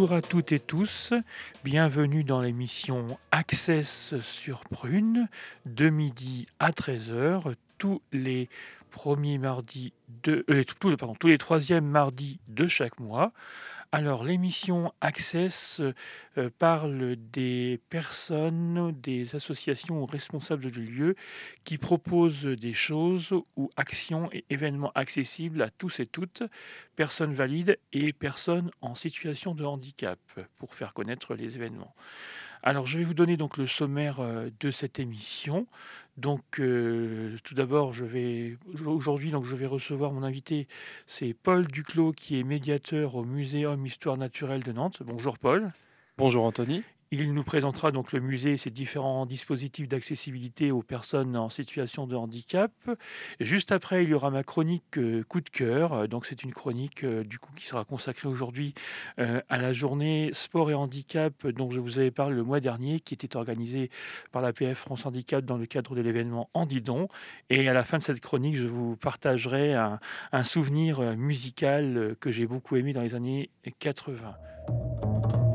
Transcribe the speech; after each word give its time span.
Bonjour 0.00 0.16
à 0.16 0.22
toutes 0.22 0.52
et 0.52 0.60
tous, 0.60 1.12
bienvenue 1.64 2.22
dans 2.22 2.40
l'émission 2.40 3.18
Access 3.32 4.14
sur 4.22 4.60
Prune 4.60 5.28
de 5.66 5.90
midi 5.90 6.46
à 6.60 6.70
13h 6.70 7.56
tous 7.78 8.00
les 8.12 8.48
premiers 8.92 9.38
mardis 9.38 9.92
de 10.22 10.44
euh, 10.50 10.62
tous, 10.78 10.96
pardon, 10.96 11.16
tous 11.16 11.26
les 11.26 11.36
troisièmes 11.36 11.84
mardis 11.84 12.38
de 12.46 12.68
chaque 12.68 13.00
mois. 13.00 13.32
Alors, 13.90 14.22
l'émission 14.22 14.92
Access 15.00 15.80
euh, 16.36 16.50
parle 16.58 17.16
des 17.32 17.80
personnes, 17.88 18.92
des 19.00 19.34
associations 19.34 20.02
ou 20.02 20.04
responsables 20.04 20.70
de 20.70 20.80
lieux 20.80 21.14
qui 21.64 21.78
proposent 21.78 22.44
des 22.44 22.74
choses 22.74 23.32
ou 23.56 23.70
actions 23.76 24.28
et 24.30 24.44
événements 24.50 24.92
accessibles 24.94 25.62
à 25.62 25.70
tous 25.70 26.00
et 26.00 26.06
toutes, 26.06 26.42
personnes 26.96 27.32
valides 27.32 27.78
et 27.94 28.12
personnes 28.12 28.70
en 28.82 28.94
situation 28.94 29.54
de 29.54 29.64
handicap, 29.64 30.20
pour 30.56 30.74
faire 30.74 30.92
connaître 30.92 31.34
les 31.34 31.56
événements. 31.56 31.94
Alors, 32.62 32.86
je 32.86 32.98
vais 32.98 33.04
vous 33.04 33.14
donner 33.14 33.36
donc 33.36 33.56
le 33.56 33.66
sommaire 33.66 34.20
euh, 34.20 34.50
de 34.60 34.70
cette 34.70 34.98
émission. 34.98 35.66
Donc, 36.16 36.58
euh, 36.58 37.36
tout 37.44 37.54
d'abord, 37.54 37.92
je 37.92 38.04
vais 38.04 38.56
aujourd'hui, 38.84 39.30
donc 39.30 39.44
je 39.44 39.54
vais 39.54 39.66
recevoir 39.66 40.12
mon 40.12 40.22
invité, 40.22 40.66
c'est 41.06 41.34
Paul 41.34 41.66
Duclos, 41.66 42.12
qui 42.12 42.38
est 42.38 42.42
médiateur 42.42 43.14
au 43.14 43.24
Muséum 43.24 43.86
Histoire 43.86 44.16
Naturelle 44.16 44.64
de 44.64 44.72
Nantes. 44.72 45.02
Bonjour 45.04 45.38
Paul. 45.38 45.70
Bonjour 46.16 46.44
Anthony. 46.44 46.82
Il 47.10 47.32
nous 47.32 47.42
présentera 47.42 47.90
donc 47.90 48.12
le 48.12 48.20
musée 48.20 48.52
et 48.52 48.56
ses 48.58 48.70
différents 48.70 49.24
dispositifs 49.24 49.88
d'accessibilité 49.88 50.70
aux 50.70 50.82
personnes 50.82 51.36
en 51.36 51.48
situation 51.48 52.06
de 52.06 52.14
handicap. 52.14 52.70
Juste 53.40 53.72
après, 53.72 54.04
il 54.04 54.10
y 54.10 54.14
aura 54.14 54.30
ma 54.30 54.42
chronique 54.42 54.98
euh, 54.98 55.24
coup 55.24 55.40
de 55.40 55.48
cœur. 55.48 56.06
Donc 56.06 56.26
c'est 56.26 56.42
une 56.42 56.52
chronique 56.52 57.04
euh, 57.04 57.24
du 57.24 57.38
coup 57.38 57.50
qui 57.56 57.64
sera 57.64 57.86
consacrée 57.86 58.28
aujourd'hui 58.28 58.74
euh, 59.18 59.40
à 59.48 59.56
la 59.56 59.72
journée 59.72 60.28
sport 60.34 60.70
et 60.70 60.74
handicap 60.74 61.46
dont 61.46 61.70
je 61.70 61.80
vous 61.80 61.98
avais 61.98 62.10
parlé 62.10 62.36
le 62.36 62.44
mois 62.44 62.60
dernier, 62.60 63.00
qui 63.00 63.14
était 63.14 63.36
organisée 63.36 63.88
par 64.30 64.42
la 64.42 64.52
PF 64.52 64.76
France 64.76 65.06
Handicap 65.06 65.42
dans 65.46 65.56
le 65.56 65.64
cadre 65.64 65.94
de 65.94 66.02
l'événement 66.02 66.50
Andidon. 66.52 67.08
Et 67.48 67.70
à 67.70 67.72
la 67.72 67.84
fin 67.84 67.96
de 67.96 68.02
cette 68.02 68.20
chronique, 68.20 68.56
je 68.56 68.66
vous 68.66 68.96
partagerai 68.96 69.74
un 69.74 70.42
souvenir 70.42 71.16
musical 71.16 72.16
que 72.20 72.30
j'ai 72.30 72.46
beaucoup 72.46 72.76
aimé 72.76 72.92
dans 72.92 73.02
les 73.02 73.14
années 73.14 73.50
80. 73.78 74.34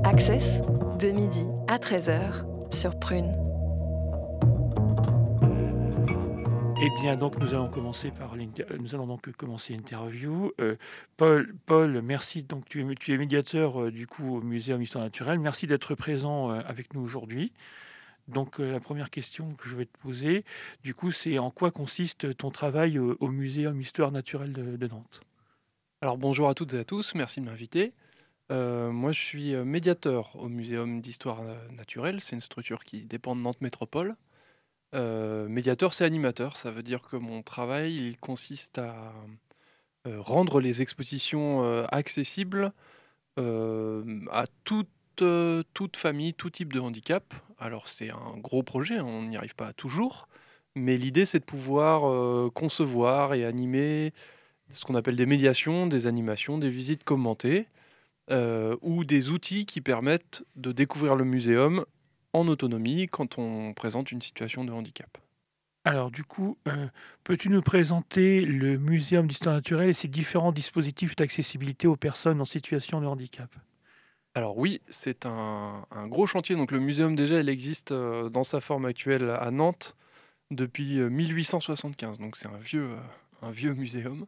Access 0.04 0.60
de 1.00 1.10
midi 1.10 1.46
à 1.68 1.78
13h 1.78 2.74
sur 2.74 2.98
Prune. 3.00 3.32
Eh 6.82 7.02
bien, 7.02 7.16
donc 7.16 7.38
nous 7.40 7.54
allons 7.54 7.70
commencer 7.70 8.12
par 8.12 8.36
nous 8.36 8.96
allons 8.96 9.08
donc 9.08 9.32
commencer 9.32 9.74
l'interview. 9.74 10.52
Euh, 10.60 10.76
Paul, 11.18 11.56
Paul, 11.66 12.02
merci. 12.02 12.44
Donc 12.44 12.66
tu 12.66 12.82
es, 12.82 12.96
tu 12.96 13.14
es 13.14 13.18
médiateur 13.18 13.84
euh, 13.84 13.92
du 13.92 14.06
coup 14.08 14.36
au 14.36 14.42
Muséum 14.42 14.82
Histoire 14.82 15.04
Naturelle. 15.04 15.40
Merci 15.40 15.66
d'être 15.66 15.96
présent 15.96 16.52
euh, 16.52 16.62
avec 16.66 16.94
nous 16.94 17.02
aujourd'hui. 17.02 17.54
Donc 18.28 18.60
la 18.60 18.80
première 18.80 19.10
question 19.10 19.54
que 19.56 19.68
je 19.68 19.76
vais 19.76 19.86
te 19.86 19.98
poser, 19.98 20.46
du 20.84 20.94
coup, 20.94 21.12
c'est 21.12 21.40
en 21.40 21.52
quoi 21.52 21.72
consiste 21.72 22.38
ton 22.38 22.52
travail 22.52 22.98
au, 22.98 23.28
Muséum 23.28 23.80
Histoire 23.82 24.12
Naturelle 24.12 24.54
de 24.54 24.88
Nantes? 24.88 25.22
Alors 26.02 26.18
bonjour 26.18 26.48
à 26.48 26.54
toutes 26.54 26.74
et 26.74 26.80
à 26.80 26.86
tous, 26.86 27.16
merci 27.16 27.42
de 27.42 27.46
m'inviter. 27.46 27.94
Euh, 28.52 28.92
moi, 28.92 29.12
je 29.12 29.20
suis 29.20 29.56
euh, 29.56 29.64
médiateur 29.64 30.36
au 30.36 30.50
Muséum 30.50 31.02
d'histoire 31.02 31.42
euh, 31.42 31.56
naturelle. 31.72 32.22
C'est 32.22 32.36
une 32.36 32.42
structure 32.42 32.84
qui 32.84 33.06
dépend 33.06 33.36
de 33.36 33.42
Nantes 33.42 33.62
Métropole. 33.62 34.16
médiateur, 34.94 35.94
c'est 35.94 36.06
animateur. 36.06 36.58
Ça 36.58 36.72
veut 36.72 36.84
dire 36.84 37.02
que 37.02 37.16
mon 37.18 37.42
travail, 37.42 37.96
il 37.96 38.18
consiste 38.18 38.78
à 38.78 39.14
rendre 40.06 40.60
les 40.60 40.82
expositions 40.82 41.64
accessibles 41.88 42.74
à 43.38 44.46
toute, 44.66 45.24
toute 45.74 45.98
famille, 45.98 46.34
tout 46.36 46.52
type 46.52 46.74
de 46.74 46.80
handicap. 46.80 47.34
Alors, 47.58 47.88
c'est 47.88 48.12
un 48.12 48.38
gros 48.38 48.62
projet, 48.62 49.00
on 49.00 49.24
n'y 49.24 49.38
arrive 49.38 49.56
pas 49.56 49.74
toujours. 49.74 50.28
Mais 50.76 50.98
l'idée, 50.98 51.26
c'est 51.26 51.40
de 51.40 51.46
pouvoir 51.46 52.52
concevoir 52.52 53.34
et 53.34 53.46
animer 53.46 54.14
ce 54.70 54.86
qu'on 54.86 54.96
appelle 54.96 55.16
des 55.16 55.26
médiations, 55.26 55.88
des 55.88 56.06
animations, 56.06 56.60
des 56.60 56.70
visites 56.70 57.04
commentées. 57.04 57.68
Euh, 58.32 58.78
ou 58.82 59.04
des 59.04 59.32
outils 59.32 59.66
qui 59.66 59.82
permettent 59.82 60.46
de 60.56 60.72
découvrir 60.72 61.16
le 61.16 61.26
muséum 61.26 61.86
en 62.32 62.48
autonomie 62.48 63.08
quand 63.08 63.38
on 63.38 63.74
présente 63.74 64.14
une 64.14 64.22
situation 64.22 64.64
de 64.64 64.72
handicap. 64.72 65.18
Alors 65.84 66.10
du 66.10 66.24
coup, 66.24 66.58
euh, 66.70 66.88
peux-tu 67.26 67.50
nous 67.50 67.62
présenter 67.62 68.40
le 68.40 68.78
Muséum 68.78 69.28
d'histoire 69.28 69.56
naturelle 69.56 69.90
et 69.90 69.94
ses 69.94 70.08
différents 70.08 70.54
dispositifs 70.54 71.18
d'accessibilité 71.18 71.86
aux 71.86 71.98
personnes 71.98 72.40
en 72.40 72.46
situation 72.46 73.02
de 73.02 73.08
handicap? 73.08 73.54
Alors 74.36 74.58
oui, 74.58 74.82
c'est 74.88 75.26
un, 75.26 75.86
gros 76.08 76.26
chantier. 76.26 76.56
Donc 76.56 76.72
le 76.72 76.80
muséum 76.80 77.16
déjà, 77.16 77.42
il 77.42 77.50
existe 77.50 77.92
euh, 77.92 78.30
dans 78.30 78.46
sa 78.46 78.62
forme 78.62 78.86
actuelle 78.86 79.30
à 79.32 79.52
Nantes 79.52 79.98
depuis 80.50 80.98
1875. 80.98 82.20
Donc 82.20 82.38
c'est 82.38 82.48
un 82.48 82.58
vieux, 82.58 82.92
un 83.42 83.52
vieux 83.52 83.74
muséum. 83.74 84.26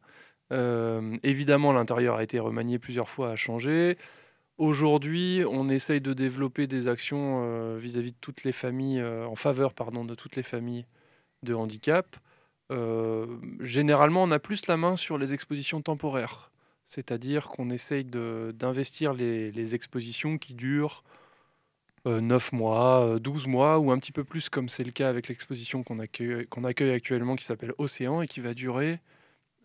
Euh, 0.52 1.18
évidemment, 1.24 1.74
l'intérieur 1.74 2.16
a 2.18 2.24
été 2.24 2.40
remanié 2.40 2.80
plusieurs 2.80 3.10
fois, 3.10 3.32
a 3.32 3.36
changé. 3.36 3.98
Aujourd'hui, 4.58 5.44
on 5.50 5.70
essaye 5.70 6.02
de 6.02 6.14
développer 6.14 6.68
des 6.68 6.88
actions 6.88 7.42
euh, 7.44 7.78
vis-à-vis 7.78 8.12
de 8.12 8.18
toutes 8.22 8.44
les 8.44 8.52
familles, 8.52 9.00
euh, 9.00 9.26
en 9.28 9.36
faveur 9.36 9.74
pardon, 9.74 10.06
de 10.06 10.16
toutes 10.16 10.36
les 10.36 10.44
familles 10.44 10.86
de 11.44 11.54
handicap. 11.54 12.16
généralement, 13.60 14.24
on 14.24 14.32
a 14.32 14.40
plus 14.40 14.68
la 14.68 14.78
main 14.78 14.96
sur 14.96 15.18
les 15.18 15.34
expositions 15.34 15.82
temporaires, 15.82 16.52
c'est-à-dire 16.86 17.50
qu'on 17.50 17.70
essaye 17.70 18.06
d'investir 18.06 19.14
les, 19.14 19.76
expositions 19.76 20.38
qui 20.40 20.54
durent 20.56 21.04
9 22.06 22.54
mois, 22.54 23.20
12 23.20 23.48
mois, 23.48 23.78
ou 23.80 23.92
un 23.92 24.00
petit 24.00 24.12
peu 24.12 24.24
plus, 24.24 24.50
comme 24.50 24.70
c'est 24.70 24.84
le 24.84 24.92
cas 24.92 25.10
avec 25.10 25.28
l'exposition 25.28 25.84
qu'on 25.84 26.00
accueille, 26.00 26.92
actuellement, 26.92 27.36
qui 27.36 27.46
s'appelle 27.46 27.74
Océan, 27.78 28.22
et 28.24 28.28
qui 28.28 28.40
va 28.42 28.56
durer 28.56 29.00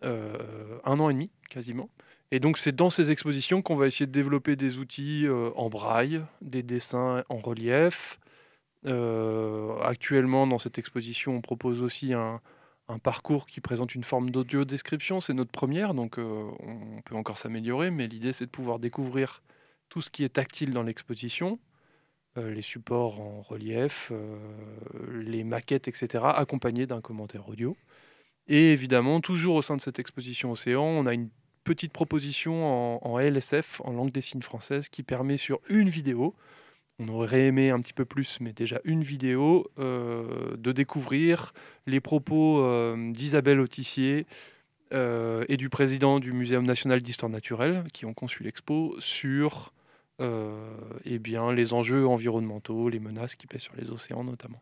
un 0.03 0.99
an 0.99 1.09
et 1.09 1.13
demi 1.13 1.29
quasiment. 1.49 1.89
Et 2.31 2.39
donc 2.39 2.57
c'est 2.57 2.73
dans 2.73 2.89
ces 2.89 3.11
expositions 3.11 3.61
qu'on 3.61 3.75
va 3.75 3.87
essayer 3.87 4.07
de 4.07 4.11
développer 4.11 4.55
des 4.55 4.77
outils 4.77 5.27
euh, 5.27 5.51
en 5.55 5.69
braille, 5.69 6.23
des 6.41 6.63
dessins 6.63 7.23
en 7.29 7.37
relief. 7.37 8.19
Euh, 8.85 9.77
actuellement, 9.81 10.47
dans 10.47 10.57
cette 10.57 10.79
exposition, 10.79 11.35
on 11.35 11.41
propose 11.41 11.83
aussi 11.83 12.13
un, 12.13 12.41
parcours 13.03 13.45
qui 13.45 13.61
présente 13.61 13.95
une 13.95 14.03
forme 14.03 14.31
d'audio 14.31 14.65
description. 14.65 15.21
C'est 15.21 15.33
notre 15.33 15.51
première, 15.51 15.93
donc 15.93 16.17
on 16.17 17.01
peut 17.05 17.15
encore 17.15 17.37
s'améliorer, 17.37 17.89
mais 17.89 18.05
l'idée 18.07 18.33
c'est 18.33 18.47
de 18.47 18.51
pouvoir 18.51 18.79
découvrir 18.79 19.43
tout 19.87 20.01
ce 20.01 20.09
qui 20.09 20.25
est 20.25 20.33
tactile 20.33 20.71
dans 20.71 20.83
l'exposition, 20.83 21.57
les 22.35 22.61
supports 22.61 23.21
en 23.21 23.43
relief, 23.43 24.11
les 25.09 25.45
maquettes, 25.45 25.87
etc., 25.87 26.25
accompagnés 26.35 26.85
d'un 26.85 26.99
commentaire 26.99 27.47
audio. 27.47 27.77
Et 28.51 28.73
évidemment, 28.73 29.21
toujours 29.21 29.55
au 29.55 29.61
sein 29.61 29.77
de 29.77 29.81
cette 29.81 29.97
exposition 29.97 30.51
Océan, 30.51 30.83
on 30.83 31.05
a 31.05 31.13
une 31.13 31.29
petite 31.63 31.93
proposition 31.93 33.01
en, 33.01 33.17
LSF, 33.17 33.79
en 33.85 33.93
langue 33.93 34.11
des 34.11 34.19
signes 34.19 34.41
française, 34.41 34.89
qui 34.89 35.03
permet 35.03 35.37
sur 35.37 35.61
une 35.69 35.87
vidéo, 35.87 36.35
on 36.99 37.07
aurait 37.07 37.45
aimé 37.45 37.69
un 37.69 37.79
petit 37.79 37.93
peu 37.93 38.03
plus, 38.03 38.41
mais 38.41 38.51
déjà 38.51 38.81
une 38.83 39.03
vidéo, 39.03 39.71
euh, 39.79 40.57
de 40.57 40.73
découvrir 40.73 41.53
les 41.87 42.01
propos 42.01 42.59
euh, 42.59 43.13
d'Isabelle 43.13 43.61
Autissier 43.61 44.27
euh, 44.93 45.45
et 45.47 45.55
du 45.55 45.69
président 45.69 46.19
du 46.19 46.33
Muséum 46.33 46.65
national 46.65 47.01
d'histoire 47.01 47.29
naturelle, 47.29 47.85
qui 47.93 48.05
ont 48.05 48.13
conçu 48.13 48.43
l'expo, 48.43 48.97
sur 48.99 49.73
eh 50.19 51.19
les 51.55 51.73
enjeux 51.73 52.05
environnementaux, 52.05 52.89
les 52.89 52.99
menaces 52.99 53.35
qui 53.35 53.47
pèsent 53.47 53.61
sur 53.61 53.75
les 53.77 53.91
océans 53.91 54.25
notamment. 54.25 54.61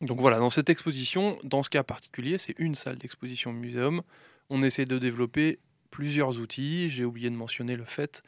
Donc 0.00 0.20
voilà, 0.20 0.38
dans 0.38 0.50
cette 0.50 0.70
exposition, 0.70 1.38
dans 1.42 1.62
ce 1.62 1.70
cas 1.70 1.82
particulier, 1.82 2.38
c'est 2.38 2.54
une 2.58 2.74
salle 2.74 2.98
d'exposition 2.98 3.52
muséum. 3.52 4.02
On 4.48 4.62
essaie 4.62 4.84
de 4.84 4.98
développer 4.98 5.58
plusieurs 5.90 6.38
outils. 6.38 6.88
J'ai 6.88 7.04
oublié 7.04 7.30
de 7.30 7.34
mentionner 7.34 7.76
le 7.76 7.84
fait 7.84 8.22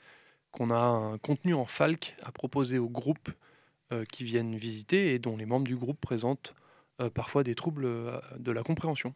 qu'on 0.51 0.71
a 0.71 0.79
un 0.79 1.19
contenu 1.19 1.55
en 1.55 1.67
FALC 1.67 2.17
à 2.23 2.33
proposer 2.33 2.79
aux 2.79 2.89
groupes 2.89 3.31
euh, 3.93 4.05
qui 4.05 4.25
viennent 4.25 4.57
visiter 4.57 5.15
et 5.15 5.21
dont 5.21 5.37
les 5.37 5.47
membres 5.47 5.67
du 5.67 5.77
groupe 5.77 6.01
présentent 6.01 6.55
euh, 7.01 7.09
parfois 7.09 7.45
des 7.45 7.55
troubles 7.55 7.85
euh, 7.85 8.19
de 8.39 8.51
la 8.51 8.65
compréhension. 8.65 9.15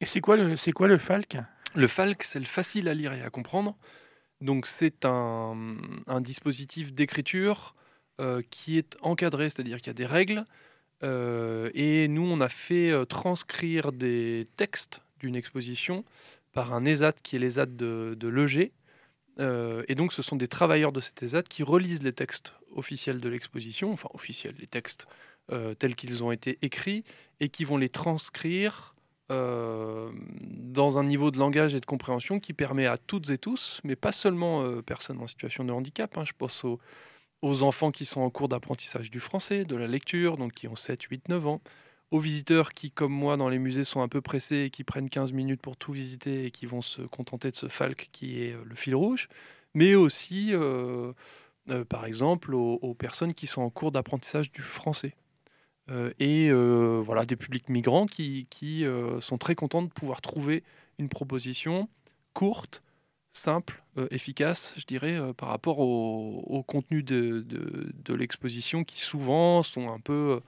Et 0.00 0.06
c'est 0.06 0.20
quoi 0.22 0.36
le, 0.36 0.56
c'est 0.56 0.72
quoi 0.72 0.88
le 0.88 0.96
FALC 0.96 1.36
Le 1.74 1.86
FALC, 1.86 2.22
c'est 2.22 2.38
le 2.38 2.46
facile 2.46 2.88
à 2.88 2.94
lire 2.94 3.12
et 3.12 3.20
à 3.20 3.28
comprendre. 3.28 3.76
Donc 4.40 4.66
c'est 4.66 5.04
un, 5.04 5.76
un 6.06 6.20
dispositif 6.20 6.94
d'écriture 6.94 7.74
qui 8.50 8.78
est 8.78 8.96
encadré, 9.00 9.48
c'est-à-dire 9.48 9.76
qu'il 9.78 9.86
y 9.86 9.90
a 9.90 9.94
des 9.94 10.06
règles 10.06 10.44
euh, 11.02 11.70
et 11.74 12.08
nous, 12.08 12.22
on 12.22 12.40
a 12.40 12.48
fait 12.48 12.90
euh, 12.90 13.04
transcrire 13.04 13.92
des 13.92 14.46
textes 14.56 15.00
d'une 15.20 15.36
exposition 15.36 16.04
par 16.52 16.74
un 16.74 16.84
ESAT 16.84 17.12
qui 17.22 17.36
est 17.36 17.38
l'ESAT 17.38 17.66
de, 17.66 18.16
de 18.18 18.28
l'EG. 18.28 18.72
Euh, 19.38 19.84
et 19.86 19.94
donc, 19.94 20.12
ce 20.12 20.22
sont 20.22 20.36
des 20.36 20.48
travailleurs 20.48 20.92
de 20.92 21.00
cet 21.00 21.22
ESAT 21.22 21.42
qui 21.42 21.62
relisent 21.62 22.02
les 22.02 22.12
textes 22.12 22.54
officiels 22.74 23.20
de 23.20 23.28
l'exposition, 23.28 23.92
enfin 23.92 24.08
officiels, 24.14 24.54
les 24.58 24.66
textes 24.66 25.06
tels 25.78 25.96
qu'ils 25.96 26.22
ont 26.22 26.30
été 26.30 26.58
écrits, 26.60 27.04
et 27.40 27.48
qui 27.48 27.64
vont 27.64 27.78
les 27.78 27.88
transcrire 27.88 28.94
dans 29.30 30.98
un 30.98 31.04
niveau 31.04 31.30
de 31.30 31.38
langage 31.38 31.74
et 31.74 31.80
de 31.80 31.86
compréhension 31.86 32.38
qui 32.38 32.52
permet 32.52 32.84
à 32.84 32.98
toutes 32.98 33.30
et 33.30 33.38
tous, 33.38 33.80
mais 33.82 33.96
pas 33.96 34.12
seulement 34.12 34.82
personnes 34.82 35.18
en 35.22 35.26
situation 35.26 35.64
de 35.64 35.72
handicap, 35.72 36.18
hein, 36.18 36.24
je 36.26 36.34
pense 36.36 36.64
aux, 36.64 36.78
aux 37.42 37.62
enfants 37.62 37.90
qui 37.90 38.04
sont 38.04 38.20
en 38.20 38.30
cours 38.30 38.48
d'apprentissage 38.48 39.10
du 39.10 39.20
français, 39.20 39.64
de 39.64 39.76
la 39.76 39.86
lecture, 39.86 40.36
donc 40.36 40.52
qui 40.52 40.68
ont 40.68 40.76
7, 40.76 41.02
8, 41.02 41.28
9 41.28 41.46
ans, 41.46 41.60
aux 42.10 42.20
visiteurs 42.20 42.72
qui, 42.72 42.90
comme 42.90 43.12
moi, 43.12 43.36
dans 43.36 43.48
les 43.48 43.58
musées, 43.58 43.84
sont 43.84 44.00
un 44.00 44.08
peu 44.08 44.20
pressés 44.20 44.64
et 44.64 44.70
qui 44.70 44.84
prennent 44.84 45.10
15 45.10 45.32
minutes 45.32 45.60
pour 45.60 45.76
tout 45.76 45.92
visiter 45.92 46.46
et 46.46 46.50
qui 46.50 46.66
vont 46.66 46.80
se 46.80 47.02
contenter 47.02 47.50
de 47.50 47.56
ce 47.56 47.68
falc 47.68 48.08
qui 48.12 48.42
est 48.42 48.56
le 48.64 48.74
fil 48.74 48.94
rouge, 48.94 49.28
mais 49.74 49.94
aussi, 49.94 50.52
par 51.88 52.06
exemple, 52.06 52.54
aux, 52.54 52.94
personnes 52.94 53.34
qui 53.34 53.46
sont 53.46 53.62
en 53.62 53.70
cours 53.70 53.92
d'apprentissage 53.92 54.50
du 54.50 54.62
français. 54.62 55.14
Euh, 55.90 56.10
et 56.18 56.48
euh, 56.50 57.00
voilà, 57.02 57.24
des 57.24 57.36
publics 57.36 57.68
migrants 57.68 58.06
qui, 58.06 58.46
euh, 58.84 59.20
sont 59.20 59.38
très 59.38 59.54
contents 59.54 59.82
de 59.82 59.88
pouvoir 59.88 60.20
trouver 60.20 60.62
une 60.98 61.08
proposition 61.08 61.88
courte, 62.34 62.82
simple, 63.38 63.82
efficace, 64.10 64.74
je 64.76 64.84
dirais, 64.84 65.18
par 65.36 65.48
rapport 65.48 65.78
au, 65.80 66.62
contenu 66.66 67.02
de, 67.02 68.14
l'exposition 68.14 68.84
qui 68.84 69.00
souvent 69.00 69.62
sont 69.62 69.90
un 69.90 70.00
peu, 70.00 70.40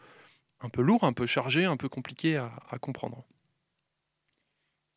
un 0.61 0.69
peu 0.69 0.83
lourds, 0.83 1.05
un 1.05 1.13
peu 1.13 1.27
chargés, 1.27 1.65
un 1.65 1.77
peu 1.77 1.89
compliqués 1.89 2.37
à, 2.37 2.79
comprendre. 2.81 3.25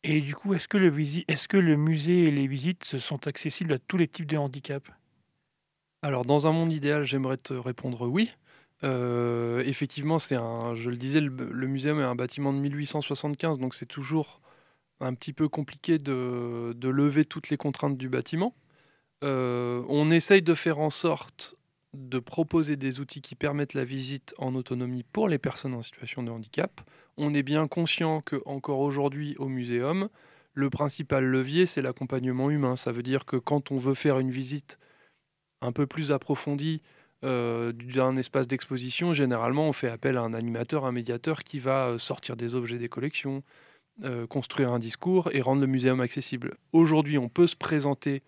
Et 0.02 0.20
du 0.20 0.34
coup, 0.34 0.54
est-ce 0.54 0.68
que, 0.68 0.76
le 0.76 0.90
que 0.90 1.56
le 1.56 1.76
musée 1.76 2.24
et 2.24 2.30
les 2.30 2.46
visites 2.46 2.98
sont 2.98 3.26
accessibles 3.26 3.72
à 3.72 3.78
tous 3.78 3.96
les 3.96 4.06
types 4.06 4.26
de 4.26 4.36
handicap 4.36 4.86
Alors, 6.02 6.24
dans 6.24 6.46
un 6.46 6.52
monde 6.52 6.72
idéal, 6.72 7.04
j'aimerais 7.04 7.38
te 7.38 7.54
répondre 7.54 8.06
oui. 8.06 8.30
Euh, 8.84 9.62
effectivement, 9.64 10.18
c'est 10.18 10.36
un, 10.36 10.74
je 10.74 10.90
le 10.90 10.96
disais, 10.96 11.20
le, 11.20 11.66
muséum 11.66 12.00
est 12.00 12.04
un 12.04 12.14
bâtiment 12.14 12.52
de 12.52 12.58
1875, 12.58 13.58
donc 13.58 13.74
c'est 13.74 13.86
toujours 13.86 14.40
un 15.04 15.14
petit 15.14 15.32
peu 15.32 15.48
compliqué 15.48 15.98
de, 15.98 16.74
lever 16.82 17.24
toutes 17.24 17.50
les 17.50 17.56
contraintes 17.56 17.96
du 17.96 18.08
bâtiment. 18.08 18.54
Euh, 19.22 19.82
on 19.88 20.10
essaye 20.10 20.42
de 20.42 20.54
faire 20.54 20.78
en 20.78 20.90
sorte 20.90 21.54
de 21.94 22.18
proposer 22.18 22.76
des 22.76 23.00
outils 23.00 23.22
qui 23.22 23.36
permettent 23.36 23.74
la 23.74 23.84
visite 23.84 24.34
en 24.38 24.54
autonomie 24.54 25.04
pour 25.04 25.28
les 25.28 25.38
personnes 25.38 25.74
en 25.74 25.82
situation 25.82 26.22
de 26.22 26.30
handicap. 26.30 26.80
On 27.16 27.32
est 27.32 27.44
bien 27.44 27.68
conscient 27.68 28.20
que 28.20 28.42
encore 28.46 28.80
aujourd'hui 28.80 29.36
au 29.38 29.48
muséum, 29.48 30.08
le 30.54 30.70
principal 30.70 31.24
levier 31.24 31.66
c'est 31.66 31.82
l'accompagnement 31.82 32.50
humain. 32.50 32.76
Ça 32.76 32.90
veut 32.90 33.02
dire 33.02 33.24
que 33.24 33.36
quand 33.36 33.70
on 33.70 33.76
veut 33.76 33.94
faire 33.94 34.18
une 34.18 34.30
visite 34.30 34.78
un 35.60 35.72
peu 35.72 35.86
plus 35.86 36.10
approfondie 36.10 36.82
euh, 37.24 37.72
d'un 37.72 38.16
espace 38.16 38.46
d'exposition, 38.46 39.14
généralement, 39.14 39.68
on 39.68 39.72
fait 39.72 39.88
appel 39.88 40.18
à 40.18 40.22
un 40.22 40.34
animateur, 40.34 40.84
un 40.84 40.92
médiateur 40.92 41.42
qui 41.42 41.58
va 41.58 41.86
euh, 41.86 41.98
sortir 41.98 42.36
des 42.36 42.54
objets 42.54 42.76
des 42.76 42.90
collections, 42.90 43.42
euh, 44.02 44.26
construire 44.26 44.72
un 44.72 44.78
discours 44.78 45.30
et 45.32 45.40
rendre 45.40 45.60
le 45.60 45.66
muséum 45.66 46.00
accessible. 46.00 46.56
Aujourd'hui, 46.72 47.18
on 47.18 47.28
peut 47.28 47.46
se 47.46 47.56
présenter 47.56 48.22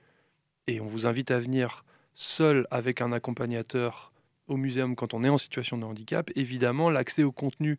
et 0.67 0.81
on 0.81 0.87
vous 0.87 1.07
invite 1.07 1.31
à 1.31 1.41
venir 1.41 1.85
seul 2.15 2.67
avec 2.71 3.01
un 3.01 3.13
accompagnateur 3.13 4.13
au 4.47 4.57
muséum 4.57 4.95
quand 4.95 5.15
on 5.15 5.25
est 5.25 5.29
en 5.29 5.39
situation 5.39 5.77
de 5.77 5.85
handicap. 5.85 6.31
Évidemment, 6.37 6.91
l'accès 6.91 7.23
au 7.25 7.33
contenu 7.33 7.79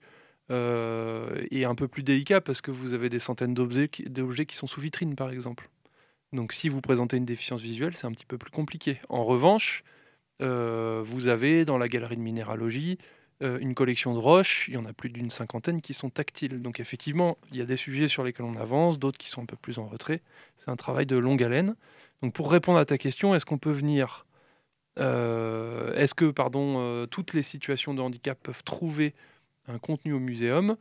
est 0.49 1.65
un 1.65 1.75
peu 1.75 1.89
plus 1.89 2.03
délicat 2.03 2.39
parce 2.39 2.61
que 2.61 2.71
vous 2.71 2.93
avez 2.93 3.09
des 3.09 3.19
centaines 3.19 3.53
d'objets 3.53 3.89
qui 3.89 4.55
sont 4.55 4.67
sous 4.67 4.79
vitrine, 4.79 5.15
par 5.15 5.29
exemple. 5.29 5.69
Donc, 6.33 6.53
si 6.53 6.69
vous 6.69 6.81
présentez 6.81 7.17
une 7.17 7.25
déficience 7.25 7.61
visuelle, 7.61 7.95
c'est 7.95 8.07
un 8.07 8.11
petit 8.11 8.25
peu 8.25 8.37
plus 8.37 8.51
compliqué. 8.51 8.99
En 9.09 9.23
revanche, 9.23 9.83
euh, 10.41 11.01
vous 11.03 11.27
avez 11.27 11.65
dans 11.65 11.77
la 11.77 11.87
galerie 11.87 12.17
de 12.17 12.21
minéralogie 12.21 12.97
euh, 13.43 13.59
une 13.59 13.75
collection 13.75 14.13
de 14.13 14.19
roches, 14.19 14.67
il 14.67 14.73
y 14.73 14.77
en 14.77 14.85
a 14.85 14.93
plus 14.93 15.09
d'une 15.09 15.29
cinquantaine 15.29 15.81
qui 15.81 15.93
sont 15.93 16.09
tactiles. 16.09 16.61
Donc 16.61 16.79
effectivement, 16.79 17.37
il 17.51 17.57
y 17.57 17.61
a 17.61 17.65
des 17.65 17.77
sujets 17.77 18.07
sur 18.07 18.23
lesquels 18.23 18.45
on 18.45 18.55
avance, 18.55 18.97
d'autres 18.97 19.17
qui 19.17 19.29
sont 19.29 19.43
un 19.43 19.45
peu 19.45 19.57
plus 19.57 19.77
en 19.77 19.87
retrait. 19.87 20.21
C'est 20.57 20.69
un 20.71 20.75
travail 20.75 21.05
de 21.05 21.17
longue 21.17 21.43
haleine. 21.43 21.75
Donc 22.21 22.33
pour 22.33 22.51
répondre 22.51 22.79
à 22.79 22.85
ta 22.85 22.97
question, 22.97 23.35
est-ce 23.35 23.45
qu'on 23.45 23.59
peut 23.59 23.71
venir 23.71 24.25
euh, 24.97 25.93
Est-ce 25.95 26.15
que 26.15 26.31
pardon, 26.31 27.05
toutes 27.07 27.33
les 27.33 27.43
situations 27.43 27.93
de 27.93 28.01
handicap 28.01 28.39
peuvent 28.41 28.63
trouver 28.63 29.13
un 29.67 29.77
contenu 29.77 30.13
au 30.13 30.19
muséum? 30.19 30.75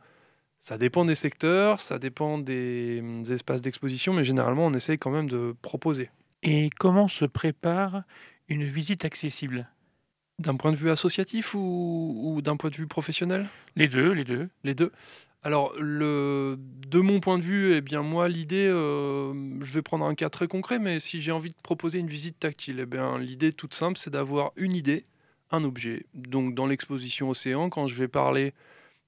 Ça 0.59 0.79
dépend 0.79 1.05
des 1.05 1.13
secteurs, 1.13 1.79
ça 1.79 1.99
dépend 1.99 2.39
des, 2.39 3.01
des 3.01 3.33
espaces 3.33 3.61
d'exposition, 3.61 4.13
mais 4.13 4.23
généralement 4.23 4.65
on 4.65 4.73
essaye 4.73 4.97
quand 4.97 5.11
même 5.11 5.29
de 5.29 5.55
proposer. 5.61 6.09
Et 6.41 6.71
comment 6.79 7.07
se 7.07 7.25
prépare 7.25 8.03
une 8.47 8.63
visite 8.63 9.05
accessible? 9.05 9.69
D'un 10.39 10.55
point 10.55 10.71
de 10.71 10.77
vue 10.77 10.91
associatif 10.91 11.55
ou, 11.55 12.39
d'un 12.43 12.57
point 12.57 12.69
de 12.69 12.75
vue 12.75 12.85
professionnel? 12.85 13.47
Les 13.75 13.87
deux, 13.87 14.11
les 14.11 14.23
deux. 14.23 14.49
Les 14.63 14.75
deux. 14.75 14.91
Alors, 15.41 15.73
le, 15.79 16.59
de 16.59 16.99
mon 16.99 17.19
point 17.19 17.39
de 17.39 17.43
vue, 17.43 17.73
eh 17.73 17.81
bien 17.81 18.03
moi, 18.03 18.29
l'idée, 18.29 18.67
euh, 18.67 19.33
je 19.61 19.73
vais 19.73 19.81
prendre 19.81 20.05
un 20.05 20.13
cas 20.13 20.29
très 20.29 20.47
concret, 20.47 20.77
mais 20.77 20.99
si 20.99 21.21
j'ai 21.21 21.31
envie 21.31 21.49
de 21.49 21.61
proposer 21.63 21.97
une 21.99 22.07
visite 22.07 22.39
tactile, 22.39 22.79
eh 22.81 22.85
bien 22.85 23.17
l'idée 23.17 23.51
toute 23.51 23.73
simple, 23.73 23.97
c'est 23.97 24.11
d'avoir 24.11 24.51
une 24.57 24.73
idée, 24.73 25.05
un 25.49 25.63
objet. 25.63 26.05
Donc, 26.13 26.53
dans 26.53 26.67
l'exposition 26.67 27.29
Océan, 27.29 27.69
quand 27.69 27.87
je 27.87 27.95
vais 27.95 28.07
parler 28.07 28.53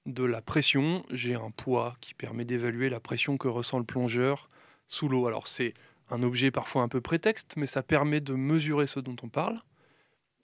de 0.06 0.24
la 0.24 0.40
pression, 0.42 1.04
j'ai 1.10 1.34
un 1.36 1.50
poids 1.50 1.96
qui 2.00 2.14
permet 2.14 2.44
d'évaluer 2.44 2.88
la 2.90 2.98
pression 2.98 3.36
que 3.36 3.46
ressent 3.46 3.78
le 3.78 3.84
plongeur 3.84 4.48
sous 4.88 5.08
l'eau. 5.08 5.28
Alors, 5.28 5.46
c'est 5.46 5.74
un 6.10 6.24
objet 6.24 6.50
parfois 6.50 6.82
un 6.82 6.88
peu 6.88 7.00
prétexte, 7.00 7.52
mais 7.56 7.66
ça 7.68 7.84
permet 7.84 8.20
de 8.20 8.34
mesurer 8.34 8.88
ce 8.88 8.98
dont 8.98 9.16
on 9.22 9.28
parle. 9.28 9.60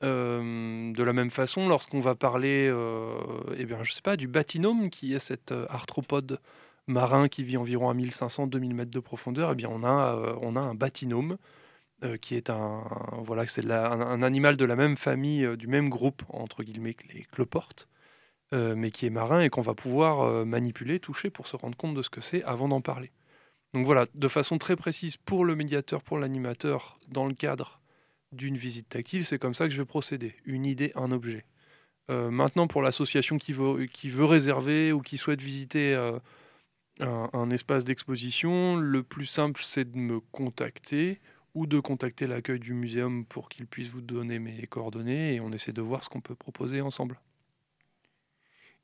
Euh, 0.06 0.92
de 0.92 1.02
la 1.02 1.12
même 1.12 1.30
façon, 1.30 1.68
lorsqu'on 1.68 2.00
va 2.00 2.14
parler, 2.14 2.68
euh, 2.70 3.18
eh 3.58 3.64
bien, 3.64 3.82
je 3.82 3.92
sais 3.92 4.02
pas, 4.02 4.16
du 4.16 4.28
batinome, 4.28 4.88
qui 4.88 5.14
est 5.14 5.18
cet 5.18 5.50
euh, 5.52 5.66
arthropode 5.68 6.40
marin 6.86 7.28
qui 7.28 7.42
vit 7.42 7.56
environ 7.56 7.90
à 7.90 7.94
1500-2000 7.94 8.74
mètres 8.74 8.90
de 8.92 9.00
profondeur, 9.00 9.50
eh 9.52 9.54
bien, 9.56 9.68
on 9.70 9.82
a, 9.82 10.36
on 10.40 10.54
a 10.54 10.60
un 10.60 10.74
batinome 10.74 11.36
qui 12.20 12.36
est 12.36 12.50
un, 12.50 12.84
voilà, 13.24 13.46
c'est 13.46 13.68
un, 13.70 14.22
animal 14.22 14.56
de 14.56 14.64
la 14.64 14.76
même 14.76 14.96
famille, 14.96 15.56
du 15.56 15.66
même 15.66 15.88
groupe 15.88 16.22
entre 16.28 16.62
guillemets 16.62 16.94
que 16.94 17.08
les 17.12 17.22
cloportes, 17.24 17.88
mais 18.52 18.90
qui 18.92 19.06
est 19.06 19.10
marin 19.10 19.40
et 19.40 19.48
qu'on 19.48 19.62
va 19.62 19.74
pouvoir 19.74 20.46
manipuler, 20.46 21.00
toucher 21.00 21.30
pour 21.30 21.48
se 21.48 21.56
rendre 21.56 21.76
compte 21.76 21.94
de 21.94 22.02
ce 22.02 22.10
que 22.10 22.20
c'est 22.20 22.44
avant 22.44 22.68
d'en 22.68 22.82
parler. 22.82 23.10
Donc 23.74 23.86
voilà, 23.86 24.04
de 24.14 24.28
façon 24.28 24.58
très 24.58 24.76
précise 24.76 25.16
pour 25.16 25.44
le 25.44 25.56
médiateur, 25.56 26.02
pour 26.02 26.18
l'animateur, 26.18 26.98
dans 27.08 27.26
le 27.26 27.34
cadre 27.34 27.80
d'une 28.32 28.56
visite 28.56 28.88
tactile, 28.88 29.24
c'est 29.24 29.38
comme 29.38 29.54
ça 29.54 29.66
que 29.66 29.72
je 29.72 29.78
vais 29.78 29.86
procéder. 29.86 30.34
Une 30.44 30.66
idée, 30.66 30.92
un 30.94 31.12
objet. 31.12 31.44
Euh, 32.10 32.30
maintenant, 32.30 32.66
pour 32.66 32.82
l'association 32.82 33.38
qui 33.38 33.52
veut, 33.52 33.86
qui 33.86 34.08
veut 34.08 34.24
réserver 34.24 34.92
ou 34.92 35.00
qui 35.00 35.18
souhaite 35.18 35.40
visiter 35.40 35.94
euh, 35.94 36.18
un, 37.00 37.50
espace 37.50 37.84
d'exposition, 37.84 38.76
le 38.76 39.02
plus 39.02 39.26
simple, 39.26 39.60
c'est 39.62 39.90
de 39.90 39.96
me 39.96 40.20
contacter 40.20 41.20
ou 41.54 41.66
de 41.66 41.80
contacter 41.80 42.26
l'accueil 42.26 42.60
du 42.60 42.74
muséum 42.74 43.24
pour 43.24 43.48
qu'il 43.48 43.66
puisse 43.66 43.88
vous 43.88 44.02
donner 44.02 44.38
mes 44.38 44.66
coordonnées 44.66 45.34
et 45.34 45.40
on 45.40 45.52
essaie 45.52 45.72
de 45.72 45.82
voir 45.82 46.04
ce 46.04 46.08
qu'on 46.08 46.20
peut 46.20 46.34
proposer 46.34 46.80
ensemble. 46.80 47.18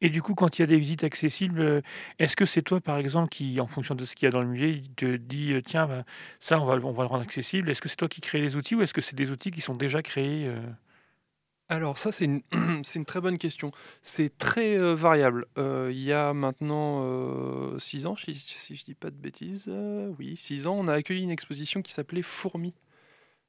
Et 0.03 0.11
du 0.11 0.21
coup, 0.21 0.35
quand 0.35 0.59
il 0.59 0.63
y 0.63 0.65
a 0.65 0.67
des 0.67 0.79
visites 0.79 1.05
accessibles, 1.05 1.61
euh, 1.61 1.81
est-ce 2.19 2.35
que 2.35 2.45
c'est 2.45 2.61
toi, 2.61 2.81
par 2.81 2.99
exemple, 2.99 3.29
qui, 3.29 3.61
en 3.61 3.69
fonction 3.69 3.95
de 3.95 4.05
ce 4.05 4.17
qu'il 4.17 4.27
y 4.27 4.29
a 4.29 4.33
dans 4.33 4.43
le 4.43 4.49
musée, 4.49 4.83
te 4.97 5.17
dit 5.17 5.53
euh, 5.53 5.63
tiens, 5.63 5.87
bah, 5.87 6.03
ça, 6.41 6.61
on 6.61 6.67
va, 6.67 6.75
le 6.75 6.83
rendre 6.85 7.23
accessible 7.23 7.71
Est-ce 7.71 7.81
que 7.81 7.89
c'est 7.89 7.97
toi 7.97 8.09
qui 8.09 8.21
crée 8.21 8.41
les 8.41 8.57
outils 8.57 8.75
ou 8.75 8.83
est-ce 8.83 8.93
que 8.93 9.01
c'est 9.01 9.15
des 9.15 9.31
outils 9.31 9.53
qui 9.53 9.61
sont 9.61 9.77
déjà 9.77 10.03
créés 10.03 10.49
euh? 10.49 10.61
Alors 11.69 11.99
ça, 11.99 12.11
c'est 12.11 12.25
une, 12.25 12.43
une, 12.97 13.05
très 13.05 13.21
bonne 13.21 13.39
question. 13.39 13.71
C'est 14.03 14.37
très 14.37 14.77
variable. 14.95 15.47
Il 15.57 16.03
y 16.03 16.13
a 16.13 16.35
maintenant 16.35 17.79
six 17.79 18.07
ans, 18.07 18.17
si, 18.17 18.35
si 18.35 18.77
je 18.77 18.85
dis 18.85 18.95
pas 18.95 19.11
de 19.11 19.17
bêtises, 19.17 19.73
oui, 20.19 20.37
six 20.37 20.67
ans, 20.67 20.75
on 20.79 20.89
a 20.89 20.95
accueilli 20.95 21.23
une 21.23 21.31
exposition 21.31 21.81
qui 21.81 21.93
s'appelait 21.93 22.23
Fourmis. 22.23 22.75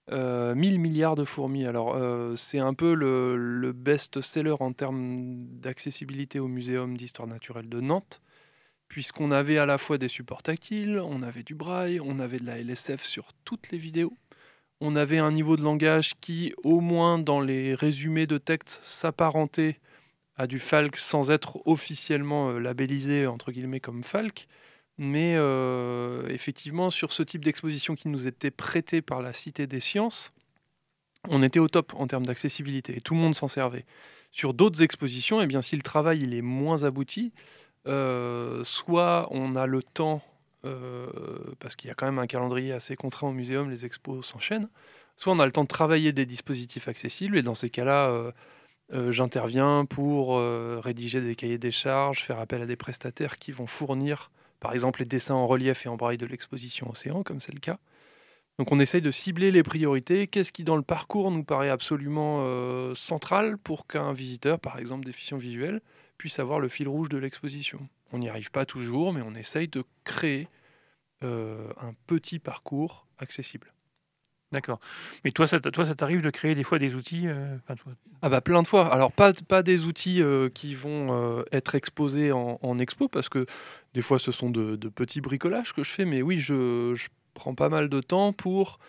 1000 0.10 0.16
euh, 0.18 0.56
milliards 0.56 1.16
de 1.16 1.26
fourmis. 1.26 1.66
Alors, 1.66 1.96
euh, 1.96 2.36
c'est 2.36 2.60
un 2.60 2.74
peu 2.74 2.94
le, 2.94 3.72
best-seller 3.74 4.56
en 4.60 4.74
termes 4.74 5.46
d'accessibilité 5.60 6.40
au 6.40 6.48
Muséum 6.48 6.98
d'histoire 6.98 7.28
naturelle 7.28 7.70
de 7.70 7.80
Nantes, 7.80 8.22
puisqu'on 8.88 9.32
avait 9.32 9.58
à 9.58 9.66
la 9.66 9.78
fois 9.78 9.98
des 9.98 10.08
supports 10.08 10.44
tactiles, 10.44 11.00
on 11.00 11.24
avait 11.24 11.44
du 11.44 11.56
braille, 11.56 12.00
on 12.02 12.20
avait 12.20 12.38
de 12.38 12.46
la 12.46 12.60
LSF 12.60 13.04
sur 13.04 13.30
toutes 13.46 13.72
les 13.72 13.78
vidéos, 13.78 14.18
on 14.82 14.96
avait 14.96 15.20
un 15.20 15.32
niveau 15.32 15.56
de 15.56 15.64
langage 15.64 16.14
qui, 16.20 16.54
au 16.64 16.82
moins 16.82 17.18
dans 17.18 17.40
les 17.40 17.74
résumés 17.74 18.28
de 18.28 18.38
texte, 18.38 18.82
s'apparentait 18.84 19.80
à 20.36 20.48
du 20.48 20.60
Falk 20.60 20.98
sans 20.98 21.32
être 21.32 21.66
officiellement 21.66 22.50
euh, 22.50 22.60
labellisé 22.60 23.28
entre 23.28 23.52
guillemets 23.52 23.80
comme 23.80 24.04
Falk. 24.04 24.48
Mais 24.98 25.36
euh, 25.38 26.28
effectivement, 26.30 26.92
sur 26.92 27.12
ce 27.12 27.24
type 27.24 27.44
d'exposition 27.44 27.96
qui 27.96 28.10
nous 28.10 28.28
était 28.28 28.52
prêté 28.52 29.02
par 29.02 29.22
la 29.22 29.34
Cité 29.34 29.66
des 29.66 29.80
Sciences, 29.80 30.34
on 31.30 31.42
était 31.42 31.60
au 31.60 31.68
top 31.68 31.94
en 31.96 32.06
termes 32.06 32.26
d'accessibilité 32.26 32.98
et 32.98 33.02
tout 33.02 33.16
le 33.16 33.20
monde 33.20 33.36
s'en 33.36 33.48
servait. 33.48 33.86
Sur 34.32 34.54
d'autres 34.54 34.84
expositions, 34.84 35.42
eh 35.42 35.48
bien, 35.48 35.62
si 35.62 35.76
le 35.76 35.82
travail 35.82 36.22
il 36.22 36.34
est 36.34 36.42
moins 36.42 36.84
abouti, 36.84 37.34
euh, 37.88 38.64
soit 38.64 39.28
on 39.32 39.56
a 39.56 39.66
le 39.66 39.82
temps, 39.82 40.22
euh, 40.66 41.08
parce 41.60 41.76
qu'il 41.76 41.88
y 41.88 41.92
a 41.92 41.96
quand 41.96 42.06
même 42.06 42.20
un 42.20 42.28
calendrier 42.28 42.74
assez 42.74 42.96
contraint 42.96 43.30
au 43.30 43.34
muséum, 43.34 43.70
les 43.70 43.86
expos 43.86 44.26
s'enchaînent, 44.26 44.70
soit 45.18 45.34
on 45.34 45.40
a 45.40 45.46
le 45.46 45.52
temps 45.52 45.64
de 45.64 45.68
travailler 45.68 46.14
des 46.14 46.26
dispositifs 46.26 46.88
accessibles, 46.88 47.38
et 47.38 47.44
dans 47.44 47.56
ces 47.56 47.70
cas-là, 47.70 48.32
j'interviens 49.10 49.86
pour 49.86 50.40
rédiger 50.84 51.22
des 51.22 51.36
cahiers 51.36 51.58
des 51.58 51.72
charges, 51.72 52.24
faire 52.24 52.40
appel 52.40 52.62
à 52.62 52.66
des 52.66 52.76
prestataires 52.76 53.38
qui 53.38 53.52
vont 53.52 53.68
fournir 53.68 54.32
par 54.64 54.74
exemple 54.74 55.02
les 55.02 55.06
dessins 55.06 55.36
en 55.36 55.46
relief 55.46 55.86
et 55.86 55.90
en 55.90 55.98
braille 55.98 56.18
de 56.18 56.26
l'exposition 56.26 56.90
Océan, 56.90 57.22
comme 57.22 57.42
c'est 57.42 57.54
le 57.54 57.60
cas. 57.60 57.80
Donc 58.58 58.72
on 58.72 58.80
essaye 58.80 59.02
de 59.02 59.12
cibler 59.12 59.52
les 59.52 59.62
priorités, 59.62 60.28
qu'est-ce 60.28 60.54
qui 60.54 60.64
dans 60.64 60.78
le 60.78 60.84
parcours 60.84 61.32
nous 61.32 61.44
paraît 61.44 61.70
absolument 61.70 62.38
euh, 62.44 62.96
central 62.96 63.58
pour 63.58 63.88
qu'un 63.88 64.14
visiteur, 64.14 64.62
par 64.62 64.80
exemple 64.80 65.06
déficient 65.06 65.38
visuel, 65.38 65.82
puisse 66.18 66.40
avoir 66.40 66.62
le 66.62 66.70
fil 66.70 66.88
rouge 66.88 67.10
de 67.10 67.18
l'exposition? 67.18 67.90
On 68.14 68.20
n'y 68.20 68.30
arrive 68.30 68.52
pas 68.52 68.66
toujours, 68.66 69.12
mais 69.12 69.22
on 69.22 69.36
essaye 69.36 69.68
de 69.68 69.84
créer 70.06 70.48
euh, 71.24 71.68
un 71.82 71.94
petit 72.08 72.40
parcours 72.40 73.06
accessible. 73.18 73.74
D'accord. 74.54 74.80
Mais 75.26 75.32
toi, 75.32 75.48
ça, 75.48 75.60
toi, 75.60 75.86
ça 75.86 75.96
t'arrive 75.96 76.22
de 76.22 76.30
créer 76.30 76.56
des 76.56 76.64
fois 76.64 76.80
des 76.80 76.96
outils 76.96 77.28
euh, 77.28 77.58
Ah 78.22 78.30
bah 78.30 78.40
plein 78.40 78.62
de 78.62 78.68
fois. 78.68 78.94
Alors 78.94 79.12
pas, 79.12 79.34
pas 79.34 79.64
des 79.64 79.86
outils 79.86 80.22
qui 80.54 80.76
vont 80.76 81.44
être 81.52 81.76
exposés 81.76 82.32
en, 82.32 82.80
expo, 82.80 83.10
parce 83.10 83.28
que 83.28 83.46
des 83.94 84.02
fois 84.02 84.20
ce 84.20 84.32
sont 84.32 84.50
de, 84.50 84.76
petits 84.90 85.20
bricolages 85.20 85.74
que 85.74 85.84
je 85.84 85.90
fais, 85.90 86.06
mais 86.06 86.22
oui, 86.22 86.40
je 86.40 86.96
prend 87.34 87.56
pas 87.56 87.70
mal 87.70 87.90
de 87.90 88.00
temps 88.00 88.32
pour 88.32 88.80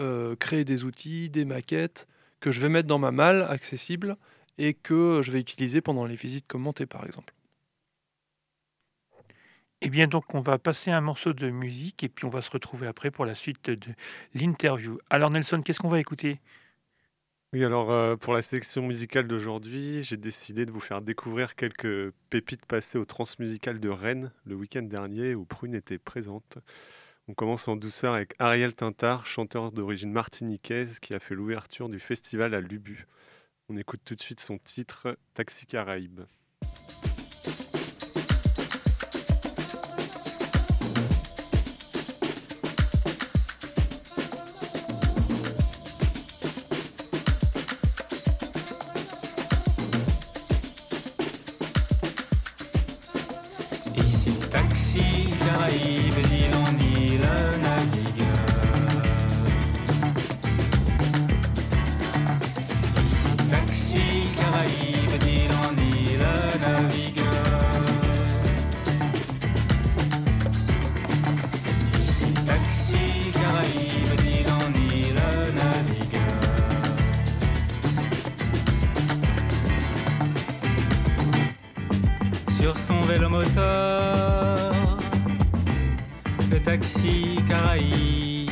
euh, 0.00 0.36
créer 0.36 0.64
des 0.64 0.84
outils, 0.84 1.28
des 1.28 1.44
maquettes 1.44 2.06
que 2.40 2.52
je 2.52 2.60
vais 2.60 2.68
mettre 2.68 2.86
dans 2.86 3.00
ma 3.00 3.10
malle 3.10 3.42
accessible 3.42 4.16
et 4.56 4.72
que 4.72 5.22
je 5.24 5.32
vais 5.32 5.40
utiliser 5.40 5.80
pendant 5.80 6.04
les 6.04 6.14
visites 6.14 6.46
commentées 6.46 6.86
par 6.86 7.04
exemple. 7.04 7.34
Eh 9.80 9.90
bien 9.90 10.06
donc 10.08 10.34
on 10.34 10.40
va 10.40 10.58
passer 10.58 10.90
un 10.90 11.00
morceau 11.00 11.32
de 11.32 11.50
musique 11.50 12.02
et 12.02 12.08
puis 12.08 12.24
on 12.24 12.30
va 12.30 12.42
se 12.42 12.50
retrouver 12.50 12.86
après 12.88 13.10
pour 13.10 13.24
la 13.24 13.34
suite 13.34 13.70
de 13.70 13.92
l'interview. 14.34 14.98
Alors 15.08 15.30
Nelson, 15.30 15.62
qu'est-ce 15.62 15.78
qu'on 15.78 15.88
va 15.88 16.00
écouter? 16.00 16.40
Oui, 17.54 17.64
alors 17.64 17.90
euh, 17.90 18.16
pour 18.16 18.34
la 18.34 18.42
sélection 18.42 18.82
musicale 18.82 19.26
d'aujourd'hui, 19.26 20.04
j'ai 20.04 20.18
décidé 20.18 20.66
de 20.66 20.70
vous 20.70 20.80
faire 20.80 21.00
découvrir 21.00 21.54
quelques 21.54 22.12
pépites 22.28 22.66
passées 22.66 22.98
au 22.98 23.06
Transmusical 23.06 23.80
de 23.80 23.88
Rennes 23.88 24.32
le 24.44 24.54
week-end 24.54 24.82
dernier 24.82 25.34
où 25.34 25.46
Prune 25.46 25.74
était 25.74 25.98
présente. 25.98 26.58
On 27.26 27.34
commence 27.34 27.66
en 27.68 27.76
douceur 27.76 28.14
avec 28.14 28.34
Ariel 28.38 28.74
Tintard, 28.74 29.26
chanteur 29.26 29.72
d'origine 29.72 30.12
martiniquaise 30.12 30.98
qui 30.98 31.14
a 31.14 31.20
fait 31.20 31.34
l'ouverture 31.34 31.88
du 31.88 32.00
festival 32.00 32.52
à 32.52 32.60
Lubu. 32.60 33.06
On 33.70 33.76
écoute 33.76 34.00
tout 34.04 34.14
de 34.14 34.22
suite 34.22 34.40
son 34.40 34.58
titre 34.58 35.16
Taxi 35.34 35.66
Caraïbe. 35.66 36.22
sur 82.60 82.76
son 82.76 83.00
vélo 83.02 83.28
moteur, 83.28 84.98
le 86.50 86.58
taxi 86.58 87.38
Caraïbe. 87.46 88.50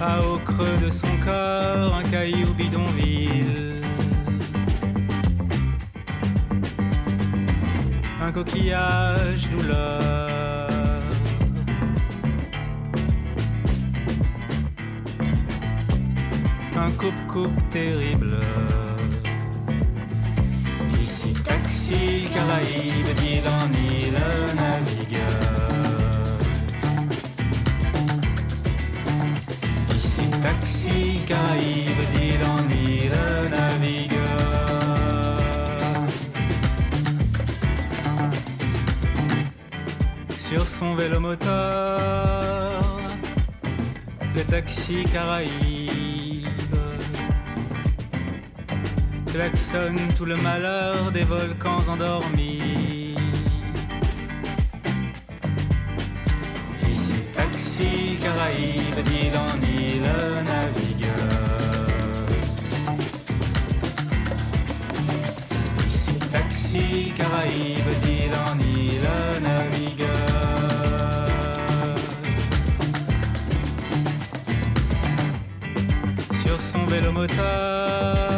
A 0.00 0.22
au 0.22 0.38
creux 0.38 0.78
de 0.82 0.88
son 0.88 1.14
corps, 1.22 1.94
un 1.94 2.02
caillou 2.04 2.54
bidonville. 2.54 3.82
Un 8.22 8.32
coquillage 8.32 9.50
douleur. 9.50 10.70
Un 16.76 16.90
coupe-coupe 16.92 17.68
terrible 17.68 18.38
ici, 21.90 22.28
Caraïbes, 22.32 23.14
d'île 23.20 23.48
en 23.48 23.68
île 23.72 24.22
navigue. 24.56 25.22
Ici, 29.94 30.22
taxi, 30.42 31.22
Caraïbes, 31.26 32.06
d'île 32.12 32.44
en 32.44 32.68
île 32.70 33.50
navigue. 33.50 34.10
Sur 40.36 40.66
son 40.66 40.94
vélo 40.94 41.20
moteur, 41.20 42.82
le 44.34 44.42
taxi 44.42 45.04
Caraïbe 45.12 46.59
tout 50.16 50.24
le 50.24 50.36
malheur 50.36 51.12
des 51.12 51.22
volcans 51.22 51.86
endormis. 51.88 53.14
Ici 56.88 57.14
taxi 57.32 58.18
Caraïbe, 58.20 59.04
dit 59.04 59.30
en 59.36 59.54
le 60.04 60.42
navigueur. 60.42 61.14
Ici 65.86 66.14
taxi 66.32 67.12
Caraïbe, 67.16 67.90
dit 68.02 68.30
en 68.34 68.54
le 68.56 69.40
navigueur. 69.40 70.08
Sur 76.42 76.60
son 76.60 76.84
vélo 76.86 77.12
moteur 77.12 78.29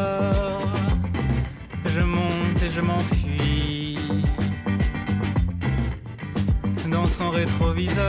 je 2.75 2.81
m'enfuis. 2.81 3.99
Dans 6.91 7.09
son 7.09 7.31
rétroviseur, 7.31 8.01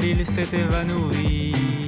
l'île 0.00 0.26
s'est 0.26 0.48
évanouie. 0.52 1.87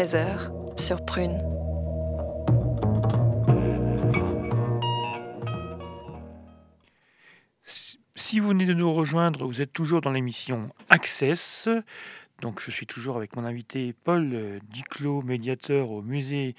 13h 0.00 0.80
sur 0.80 1.04
Prune. 1.04 1.36
Si 8.14 8.40
vous 8.40 8.48
venez 8.48 8.64
de 8.64 8.72
nous 8.72 8.94
rejoindre, 8.94 9.44
vous 9.44 9.60
êtes 9.60 9.74
toujours 9.74 10.00
dans 10.00 10.10
l'émission 10.10 10.70
Access. 10.88 11.68
Donc, 12.40 12.62
je 12.62 12.70
suis 12.70 12.86
toujours 12.86 13.18
avec 13.18 13.36
mon 13.36 13.44
invité 13.44 13.92
Paul 13.92 14.30
euh, 14.32 14.58
Duclos, 14.70 15.20
médiateur 15.20 15.90
au 15.90 16.00
musée 16.00 16.54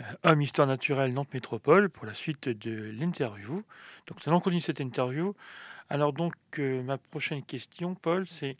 euh, 0.00 0.04
Homme 0.22 0.40
Histoire 0.40 0.66
Naturelle 0.66 1.12
Nantes 1.12 1.34
Métropole, 1.34 1.90
pour 1.90 2.06
la 2.06 2.14
suite 2.14 2.48
de 2.48 2.90
l'interview. 2.98 3.62
Donc, 4.06 4.24
nous 4.24 4.32
allons 4.32 4.40
continuer 4.40 4.62
cette 4.62 4.80
interview. 4.80 5.34
Alors, 5.90 6.14
donc, 6.14 6.32
euh, 6.58 6.82
ma 6.82 6.96
prochaine 6.96 7.42
question, 7.42 7.94
Paul, 7.94 8.26
c'est 8.26 8.56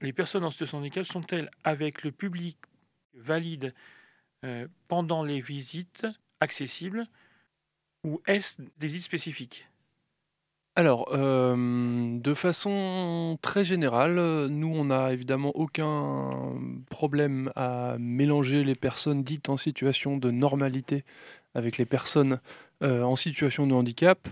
les 0.00 0.14
personnes 0.14 0.44
en 0.44 0.50
situation 0.50 0.78
de 0.78 0.84
handicap 0.84 1.04
sont-elles 1.04 1.50
avec 1.62 2.04
le 2.04 2.10
public 2.10 2.56
valide 3.16 3.74
euh, 4.44 4.66
pendant 4.88 5.24
les 5.24 5.40
visites 5.40 6.06
accessibles 6.40 7.06
ou 8.04 8.20
est-ce 8.26 8.62
des 8.78 8.86
visites 8.86 9.04
spécifiques? 9.04 9.66
Alors, 10.78 11.08
euh, 11.12 12.18
de 12.18 12.34
façon 12.34 13.38
très 13.40 13.64
générale, 13.64 14.46
nous, 14.48 14.68
on 14.68 14.84
n'a 14.84 15.10
évidemment 15.10 15.52
aucun 15.54 16.30
problème 16.90 17.50
à 17.56 17.96
mélanger 17.98 18.62
les 18.62 18.74
personnes 18.74 19.22
dites 19.22 19.48
en 19.48 19.56
situation 19.56 20.18
de 20.18 20.30
normalité 20.30 21.04
avec 21.54 21.78
les 21.78 21.86
personnes 21.86 22.40
euh, 22.82 23.02
en 23.02 23.16
situation 23.16 23.66
de 23.66 23.72
handicap. 23.72 24.28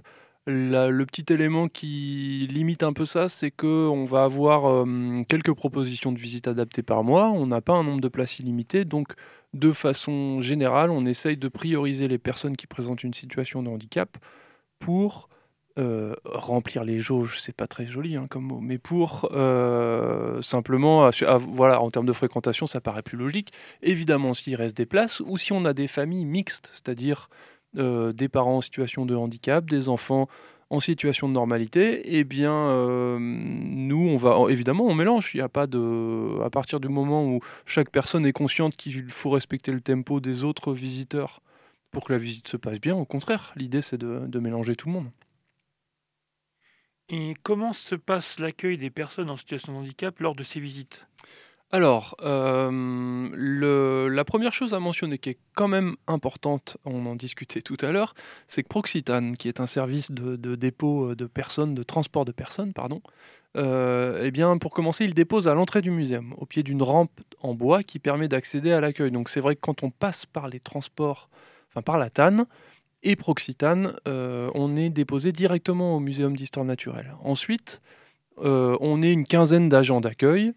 Le 0.47 1.05
petit 1.05 1.33
élément 1.33 1.69
qui 1.69 2.47
limite 2.51 2.83
un 2.83 2.93
peu 2.93 3.07
ça, 3.07 3.31
c'est 3.31 3.51
qu'on 3.51 4.05
va 4.05 4.25
avoir 4.25 4.67
euh, 4.67 5.23
quelques 5.27 5.55
propositions 5.55 6.13
de 6.13 6.19
visite 6.19 6.49
adaptées 6.49 6.83
par 6.83 7.03
mois. 7.03 7.31
On 7.31 7.47
n'a 7.47 7.63
pas 7.63 7.73
un 7.73 7.83
nombre 7.83 8.03
de 8.03 8.09
places 8.09 8.41
illimité, 8.41 8.85
donc 8.85 9.15
de 9.55 9.73
façon 9.73 10.43
générale, 10.43 10.91
on 10.91 11.07
essaye 11.07 11.39
de 11.39 11.49
prioriser 11.49 12.09
les 12.09 12.19
personnes 12.19 12.57
qui 12.57 12.67
présentent 12.67 13.05
une 13.05 13.15
situation 13.15 13.63
de 13.63 13.71
handicap 13.71 14.19
pour 14.81 15.31
euh, 15.79 16.15
remplir 16.25 16.85
les 16.85 17.01
jauges, 17.01 17.41
c'est 17.41 17.57
pas 17.57 17.67
très 17.67 17.87
joli 17.87 18.15
hein, 18.15 18.27
comme 18.29 18.45
mot, 18.45 18.61
mais 18.61 18.79
pour 18.79 19.29
euh, 19.33 20.41
simplement, 20.43 21.11
voilà, 21.39 21.81
en 21.81 21.91
termes 21.91 22.07
de 22.07 22.13
fréquentation, 22.13 22.67
ça 22.67 22.81
paraît 22.81 23.03
plus 23.03 23.17
logique. 23.17 23.53
Évidemment, 23.83 24.35
s'il 24.35 24.55
reste 24.57 24.77
des 24.77 24.87
places, 24.87 25.21
ou 25.21 25.39
si 25.39 25.53
on 25.53 25.65
a 25.65 25.73
des 25.73 25.89
familles 25.89 26.27
mixtes, 26.27 26.71
c'est-à-dire 26.73 27.31
euh, 27.76 28.12
des 28.12 28.28
parents 28.28 28.59
en 28.59 28.61
situation 28.61 29.07
de 29.07 29.14
handicap, 29.14 29.64
des 29.64 29.88
enfants 29.88 30.28
en 30.71 30.81
situation 30.81 31.28
de 31.28 31.35
normalité, 31.35 32.02
eh 32.16 32.25
bien, 32.25 32.52
euh, 32.52 33.19
nous, 33.21 34.09
on 34.09 34.16
va 34.16 34.37
évidemment, 34.50 34.85
on 34.85 34.95
mélange. 34.95 35.35
Il 35.35 35.38
n'y 35.38 35.43
a 35.43 35.49
pas 35.49 35.66
de, 35.66 36.43
à 36.43 36.50
partir 36.50 36.81
du 36.81 36.88
moment 36.88 37.26
où 37.26 37.40
chaque 37.66 37.90
personne 37.90 38.26
est 38.26 38.33
consciente 38.33 38.75
qu'il 38.76 39.11
faut 39.11 39.31
respecter 39.31 39.73
le 39.73 39.81
tempo 39.81 40.21
des 40.21 40.43
autres 40.43 40.73
visiteurs 40.73 41.43
pour 41.90 42.04
que 42.04 42.12
la 42.12 42.19
visite 42.19 42.49
se 42.49 42.57
passe 42.57 42.81
bien. 42.81 42.97
Au 42.97 43.04
contraire, 43.04 43.52
l'idée 43.57 43.83
c'est 43.83 43.99
de, 43.99 44.26
de 44.26 44.38
mélanger 44.40 44.75
tout 44.75 44.88
le 44.88 44.95
monde. 44.95 45.11
Et 47.09 47.35
comment 47.43 47.73
se 47.73 47.95
passe 47.95 48.38
l'accueil 48.38 48.78
des 48.78 48.90
personnes 48.90 49.28
en 49.28 49.37
situation 49.37 49.75
de 49.75 49.78
handicap 49.78 50.19
lors 50.21 50.35
de 50.35 50.43
ces 50.43 50.59
visites? 50.59 51.07
Alors, 51.75 52.14
euh, 52.23 54.09
la 54.09 54.25
première 54.25 54.52
chose 54.52 54.75
à 54.75 54.78
mentionner 54.78 55.19
qui 55.19 55.31
est 55.31 55.38
quand 55.57 55.66
même 55.66 55.97
importante, 56.07 56.76
on 56.85 57.04
en 57.04 57.16
discutait 57.16 57.62
tout 57.62 57.76
à 57.81 57.90
l'heure, 57.90 58.14
c'est 58.47 58.62
que 58.62 58.69
Proxitane, 58.69 59.37
qui 59.37 59.49
est 59.49 59.59
un 59.59 59.66
service 59.66 60.12
de, 60.12 60.54
dépôt 60.54 61.16
de 61.16 61.26
personnes, 61.26 61.75
de 61.75 61.83
transport 61.83 62.25
de 62.25 62.31
personnes, 62.31 62.73
pardon, 62.73 63.02
euh, 63.57 64.23
eh 64.23 64.31
bien, 64.31 64.57
pour 64.57 64.71
commencer, 64.71 65.04
il 65.04 65.14
dépose 65.14 65.49
à 65.49 65.54
l'entrée 65.54 65.83
du 65.83 65.90
muséum, 65.90 66.33
au 66.38 66.47
pied 66.47 66.62
d'une 66.62 66.81
rampe 66.81 67.21
en 67.40 67.54
bois 67.54 67.83
qui 67.83 67.99
permet 67.99 68.28
d'accéder 68.28 68.71
à 68.71 68.81
l'accueil. 68.81 69.11
Donc, 69.11 69.28
c'est 69.28 69.40
vrai 69.40 69.57
que 69.57 69.61
quand 69.61 69.83
on 69.83 69.90
passe 69.90 70.26
par 70.26 70.47
les 70.47 70.61
transports, 70.61 71.28
enfin 71.71 71.83
par 71.83 71.99
la 71.99 72.09
TAN 72.09 72.47
et 73.02 73.16
Proxitane, 73.16 73.97
euh, 74.07 74.49
on 74.54 74.76
est 74.76 74.90
déposé 74.90 75.33
directement 75.33 75.97
au 75.97 75.99
muséum 75.99 76.37
d'histoire 76.37 76.64
naturelle. 76.64 77.16
Ensuite, 77.25 77.83
euh, 78.45 78.76
on 78.78 79.02
est 79.02 79.13
une 79.13 79.25
quinzaine 79.25 79.69
d'agents 79.69 80.00
d'accueil. 80.00 80.54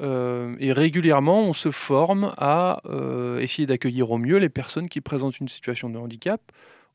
Euh, 0.00 0.54
et 0.60 0.72
régulièrement, 0.72 1.40
on 1.40 1.52
se 1.52 1.70
forme 1.70 2.32
à 2.36 2.80
euh, 2.86 3.40
essayer 3.40 3.66
d'accueillir 3.66 4.10
au 4.10 4.18
mieux 4.18 4.36
les 4.36 4.48
personnes 4.48 4.88
qui 4.88 5.00
présentent 5.00 5.40
une 5.40 5.48
situation 5.48 5.90
de 5.90 5.98
handicap. 5.98 6.40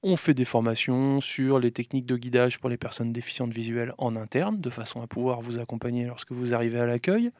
On 0.03 0.17
fait 0.17 0.33
des 0.33 0.45
formations 0.45 1.21
sur 1.21 1.59
les 1.59 1.71
techniques 1.71 2.05
de 2.05 2.17
guidage 2.17 2.59
pour 2.59 2.69
les 2.69 2.77
personnes 2.77 3.13
déficientes 3.13 3.53
visuelles 3.53 3.93
en 3.97 4.15
interne, 4.15 4.59
de 4.59 4.69
façon 4.69 5.01
à 5.01 5.07
pouvoir 5.07 5.41
vous 5.41 5.59
accompagner 5.59 6.05
lorsque 6.05 6.31
vous 6.31 6.53
arrivez 6.53 6.79
à 6.79 6.85
l'accueil. 6.85 7.31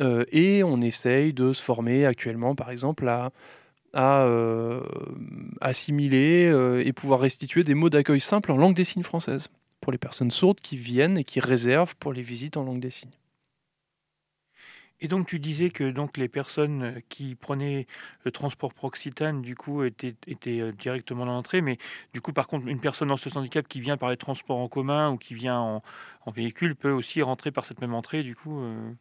Euh, 0.00 0.24
et 0.32 0.64
on 0.64 0.80
essaye 0.80 1.32
de 1.32 1.52
se 1.52 1.62
former 1.62 2.06
actuellement, 2.06 2.54
par 2.54 2.70
exemple, 2.70 3.08
à, 3.08 3.30
assimiler 5.60 6.50
et 6.82 6.92
pouvoir 6.94 7.20
restituer 7.20 7.62
des 7.62 7.74
mots 7.74 7.90
d'accueil 7.90 8.20
simples 8.20 8.50
en 8.50 8.56
langue 8.56 8.74
des 8.74 8.84
signes 8.84 9.02
française 9.02 9.48
pour 9.82 9.92
les 9.92 9.98
personnes 9.98 10.30
sourdes 10.30 10.60
qui 10.60 10.78
viennent 10.78 11.18
et 11.18 11.24
qui 11.24 11.40
réservent 11.40 11.94
pour 11.96 12.14
les 12.14 12.22
visites 12.22 12.56
en 12.56 12.62
langue 12.62 12.80
des 12.80 12.90
signes. 12.90 13.10
Et 15.02 15.08
donc 15.08 15.26
tu 15.26 15.40
disais 15.40 15.70
que 15.70 15.90
donc 15.90 16.16
les 16.16 16.28
personnes 16.28 17.02
qui 17.08 17.34
prenaient 17.34 17.88
le 18.24 18.30
transport 18.30 18.72
Proxitane 18.72 19.42
du 19.42 19.56
coup 19.56 19.82
étaient, 19.82 20.14
étaient 20.28 20.60
euh, 20.60 20.70
directement 20.72 21.26
dans 21.26 21.32
l'entrée, 21.32 21.60
mais 21.60 21.76
du 22.14 22.20
coup 22.20 22.32
par 22.32 22.46
contre 22.46 22.68
une 22.68 22.80
personne 22.80 23.08
situation 23.16 23.40
de 23.40 23.44
handicap 23.44 23.66
qui 23.66 23.80
vient 23.80 23.96
par 23.96 24.10
les 24.10 24.16
transports 24.16 24.58
en 24.58 24.68
commun 24.68 25.10
ou 25.10 25.16
qui 25.18 25.34
vient 25.34 25.58
en, 25.58 25.82
véhicule 26.32 26.76
peut 26.76 26.92
aussi 26.92 27.20
rentrer 27.20 27.50
par 27.50 27.64
cette 27.64 27.80
même 27.80 27.94
entrée 27.94 28.22
du 28.22 28.36
coup. 28.36 28.60
euh, 28.60 28.92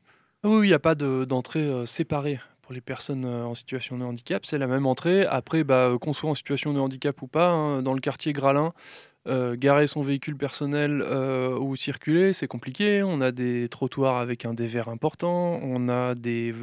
Ah 0.44 0.50
Oui, 0.50 0.66
il 0.66 0.70
n'y 0.70 0.74
a 0.74 0.80
pas 0.80 0.96
de- 0.96 1.24
d'entrée 1.24 1.60
euh, 1.62 1.86
séparée 1.86 2.40
pour 2.64 2.74
les 2.74 2.82
personnes 2.82 3.26
en 3.26 3.54
situation 3.54 3.98
de 3.98 4.04
handicap. 4.04 4.46
C'est 4.46 4.58
la 4.58 4.68
même 4.68 4.86
entrée. 4.88 5.26
Après, 5.26 5.64
bah, 5.64 5.92
qu'on 6.00 6.14
soit 6.14 6.30
en 6.30 6.36
situation 6.36 6.74
de 6.74 6.80
handicap 6.80 7.22
ou 7.22 7.28
pas, 7.28 7.50
hein, 7.50 7.82
dans 7.82 7.94
le 7.94 8.00
quartier 8.00 8.34
Gralin, 8.34 8.74
euh, 9.28 9.56
garer 9.56 9.86
son 9.86 10.02
véhicule 10.02 10.36
personnel 10.36 11.04
euh, 11.06 11.56
ou 11.58 11.76
circuler, 11.76 12.34
c'est 12.34 12.48
compliqué. 12.48 13.04
On 13.04 13.22
a 13.22 13.32
des 13.32 13.70
trottoirs 13.70 14.18
avec 14.18 14.46
un 14.46 14.54
dévers 14.54 14.90
important. 14.90 15.60
On 15.62 15.90
a 15.90 16.16
des, 16.16 16.56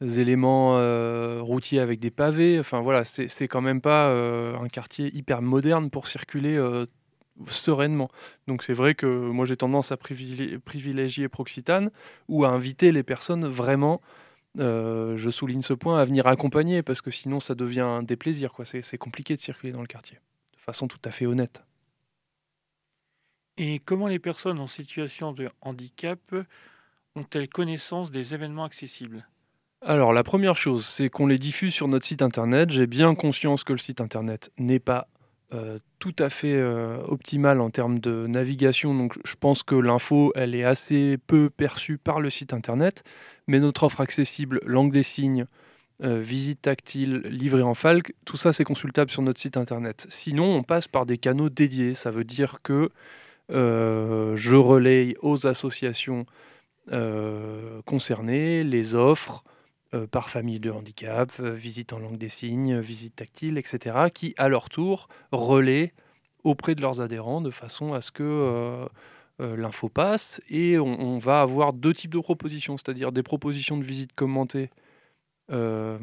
éléments 0.00 0.78
euh, 0.78 1.40
routiers 1.42 1.80
avec 1.80 2.00
des 2.00 2.10
pavés. 2.10 2.58
Enfin 2.58 2.80
voilà, 2.80 3.04
c'est 3.04 3.48
quand 3.48 3.60
même 3.60 3.80
pas 3.82 4.10
un 4.10 4.68
quartier 4.68 5.14
hyper 5.14 5.42
moderne 5.42 5.90
pour 5.90 6.08
circuler 6.08 6.58
sereinement. 7.48 8.10
Donc 8.46 8.62
c'est 8.62 8.74
vrai 8.74 8.94
que 8.94 9.06
moi 9.06 9.44
j'ai 9.46 9.56
tendance 9.56 9.92
à 9.92 9.96
privilé- 9.96 10.58
privilégier 10.58 11.28
Proxitane 11.28 11.90
ou 12.28 12.44
à 12.44 12.48
inviter 12.48 12.92
les 12.92 13.02
personnes 13.02 13.46
vraiment, 13.46 14.00
je 14.56 15.30
souligne 15.30 15.62
ce 15.62 15.74
point, 15.74 16.00
à 16.00 16.04
venir 16.06 16.26
accompagner 16.26 16.82
parce 16.82 17.02
que 17.02 17.10
sinon 17.10 17.40
ça 17.40 17.54
devient 17.54 17.80
un 17.80 18.02
déplaisir. 18.02 18.54
c'est 18.64 18.98
compliqué 18.98 19.34
de 19.34 19.40
circuler 19.40 19.72
dans 19.72 19.82
le 19.82 19.86
quartier 19.86 20.18
de 20.60 20.60
façon 20.60 20.88
tout 20.88 21.00
à 21.04 21.10
fait 21.10 21.26
honnête. 21.26 21.62
Et 23.62 23.78
comment 23.78 24.06
les 24.06 24.18
personnes 24.18 24.58
en 24.58 24.68
situation 24.68 25.32
de 25.32 25.50
handicap 25.60 26.18
ont-elles 27.14 27.50
connaissance 27.50 28.10
des 28.10 28.32
événements 28.32 28.64
accessibles? 28.64 29.28
Alors 29.82 30.14
la 30.14 30.22
première 30.22 30.56
chose, 30.56 30.86
c'est 30.86 31.10
qu'on 31.10 31.26
les 31.26 31.36
diffuse 31.36 31.74
sur 31.74 31.86
notre 31.86 32.06
site 32.06 32.22
internet. 32.22 32.70
J'ai 32.70 32.86
bien 32.86 33.14
conscience 33.14 33.62
que 33.62 33.74
le 33.74 33.78
site 33.78 34.00
internet 34.00 34.50
n'est 34.56 34.78
pas 34.78 35.08
euh, 35.52 35.78
tout 35.98 36.14
à 36.20 36.30
fait 36.30 36.54
euh, 36.54 37.02
optimal 37.06 37.60
en 37.60 37.68
termes 37.68 37.98
de 37.98 38.26
navigation, 38.26 38.94
donc 38.94 39.18
je 39.26 39.34
pense 39.38 39.62
que 39.62 39.74
l'info, 39.74 40.32
elle 40.36 40.54
est 40.54 40.64
assez 40.64 41.18
peu 41.26 41.50
perçue 41.50 41.98
par 41.98 42.20
le 42.20 42.30
site 42.30 42.54
internet. 42.54 43.04
Mais 43.46 43.60
notre 43.60 43.82
offre 43.82 44.00
accessible, 44.00 44.60
langue 44.64 44.90
des 44.90 45.02
signes, 45.02 45.44
euh, 46.02 46.22
visite 46.22 46.62
tactile, 46.62 47.24
livrée 47.26 47.60
en 47.60 47.74
falque, 47.74 48.14
tout 48.24 48.38
ça 48.38 48.54
c'est 48.54 48.64
consultable 48.64 49.10
sur 49.10 49.20
notre 49.20 49.38
site 49.38 49.58
internet. 49.58 50.06
Sinon, 50.08 50.46
on 50.46 50.62
passe 50.62 50.88
par 50.88 51.04
des 51.04 51.18
canaux 51.18 51.50
dédiés. 51.50 51.92
Ça 51.92 52.10
veut 52.10 52.24
dire 52.24 52.62
que 52.62 52.88
je 53.50 54.54
relaye 54.54 55.16
aux 55.22 55.46
associations 55.46 56.26
euh, 56.92 57.82
concernées 57.82 58.64
les 58.64 58.94
offres 58.94 59.44
euh, 59.94 60.06
par 60.06 60.30
famille 60.30 60.60
de 60.60 60.70
handicap, 60.70 61.30
euh, 61.40 61.52
visite 61.52 61.92
en 61.92 61.98
langue 61.98 62.18
des 62.18 62.28
signes, 62.28 62.80
visite 62.80 63.16
tactile, 63.16 63.58
etc., 63.58 63.96
qui 64.12 64.34
à 64.38 64.48
leur 64.48 64.68
tour 64.68 65.08
relaient 65.30 65.92
auprès 66.44 66.74
de 66.74 66.82
leurs 66.82 67.00
adhérents 67.00 67.40
de 67.40 67.50
façon 67.50 67.92
à 67.92 68.00
ce 68.00 68.10
que 68.10 68.22
euh, 68.22 68.86
euh, 69.40 69.56
l'info 69.56 69.88
passe. 69.88 70.40
Et 70.48 70.78
on, 70.78 71.18
va 71.18 71.40
avoir 71.40 71.72
deux 71.72 71.94
types 71.94 72.14
de 72.14 72.20
propositions, 72.20 72.76
c'est-à-dire 72.76 73.12
des 73.12 73.22
propositions 73.22 73.76
de 73.76 73.84
visite 73.84 74.12
commentées, 74.12 74.70
euh, 75.50 75.98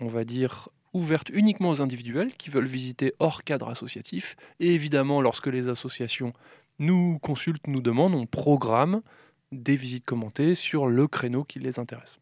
on 0.00 0.08
va 0.08 0.24
dire 0.24 0.68
ouvertes 0.92 1.30
uniquement 1.32 1.70
aux 1.70 1.80
individuels 1.80 2.34
qui 2.34 2.50
veulent 2.50 2.66
visiter 2.66 3.14
hors 3.18 3.44
cadre 3.44 3.68
associatif. 3.68 4.36
Et 4.60 4.74
évidemment, 4.74 5.20
lorsque 5.22 5.46
les 5.46 5.68
associations 5.68 6.32
nous 6.78 7.18
consultent, 7.20 7.66
nous 7.66 7.80
demandent, 7.82 8.14
on 8.14 8.26
programme 8.26 9.02
des 9.52 9.76
visites 9.76 10.04
commentées 10.06 10.54
sur 10.54 10.86
le 10.88 11.08
créneau 11.08 11.44
qui 11.44 11.58
les 11.60 11.78
intéresse. 11.78 12.20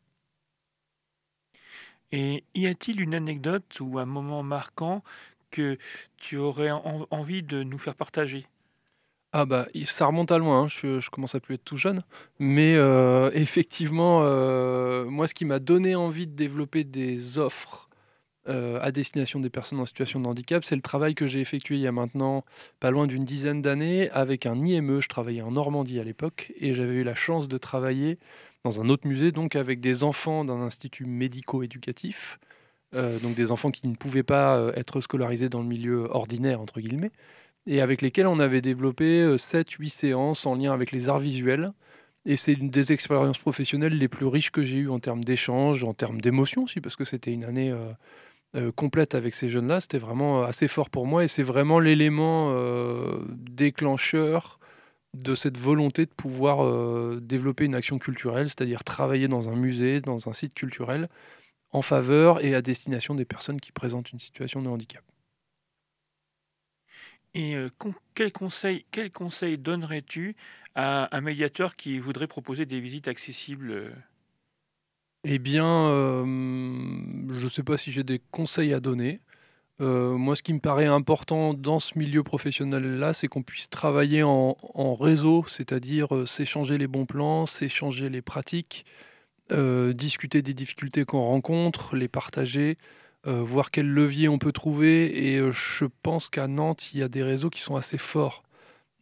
Et 2.13 2.45
y 2.55 2.67
a-t-il 2.69 3.01
une 3.01 3.15
anecdote 3.17 3.81
ou 3.81 3.99
un 3.99 4.07
moment 4.07 4.43
marquant 4.45 5.03
que 5.51 5.77
tu 6.19 6.37
aurais 6.37 6.71
en- 6.71 7.07
envie 7.11 7.43
de 7.43 7.63
nous 7.65 7.79
faire 7.79 7.97
partager? 7.97 8.47
Ah 9.33 9.45
bah 9.45 9.67
ça 9.85 10.07
remonte 10.07 10.33
à 10.33 10.39
loin, 10.39 10.63
hein, 10.63 10.69
je, 10.69 10.99
je 10.99 11.09
commence 11.11 11.37
à 11.37 11.41
plus 11.41 11.55
être 11.55 11.65
tout 11.65 11.77
jeune, 11.77 12.03
mais 12.41 12.75
euh, 12.75 13.31
effectivement, 13.35 14.23
euh, 14.25 15.05
moi 15.05 15.29
ce 15.29 15.35
qui 15.35 15.45
m'a 15.45 15.61
donné 15.61 15.95
envie 15.95 16.27
de 16.27 16.35
développer 16.35 16.83
des 16.83 17.39
offres 17.39 17.89
euh, 18.51 18.81
à 18.83 18.91
destination 18.91 19.39
des 19.39 19.49
personnes 19.49 19.79
en 19.79 19.85
situation 19.85 20.19
de 20.19 20.27
handicap, 20.27 20.65
c'est 20.65 20.75
le 20.75 20.83
travail 20.83 21.15
que 21.15 21.27
j'ai 21.27 21.41
effectué 21.41 21.77
il 21.77 21.83
y 21.83 21.87
a 21.87 21.93
maintenant 21.93 22.45
pas 22.81 22.91
loin 22.91 23.07
d'une 23.07 23.23
dizaine 23.23 23.63
d'années 23.63 24.11
avec 24.11 24.45
un 24.45 24.65
IME, 24.65 25.01
je 25.01 25.09
travaillais 25.09 25.43
en 25.43 25.53
Normandie 25.53 26.01
à 26.01 26.05
l'époque, 26.05 26.53
et 26.59 26.75
j'avais 26.75 26.95
eu 26.95 27.05
la 27.05 27.15
chance 27.15 27.47
de 27.47 27.59
travailler 27.59 28.19
dans 28.65 28.81
un 28.81 28.89
autre 28.89 29.07
musée, 29.07 29.31
donc 29.31 29.55
avec 29.55 29.81
des 29.81 30.03
enfants 30.03 30.45
d'un 30.45 30.61
institut 30.63 31.07
médico-éducatif, 31.07 32.41
euh, 32.95 33.21
donc 33.21 33.35
des 33.37 33.53
enfants 33.53 33.71
qui 33.71 33.87
ne 33.87 33.95
pouvaient 33.95 34.25
pas 34.25 34.57
euh, 34.57 34.73
être 34.75 35.01
scolarisés 35.01 35.49
dans 35.49 35.61
le 35.61 35.69
milieu 35.69 36.09
ordinaire, 36.11 36.61
entre 36.61 36.81
guillemets, 36.81 37.13
et 37.67 37.81
avec 37.81 38.03
lesquels 38.03 38.27
on 38.27 38.41
avait 38.41 38.63
développé 38.63 39.37
7-8 39.37 39.91
séances 39.91 40.45
en 40.45 40.57
lien 40.57 40.73
avec 40.73 40.91
les 40.91 41.09
arts 41.09 41.21
visuels. 41.21 41.73
Et 42.27 42.37
c'est 42.37 42.53
une 42.53 42.69
des 42.69 42.93
expériences 42.93 43.39
professionnelles 43.39 43.97
les 43.97 44.09
plus 44.09 44.27
riches 44.27 44.51
que 44.51 44.65
j'ai 44.65 44.79
eues 44.79 44.91
en 44.91 44.99
termes 44.99 45.25
d'échanges, 45.25 45.85
en 45.85 45.95
termes 45.95 46.21
d'émotions 46.21 46.65
aussi, 46.65 46.81
parce 46.81 46.97
que 46.97 47.05
c'était 47.05 47.33
une 47.33 47.45
année 47.45 47.73
complète 48.75 49.15
avec 49.15 49.35
ces 49.35 49.49
jeunes-là. 49.49 49.81
C'était 49.81 49.99
vraiment 49.99 50.43
assez 50.43 50.69
fort 50.69 50.91
pour 50.91 51.07
moi 51.07 51.25
et 51.25 51.29
c'est 51.29 51.43
vraiment 51.43 51.79
l'élément 51.79 52.55
déclencheur 53.29 54.61
de 55.15 55.35
cette 55.35 55.59
volonté 55.59 56.07
de 56.07 56.11
pouvoir 56.11 56.65
euh, 56.65 57.19
développer 57.21 57.65
une 57.65 57.75
action 57.75 57.99
culturelle, 57.99 58.49
c'est-à-dire 58.49 58.85
travailler 58.85 59.29
dans 59.29 59.49
un 59.49 59.57
musée, 59.57 60.01
dans 60.01 60.29
un 60.29 60.33
site 60.33 60.55
culturel, 60.55 61.09
en 61.73 61.83
faveur 61.83 62.45
et 62.45 62.55
à 62.55 62.63
destination 62.63 63.15
des 63.15 63.25
personnes 63.25 63.61
qui 63.61 63.73
présentent 63.73 64.13
une 64.13 64.19
situation 64.19 64.63
de 64.63 64.69
handicap. 64.69 65.05
Et 67.35 67.55
euh, 67.55 67.69
quel 68.15 68.33
conseil, 68.33 69.59
donnerais-tu 69.59 70.37
à 70.75 71.17
un 71.17 71.21
médiateur 71.21 71.77
qui 71.77 71.99
voudrait 71.99 72.27
proposer 72.27 72.67
des 72.67 72.81
visites 72.81 73.09
accessibles 73.09 73.71
euh? 73.71 73.91
Eh 75.25 75.39
bien, 75.39 75.89
je 76.25 77.45
ne 77.45 77.49
sais 77.49 77.63
pas 77.63 77.77
si 77.77 77.93
j'ai 77.93 78.05
des 78.05 78.21
conseils 78.31 78.73
à 78.73 78.81
donner. 78.81 79.21
Euh, 79.81 80.17
moi, 80.17 80.37
ce 80.37 80.43
qui 80.43 80.53
me 80.53 80.59
paraît 80.59 80.87
important 80.87 81.55
dans 81.55 81.79
ce 81.79 81.99
milieu 81.99 82.23
professionnel-là, 82.23 83.15
c'est 83.15 83.29
qu'on 83.29 83.43
puisse 83.43 83.71
travailler 83.71 84.23
en, 84.23 84.55
réseau, 84.95 85.45
c'est-à-dire 85.49 86.15
euh, 86.15 86.27
s'échanger 86.27 86.77
les 86.77 86.87
bons 86.87 87.07
plans, 87.07 87.47
s'échanger 87.47 88.11
les 88.11 88.21
pratiques, 88.21 88.85
euh, 89.53 89.93
discuter 89.95 90.43
des 90.43 90.53
difficultés 90.55 91.05
qu'on 91.05 91.23
rencontre, 91.23 91.97
les 91.97 92.09
partager, 92.09 92.79
voir 93.25 93.71
quels 93.71 93.89
leviers 93.89 94.29
on 94.29 94.39
peut 94.39 94.53
trouver. 94.53 95.35
Et 95.35 95.53
je 95.53 95.85
pense 96.03 96.29
qu'à 96.31 96.47
Nantes, 96.47 96.91
il 96.95 97.01
y 97.01 97.03
a 97.03 97.09
des 97.09 97.23
réseaux 97.23 97.51
qui 97.51 97.61
sont 97.61 97.77
assez 97.77 97.99
forts. 97.99 98.43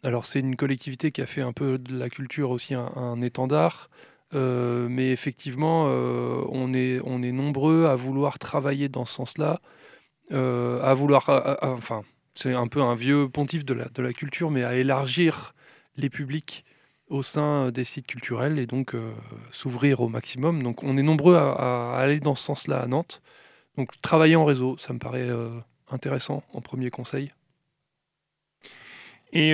Alors, 0.03 0.27
c'est 0.27 0.41
une 0.41 0.57
collectivité 0.57 1.13
qui 1.13 1.21
a 1.23 1.27
fait 1.27 1.43
un 1.43 1.53
peu 1.53 1.79
de 1.79 1.97
la 1.97 2.09
culture 2.09 2.51
aussi 2.51 2.75
un, 2.75 3.21
étendard. 3.21 3.91
Mais 4.33 5.11
effectivement, 5.11 5.85
on, 5.85 6.75
est, 6.75 7.01
on 7.05 7.23
est 7.23 7.33
nombreux 7.33 7.87
à 7.87 7.97
vouloir 7.97 8.39
travailler 8.39 8.89
dans 8.89 9.05
ce 9.05 9.15
sens-là, 9.15 9.61
euh, 10.33 10.83
à 10.83 10.95
vouloir, 10.95 11.29
enfin, 11.63 12.03
c'est 12.35 12.55
un 12.55 12.69
peu 12.69 12.83
un 12.83 12.95
vieux 12.95 13.29
pontif 13.29 13.65
de 13.65 13.75
la, 13.75 13.87
de 13.87 14.03
la 14.03 14.13
culture, 14.13 14.51
mais 14.51 14.65
à 14.65 14.75
élargir 14.75 15.55
les 15.97 16.11
publics 16.11 16.65
au 17.09 17.23
sein 17.23 17.71
des 17.71 17.85
sites 17.85 18.07
culturels 18.07 18.59
et 18.59 18.67
donc 18.67 18.95
euh, 18.95 19.13
s'ouvrir 19.51 20.01
au 20.01 20.09
maximum. 20.09 20.63
Donc 20.63 20.83
on 20.83 20.97
est 20.97 21.03
nombreux 21.03 21.37
à, 21.37 21.97
aller 21.97 22.21
dans 22.21 22.35
ce 22.35 22.45
sens-là 22.45 22.81
à 22.81 22.87
Nantes. 22.87 23.23
Donc 23.77 24.01
travailler 24.03 24.37
en 24.37 24.45
réseau, 24.45 24.77
ça 24.79 24.93
me 24.93 24.99
paraît 24.99 25.29
euh, 25.29 25.51
intéressant 25.91 26.43
en 26.53 26.61
premier 26.61 26.91
conseil. 26.91 27.33
Et 29.33 29.53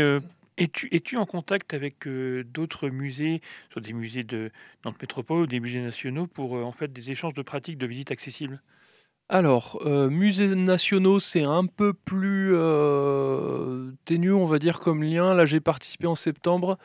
es-tu, 0.58 0.88
es-tu 0.94 1.16
en 1.16 1.26
contact 1.26 1.74
avec 1.74 2.06
d'autres 2.06 2.88
musées, 2.88 3.40
soit 3.72 3.82
des 3.82 3.92
musées 3.92 4.24
de 4.24 4.50
Nantes 4.84 5.00
Métropole 5.00 5.42
ou 5.42 5.46
des 5.46 5.60
musées 5.60 5.82
nationaux, 5.82 6.26
pour 6.26 6.52
en 6.54 6.72
fait 6.72 6.92
des 6.92 7.10
échanges 7.10 7.34
de 7.34 7.42
pratiques 7.42 7.78
de 7.78 7.86
visites 7.86 8.10
accessibles? 8.10 8.60
Alors, 9.30 9.80
euh, 9.86 10.10
musées 10.10 10.54
nationaux, 10.54 11.18
c'est 11.18 11.44
un 11.44 11.64
peu 11.64 11.94
plus 11.94 12.52
euh, 12.54 13.90
ténu, 14.04 14.32
on 14.32 14.44
va 14.44 14.58
dire, 14.58 14.80
comme 14.80 15.02
lien. 15.02 15.32
Là, 15.34 15.46
j'ai 15.46 15.60
participé 15.60 16.06
en 16.06 16.14
septembre 16.14 16.76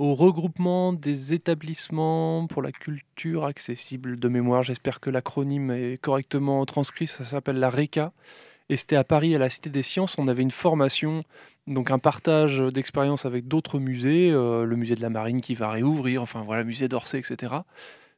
au 0.00 0.16
regroupement 0.16 0.92
des 0.92 1.34
établissements 1.34 2.48
pour 2.48 2.62
la 2.62 2.72
culture 2.72 3.44
accessible 3.44 4.18
de 4.18 4.28
mémoire. 4.28 4.64
J'espère 4.64 4.98
que 4.98 5.08
l'acronyme 5.08 5.70
est 5.70 5.98
correctement 6.00 6.66
transcrit. 6.66 7.06
Ça 7.06 7.22
s'appelle 7.22 7.60
la 7.60 7.70
RECA. 7.70 8.12
Et 8.68 8.76
c'était 8.76 8.96
à 8.96 9.04
Paris, 9.04 9.34
à 9.36 9.38
la 9.38 9.48
Cité 9.48 9.70
des 9.70 9.82
Sciences. 9.82 10.18
On 10.18 10.26
avait 10.26 10.42
une 10.42 10.50
formation, 10.50 11.22
donc 11.66 11.90
un 11.90 11.98
partage 11.98 12.58
d'expériences 12.60 13.24
avec 13.24 13.48
d'autres 13.48 13.78
musées, 13.78 14.30
euh, 14.30 14.64
le 14.64 14.76
musée 14.76 14.94
de 14.94 15.02
la 15.02 15.10
Marine 15.10 15.40
qui 15.40 15.54
va 15.54 15.70
réouvrir, 15.70 16.22
enfin 16.22 16.42
voilà, 16.44 16.62
le 16.62 16.68
musée 16.68 16.88
d'Orsay, 16.88 17.18
etc 17.18 17.54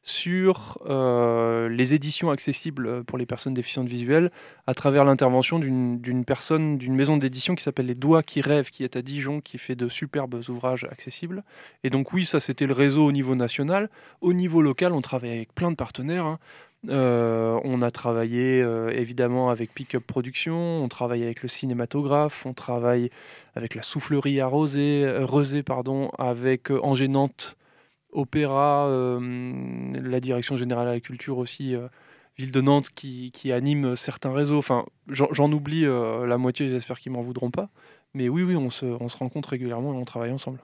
sur 0.07 0.79
euh, 0.89 1.67
les 1.67 1.93
éditions 1.93 2.31
accessibles 2.31 3.03
pour 3.03 3.17
les 3.17 3.25
personnes 3.25 3.53
déficientes 3.53 3.89
visuelles 3.89 4.31
à 4.65 4.73
travers 4.73 5.03
l'intervention 5.03 5.59
d'une 5.59 6.23
personne, 6.23 6.77
d'une 6.77 6.95
maison 6.95 7.17
d'édition 7.17 7.55
qui 7.55 7.63
s'appelle 7.63 7.87
Les 7.87 7.95
Doigts 7.95 8.23
qui 8.23 8.39
rêvent, 8.39 8.69
qui 8.69 8.85
est 8.85 8.95
à 8.95 9.01
Dijon, 9.01 9.41
qui 9.41 9.57
fait 9.57 9.75
de 9.75 9.89
superbes 9.89 10.41
ouvrages 10.47 10.85
accessibles. 10.85 11.43
Et 11.83 11.89
donc 11.89 12.13
oui, 12.13 12.25
ça 12.25 12.39
c'était 12.39 12.67
le 12.67 12.73
réseau 12.73 13.05
au 13.05 13.11
niveau 13.11 13.35
national. 13.35 13.89
Au 14.21 14.31
niveau 14.31 14.61
local, 14.61 14.93
on 14.93 15.01
travaille 15.01 15.31
avec 15.31 15.53
plein 15.53 15.71
de 15.71 15.75
partenaires. 15.75 16.25
Hein. 16.25 16.39
Euh, 16.89 17.59
on 17.63 17.81
a 17.81 17.91
travaillé 17.91 18.61
euh, 18.61 18.89
évidemment 18.91 19.49
avec 19.49 19.73
Pickup 19.73 19.99
Production, 19.99 20.83
on 20.83 20.87
travaille 20.87 21.23
avec 21.23 21.41
le 21.41 21.49
cinématographe, 21.49 22.45
on 22.45 22.53
travaille 22.53 23.09
avec 23.55 23.75
la 23.75 23.81
soufflerie 23.81 24.39
à 24.39 24.47
Rosé, 24.47 25.63
pardon, 25.63 26.09
avec 26.17 26.71
Angers 26.71 27.07
Nantes 27.09 27.57
Opéra, 28.11 28.87
euh, 28.87 29.19
la 29.93 30.19
Direction 30.19 30.57
Générale 30.57 30.87
à 30.87 30.93
la 30.93 30.99
Culture 30.99 31.37
aussi, 31.37 31.75
euh, 31.75 31.87
Ville 32.37 32.51
de 32.51 32.61
Nantes 32.61 32.89
qui, 32.89 33.51
anime 33.51 33.95
certains 33.95 34.31
réseaux. 34.31 34.57
Enfin, 34.57 34.85
j'en 35.09 35.51
oublie 35.51 35.85
euh, 35.85 36.25
la 36.25 36.37
moitié, 36.37 36.69
j'espère 36.69 36.99
qu'ils 36.99 37.11
m'en 37.11 37.21
voudront 37.21 37.51
pas. 37.51 37.69
Mais 38.13 38.29
oui, 38.29 38.43
oui, 38.43 38.55
on 38.55 38.69
se 38.69 39.17
rencontre 39.17 39.49
régulièrement 39.49 39.93
et 39.93 39.97
on 39.97 40.05
travaille 40.05 40.31
ensemble. 40.31 40.59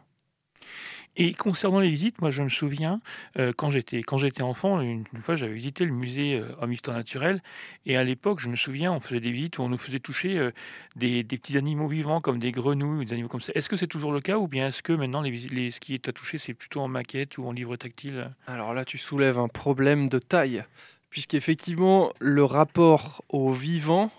Et 1.16 1.34
concernant 1.36 1.80
les 1.80 1.90
visites, 1.90 2.22
moi 2.22 2.32
je 2.32 2.42
me 2.42 2.50
souviens, 2.50 3.00
euh, 3.38 3.54
quand 3.56 3.70
j'étais 3.70 4.02
quand 4.02 4.18
j'étais 4.18 4.42
enfant, 4.42 4.82
une, 4.82 5.06
fois 5.22 5.36
j'avais 5.36 5.54
visité 5.54 5.86
le 5.86 5.92
musée 5.92 6.40
euh, 6.40 6.56
Homme 6.60 6.74
Histoire 6.74 6.98
Naturelle, 6.98 7.44
et 7.86 7.98
à 7.98 8.04
l'époque, 8.04 8.40
je 8.40 8.50
me 8.50 8.56
souviens, 8.56 8.92
on 8.92 9.00
faisait 9.00 9.20
des 9.20 9.32
visites 9.32 9.60
où 9.60 9.62
on 9.62 9.70
nous 9.70 9.78
faisait 9.78 10.00
toucher 10.00 10.40
euh, 10.40 10.52
des, 10.96 11.24
petits 11.24 11.56
animaux 11.56 11.88
vivants 11.88 12.20
comme 12.20 12.40
des 12.40 12.52
grenouilles 12.52 13.02
ou 13.02 13.04
des 13.04 13.14
animaux 13.14 13.30
comme 13.30 13.42
ça. 13.42 13.52
Est-ce 13.54 13.70
que 13.70 13.78
c'est 13.78 13.88
toujours 13.88 14.12
le 14.12 14.22
cas, 14.22 14.38
ou 14.38 14.48
bien 14.48 14.68
est-ce 14.70 14.82
que 14.82 14.94
maintenant 14.94 15.22
les, 15.22 15.32
les, 15.32 15.70
ce 15.70 15.80
qui 15.80 15.94
est 15.94 16.10
à 16.10 16.14
toucher, 16.14 16.40
c'est 16.40 16.56
plutôt 16.56 16.82
en 16.82 16.88
maquette 16.88 17.38
ou 17.38 17.46
en 17.46 17.52
livre 17.52 17.76
tactile? 17.76 18.32
Alors 18.48 18.74
là, 18.74 18.84
tu 18.84 18.98
soulèves 18.98 19.38
un 19.38 19.50
problème 19.50 20.10
de 20.10 20.18
taille, 20.18 20.64
puisqu'effectivement, 21.12 22.12
le 22.20 22.44
rapport 22.44 23.24
au 23.30 23.52
vivant, 23.52 24.10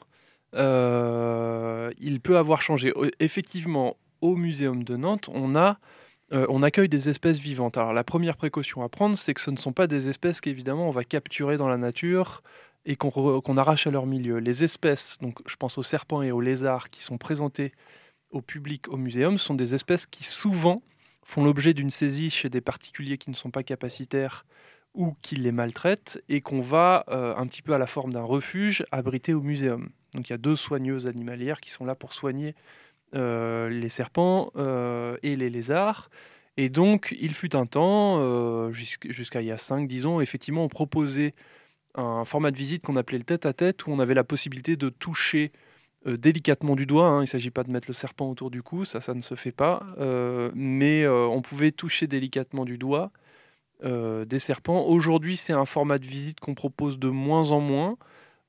il 0.53 2.21
peut 2.23 2.39
avoir 2.39 2.63
changé. 2.63 2.93
Effectivement, 3.19 3.97
au 4.21 4.37
Muséum 4.37 4.85
de 4.85 4.97
Nantes, 4.97 5.29
on 5.35 5.57
a 5.57 5.79
euh, 6.35 6.47
on 6.49 6.63
accueille 6.63 6.89
des 6.89 7.09
espèces 7.09 7.39
vivantes. 7.39 7.79
Alors 7.79 7.93
la 7.93 8.05
première 8.05 8.37
précaution 8.37 8.83
à 8.83 8.89
prendre, 8.89 9.17
c'est 9.17 9.35
que 9.35 9.41
ce 9.41 9.51
ne 9.51 9.57
sont 9.57 9.73
pas 9.73 9.87
des 9.87 10.09
espèces 10.09 10.41
qu'évidemment 10.41 10.89
on 10.89 10.91
va 10.91 11.05
capturer 11.05 11.57
dans 11.57 11.69
la 11.69 11.77
nature 11.77 12.43
et 12.87 12.97
qu'on 12.97 13.57
arrache 13.57 13.87
à 13.87 13.91
leur 13.91 14.07
milieu. 14.07 14.39
Les 14.39 14.65
espèces, 14.65 15.17
donc 15.21 15.39
je 15.47 15.57
pense 15.57 15.79
aux 15.79 15.83
serpents 15.83 16.23
et 16.23 16.33
aux 16.33 16.41
lézards 16.41 16.91
qui 16.91 17.03
sont 17.03 17.19
présentés 17.19 17.73
au 18.31 18.43
public 18.43 18.89
au 18.89 18.97
muséum, 18.97 19.39
sont 19.39 19.55
des 19.55 19.75
espèces 19.75 20.07
qui 20.07 20.25
souvent 20.25 20.83
font 21.23 21.45
l'objet 21.45 21.73
d'une 21.73 21.91
saisie 21.91 22.31
chez 22.31 22.51
des 22.51 22.61
particuliers 22.61 23.17
qui 23.17 23.31
ne 23.31 23.35
sont 23.35 23.51
pas 23.51 23.63
capacitaires 23.63 24.45
ou 24.93 25.17
qui 25.23 25.37
les 25.37 25.53
maltraitent 25.53 26.23
et 26.29 26.41
qu'on 26.41 26.61
va 26.61 27.05
euh, 27.09 27.35
un 27.37 27.47
petit 27.47 27.63
peu 27.63 27.75
à 27.75 27.79
la 27.79 27.87
forme 27.87 28.13
d'un 28.13 28.23
refuge 28.23 28.85
abriter 28.93 29.33
au 29.35 29.41
muséum. 29.41 29.89
Donc 30.15 30.29
il 30.29 30.33
y 30.33 30.35
a 30.35 30.39
deux 30.39 30.57
soigneuses 30.57 31.07
animalières 31.07 31.61
qui 31.61 31.71
sont 31.71 31.85
là 31.85 31.95
pour 31.95 32.13
soigner 32.13 32.55
les 33.15 33.89
serpents 33.89 34.51
euh, 34.57 35.17
et 35.23 35.37
les 35.37 35.51
lézards. 35.51 36.11
Et 36.57 36.69
donc, 36.69 37.15
il 37.21 37.35
fut 37.35 37.57
un 37.57 37.67
temps, 37.67 38.19
euh, 38.19 38.71
jusqu'à 38.71 39.41
il 39.41 39.47
y 39.47 39.53
a 39.53 39.57
5-10 39.57 40.07
ans, 40.07 40.21
effectivement, 40.21 40.65
on 40.65 40.69
proposait 40.69 41.35
un 41.97 42.25
format 42.25 42.51
de 42.51 42.57
visite 42.57 42.85
qu'on 42.85 42.97
appelait 42.97 43.19
le 43.19 43.25
tête-à-tête, 43.25 43.87
où 43.87 43.91
on 43.91 43.99
avait 43.99 44.15
la 44.15 44.25
possibilité 44.25 44.77
de 44.77 44.89
toucher 44.89 45.53
délicatement 46.07 46.77
du 46.77 46.87
doigt. 46.87 47.07
Hein. 47.07 47.19
il 47.19 47.23
ne 47.23 47.27
s'agit 47.27 47.51
pas 47.51 47.65
de 47.65 47.71
mettre 47.71 47.89
le 47.89 47.95
serpent 47.95 48.29
autour 48.31 48.51
du 48.51 48.63
cou, 48.63 48.85
ça, 48.85 49.01
ça 49.01 49.15
ne 49.15 49.21
se 49.21 49.35
fait 49.35 49.53
pas. 49.53 49.87
mais 50.55 51.07
on 51.09 51.41
pouvait 51.41 51.73
toucher 51.73 52.07
délicatement 52.07 52.65
du 52.65 52.79
doigt 52.79 53.11
des 53.83 54.39
serpents. 54.39 54.85
Aujourd'hui, 54.87 55.37
c'est 55.37 55.53
un 55.53 55.65
format 55.65 55.99
de 55.99 56.07
visite 56.07 56.41
qu'on 56.41 56.55
propose 56.55 56.99
de 56.99 57.09
moins 57.09 57.53
en 57.53 57.61
moins. 57.61 57.97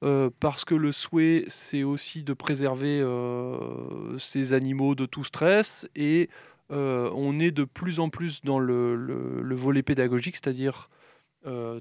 Euh, 0.06 0.30
parce 0.39 0.65
que 0.65 0.76
le 0.76 0.91
souhait, 0.91 1.46
c'est 1.48 1.84
aussi 1.84 2.22
de 2.24 2.34
préserver 2.34 3.02
euh, 3.02 4.18
ces 4.20 4.54
animaux 4.54 4.94
de 4.94 5.08
tout 5.08 5.24
stress 5.24 5.88
et 5.96 6.30
euh, 6.72 7.10
on 7.15 7.39
est 7.39 7.50
de 7.50 7.63
plus 7.63 8.00
en 8.00 8.10
plus 8.10 8.41
dans 8.41 8.60
le, 8.60 9.56
volet 9.56 9.82
pédagogique, 9.82 10.36
c'est-à-dire 10.36 10.89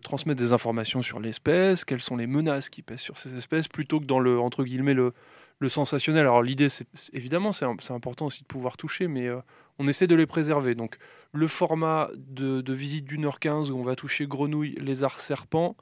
transmettre 0.03 0.39
des 0.39 0.53
informations 0.53 1.01
sur 1.01 1.21
l'espèce, 1.21 1.87
quelles 1.87 2.03
sont 2.03 2.17
les 2.17 2.27
menaces 2.27 2.69
qui 2.69 2.83
pèsent 2.83 3.01
sur 3.01 3.17
ces 3.17 3.35
espèces, 3.35 3.67
plutôt 3.67 3.99
que 3.99 4.05
dans 4.05 4.21
le 4.21 4.39
entre 4.39 4.63
guillemets 4.63 4.93
le, 4.93 5.15
sensationnel. 5.69 6.21
Alors 6.21 6.43
l'idée, 6.43 6.69
c'est 6.69 6.87
évidemment, 7.15 7.51
c'est 7.53 7.65
important 7.91 8.27
aussi 8.27 8.43
de 8.43 8.47
pouvoir 8.47 8.77
toucher, 8.77 9.09
mais 9.09 9.31
on 9.79 9.89
essaie 9.89 10.07
de 10.07 10.15
les 10.15 10.27
préserver. 10.27 10.75
Donc 10.75 10.99
le 11.33 11.49
format 11.49 12.11
de, 12.15 12.61
de 12.61 12.73
visite 12.75 13.07
d'une 13.07 13.25
heure 13.25 13.41
quinze 13.41 13.71
où 13.71 13.79
on 13.79 13.83
va 13.83 13.97
toucher 13.97 14.27
grenouilles, 14.27 14.75
lézards, 14.75 15.21
serpents, 15.21 15.77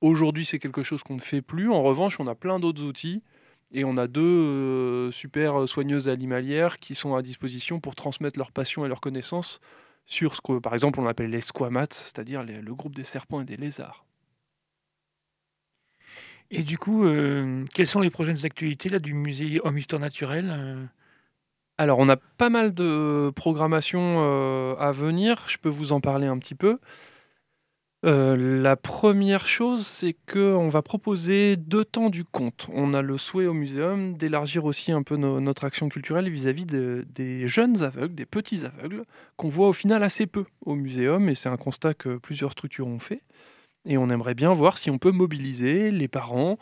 Aujourd'hui, 0.00 0.44
c'est 0.44 0.58
quelque 0.58 0.82
chose 0.82 1.02
qu'on 1.02 1.16
ne 1.16 1.20
fait 1.20 1.42
plus. 1.42 1.70
En 1.70 1.82
revanche, 1.82 2.20
on 2.20 2.26
a 2.26 2.34
plein 2.34 2.60
d'autres 2.60 2.82
outils 2.82 3.22
et 3.72 3.84
on 3.84 3.96
a 3.96 4.06
deux 4.06 4.20
euh, 4.22 5.10
super 5.10 5.68
soigneuses 5.68 6.08
animalières 6.08 6.78
qui 6.78 6.94
sont 6.94 7.14
à 7.14 7.22
disposition 7.22 7.80
pour 7.80 7.94
transmettre 7.94 8.38
leur 8.38 8.52
passion 8.52 8.84
et 8.86 8.88
leur 8.88 9.00
connaissance 9.00 9.60
sur 10.06 10.34
ce 10.34 10.40
que, 10.40 10.58
par 10.58 10.72
exemple, 10.72 11.00
on 11.00 11.06
appelle 11.06 11.30
les 11.30 11.40
squamates, 11.40 11.94
c'est-à-dire 11.94 12.42
le 12.42 12.74
groupe 12.74 12.94
des 12.94 13.04
serpents 13.04 13.40
et 13.40 13.44
des 13.44 13.56
lézards. 13.56 14.06
Et 16.50 16.62
du 16.62 16.78
coup, 16.78 17.04
euh, 17.04 17.64
quelles 17.74 17.86
sont 17.86 18.00
les 18.00 18.10
prochaines 18.10 18.46
actualités 18.46 18.88
là, 18.88 18.98
du 18.98 19.12
musée 19.12 19.60
Homme 19.64 19.76
Histoire 19.76 20.00
Naturelle 20.00 20.50
euh? 20.50 20.84
Alors, 21.80 22.00
on 22.00 22.08
a 22.08 22.16
pas 22.16 22.50
mal 22.50 22.74
de 22.74 23.30
programmation 23.36 24.16
euh, 24.18 24.74
à 24.76 24.90
venir. 24.90 25.44
Je 25.46 25.58
peux 25.58 25.68
vous 25.68 25.92
en 25.92 26.00
parler 26.00 26.26
un 26.26 26.38
petit 26.38 26.56
peu. 26.56 26.80
Euh, 28.06 28.36
la 28.62 28.76
première 28.76 29.48
chose, 29.48 29.84
c'est 29.84 30.14
qu'on 30.32 30.68
va 30.68 30.82
proposer 30.82 31.56
deux 31.56 31.84
temps 31.84 32.10
du 32.10 32.24
conte. 32.24 32.68
On 32.72 32.94
a 32.94 33.02
le 33.02 33.18
souhait 33.18 33.46
au 33.46 33.54
muséum 33.54 34.16
d'élargir 34.16 34.64
aussi 34.66 34.92
un 34.92 35.02
peu 35.02 35.16
no- 35.16 35.40
notre 35.40 35.64
action 35.64 35.88
culturelle 35.88 36.30
vis-à-vis 36.30 36.64
de- 36.64 37.04
des 37.12 37.48
jeunes 37.48 37.82
aveugles, 37.82 38.14
des 38.14 38.24
petits 38.26 38.64
aveugles, 38.64 39.02
qu'on 39.36 39.48
voit 39.48 39.68
au 39.68 39.72
final 39.72 40.04
assez 40.04 40.26
peu 40.26 40.44
au 40.64 40.76
muséum, 40.76 41.28
et 41.28 41.34
c'est 41.34 41.48
un 41.48 41.56
constat 41.56 41.92
que 41.94 42.18
plusieurs 42.18 42.52
structures 42.52 42.86
ont 42.86 43.00
fait. 43.00 43.22
Et 43.84 43.98
on 43.98 44.10
aimerait 44.10 44.34
bien 44.34 44.52
voir 44.52 44.78
si 44.78 44.90
on 44.90 44.98
peut 44.98 45.10
mobiliser 45.12 45.90
les 45.90 46.08
parents 46.08 46.56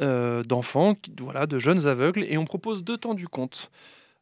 euh, 0.00 0.42
d'enfants, 0.44 0.94
voilà, 1.20 1.46
de 1.46 1.58
jeunes 1.58 1.86
aveugles, 1.86 2.24
et 2.28 2.38
on 2.38 2.44
propose 2.46 2.82
deux 2.84 2.96
temps 2.96 3.14
du 3.14 3.28
conte. 3.28 3.70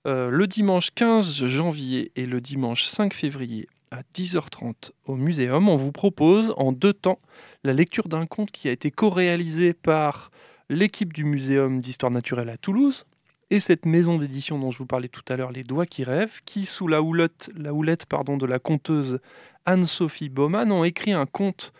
Euh, 0.06 0.30
le 0.30 0.46
dimanche 0.46 0.90
15 0.94 1.44
janvier 1.46 2.12
et 2.16 2.26
le 2.26 2.40
dimanche 2.40 2.84
5 2.86 3.12
février 3.14 3.68
à 3.90 4.00
10h30 4.14 4.90
au 5.04 5.16
Muséum, 5.16 5.68
on 5.68 5.76
vous 5.76 5.92
propose 5.92 6.52
en 6.56 6.72
deux 6.72 6.92
temps 6.92 7.20
la 7.64 7.72
lecture 7.72 8.08
d'un 8.08 8.26
conte 8.26 8.50
qui 8.50 8.68
a 8.68 8.72
été 8.72 8.90
co-réalisé 8.90 9.74
par 9.74 10.30
l'équipe 10.68 11.12
du 11.12 11.24
Muséum 11.24 11.80
d'histoire 11.80 12.10
naturelle 12.10 12.48
à 12.48 12.56
Toulouse 12.56 13.06
et 13.50 13.60
cette 13.60 13.86
maison 13.86 14.18
d'édition 14.18 14.58
dont 14.58 14.70
je 14.70 14.78
vous 14.78 14.86
parlais 14.86 15.08
tout 15.08 15.22
à 15.28 15.36
l'heure, 15.36 15.52
Les 15.52 15.62
Doigts 15.62 15.86
qui 15.86 16.02
rêvent, 16.02 16.40
qui, 16.44 16.66
sous 16.66 16.88
la 16.88 17.00
houlette, 17.00 17.50
la 17.56 17.72
houlette 17.72 18.06
pardon, 18.06 18.36
de 18.36 18.46
la 18.46 18.58
conteuse 18.58 19.20
Anne-Sophie 19.66 20.28
Baumann, 20.28 20.72
ont 20.72 20.82
écrit 20.82 21.12
un 21.12 21.26
conte 21.26 21.72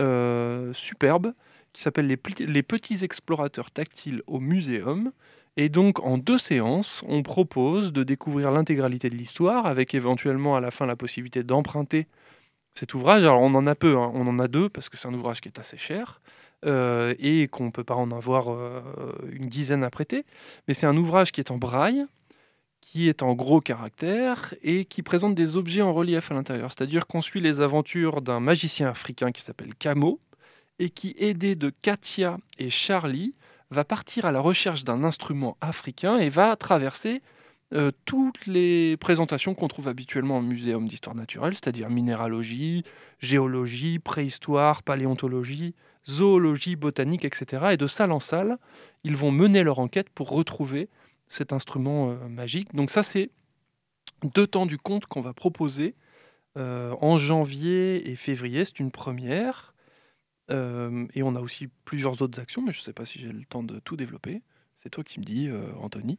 euh, 0.00 0.72
superbe 0.72 1.34
qui 1.74 1.82
s'appelle 1.82 2.06
les, 2.06 2.18
Les 2.46 2.62
Petits 2.62 3.04
Explorateurs 3.04 3.70
Tactiles 3.70 4.22
au 4.26 4.40
Muséum. 4.40 5.12
Et 5.56 5.68
donc, 5.68 6.00
en 6.00 6.16
deux 6.16 6.38
séances, 6.38 7.02
on 7.06 7.22
propose 7.22 7.92
de 7.92 8.04
découvrir 8.04 8.50
l'intégralité 8.50 9.10
de 9.10 9.16
l'histoire, 9.16 9.66
avec 9.66 9.94
éventuellement 9.94 10.56
à 10.56 10.60
la 10.60 10.70
fin 10.70 10.86
la 10.86 10.96
possibilité 10.96 11.42
d'emprunter 11.42 12.06
cet 12.72 12.94
ouvrage. 12.94 13.22
Alors, 13.22 13.42
on 13.42 13.54
en 13.54 13.66
a 13.66 13.74
peu, 13.74 13.98
hein. 13.98 14.10
on 14.14 14.26
en 14.26 14.38
a 14.38 14.48
deux, 14.48 14.70
parce 14.70 14.88
que 14.88 14.96
c'est 14.96 15.08
un 15.08 15.14
ouvrage 15.14 15.42
qui 15.42 15.48
est 15.48 15.58
assez 15.58 15.76
cher, 15.76 16.22
euh, 16.64 17.14
et 17.18 17.48
qu'on 17.48 17.66
ne 17.66 17.70
peut 17.70 17.84
pas 17.84 17.96
en 17.96 18.10
avoir 18.12 18.50
euh, 18.50 18.80
une 19.30 19.46
dizaine 19.46 19.84
à 19.84 19.90
prêter. 19.90 20.24
Mais 20.68 20.74
c'est 20.74 20.86
un 20.86 20.96
ouvrage 20.96 21.32
qui 21.32 21.40
est 21.40 21.50
en 21.50 21.58
braille, 21.58 22.06
qui 22.80 23.10
est 23.10 23.22
en 23.22 23.34
gros 23.34 23.60
caractères, 23.60 24.54
et 24.62 24.86
qui 24.86 25.02
présente 25.02 25.34
des 25.34 25.58
objets 25.58 25.82
en 25.82 25.92
relief 25.92 26.30
à 26.30 26.34
l'intérieur. 26.34 26.70
C'est-à-dire 26.70 27.06
qu'on 27.06 27.20
suit 27.20 27.42
les 27.42 27.60
aventures 27.60 28.22
d'un 28.22 28.40
magicien 28.40 28.88
africain 28.88 29.32
qui 29.32 29.42
s'appelle 29.42 29.74
Camo, 29.74 30.18
et 30.78 30.88
qui, 30.88 31.14
aidé 31.18 31.56
de 31.56 31.70
Katia 31.70 32.38
et 32.58 32.70
Charlie, 32.70 33.34
va 33.72 33.84
partir 33.84 34.24
à 34.24 34.32
la 34.32 34.40
recherche 34.40 34.84
d'un 34.84 35.02
instrument 35.04 35.56
africain 35.60 36.18
et 36.18 36.28
va 36.28 36.54
traverser 36.56 37.22
euh, 37.72 37.90
toutes 38.04 38.46
les 38.46 38.96
présentations 38.98 39.54
qu'on 39.54 39.68
trouve 39.68 39.88
habituellement 39.88 40.38
au 40.38 40.42
muséum 40.42 40.86
d'histoire 40.86 41.16
naturelle, 41.16 41.54
c'est-à-dire 41.54 41.88
minéralogie, 41.88 42.84
géologie, 43.18 43.98
préhistoire, 43.98 44.82
paléontologie, 44.82 45.74
zoologie, 46.08 46.76
botanique, 46.76 47.24
etc. 47.24 47.68
Et 47.72 47.76
de 47.76 47.86
salle 47.86 48.12
en 48.12 48.20
salle, 48.20 48.58
ils 49.04 49.16
vont 49.16 49.32
mener 49.32 49.62
leur 49.62 49.78
enquête 49.78 50.10
pour 50.10 50.28
retrouver 50.30 50.90
cet 51.28 51.52
instrument 51.54 52.10
euh, 52.10 52.28
magique. 52.28 52.74
Donc 52.74 52.90
ça, 52.90 53.02
c'est 53.02 53.30
deux 54.22 54.46
temps 54.46 54.66
du 54.66 54.76
conte 54.76 55.06
qu'on 55.06 55.22
va 55.22 55.32
proposer 55.32 55.94
euh, 56.58 56.94
en 57.00 57.16
janvier 57.16 58.10
et 58.10 58.16
février. 58.16 58.66
C'est 58.66 58.80
une 58.80 58.90
première. 58.90 59.71
Euh, 60.50 61.06
et 61.14 61.22
on 61.22 61.34
a 61.34 61.40
aussi 61.40 61.68
plusieurs 61.84 62.20
autres 62.22 62.40
actions, 62.40 62.62
mais 62.62 62.72
je 62.72 62.78
ne 62.78 62.82
sais 62.82 62.92
pas 62.92 63.04
si 63.04 63.20
j'ai 63.20 63.32
le 63.32 63.44
temps 63.44 63.62
de 63.62 63.78
tout 63.78 63.96
développer. 63.96 64.42
C'est 64.76 64.90
toi 64.90 65.04
qui 65.04 65.20
me 65.20 65.24
dis, 65.24 65.48
euh, 65.48 65.72
Anthony. 65.80 66.18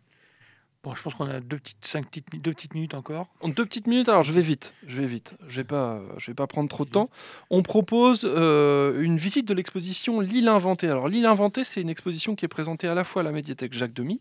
Bon, 0.84 0.94
je 0.96 1.02
pense 1.02 1.14
qu'on 1.14 1.30
a 1.30 1.40
deux 1.40 1.58
petites, 1.58 1.86
cinq 1.86 2.08
petites, 2.10 2.28
deux 2.42 2.52
petites 2.52 2.74
minutes 2.74 2.94
encore. 2.94 3.28
En 3.40 3.48
deux 3.48 3.66
petites 3.66 3.88
minutes, 3.88 4.10
alors 4.10 4.24
je 4.24 4.34
vais 4.34 4.42
vite, 4.42 4.74
je 4.86 5.00
vais 5.00 5.08
vite, 5.08 5.36
je 5.48 5.56
vais 5.56 5.64
pas, 5.64 6.02
je 6.18 6.30
vais 6.30 6.36
pas 6.36 6.46
prendre 6.46 6.68
trop 6.68 6.84
de 6.84 6.90
temps. 6.90 7.10
On 7.50 7.64
propose 7.64 8.24
euh, 8.26 9.02
une 9.02 9.18
visite 9.18 9.48
de 9.48 9.54
l'exposition 9.54 10.20
L'île 10.20 10.50
inventée. 10.50 10.90
Alors 10.90 11.08
l'île 11.08 11.26
inventée, 11.26 11.64
c'est 11.64 11.80
une 11.80 11.90
exposition 11.90 12.36
qui 12.36 12.44
est 12.44 12.50
présentée 12.50 12.90
à 12.90 12.96
la 12.96 13.06
fois 13.06 13.22
à 13.22 13.24
la 13.24 13.32
médiathèque 13.32 13.72
Jacques 13.72 13.94
Demy 13.94 14.20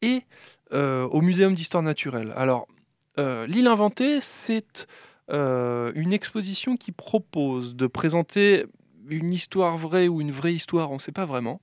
et 0.00 0.22
euh, 0.72 1.06
au 1.08 1.20
Muséum 1.20 1.54
d'histoire 1.54 1.82
naturelle. 1.82 2.32
Alors 2.34 2.66
l'île 3.18 3.66
inventée, 3.66 4.20
c'est 4.20 4.86
une 5.28 6.12
exposition 6.14 6.78
qui 6.78 6.92
propose 6.92 7.76
de 7.76 7.86
présenter 7.86 8.64
une 9.08 9.32
histoire 9.32 9.76
vraie 9.76 10.08
ou 10.08 10.20
une 10.20 10.32
vraie 10.32 10.54
histoire, 10.54 10.90
on 10.90 10.94
ne 10.94 11.00
sait 11.00 11.12
pas 11.12 11.24
vraiment, 11.24 11.60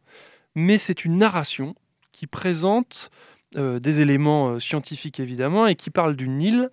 mais 0.56 0.78
c'est 0.78 1.06
une 1.06 1.18
narration 1.18 1.76
qui 2.12 2.28
présente 2.28 3.12
euh, 3.56 3.80
des 3.80 4.02
éléments 4.02 4.50
euh, 4.50 4.60
scientifiques 4.60 5.20
évidemment 5.20 5.68
et 5.68 5.76
qui 5.76 5.90
parle 5.90 6.16
d'une 6.16 6.42
île 6.42 6.70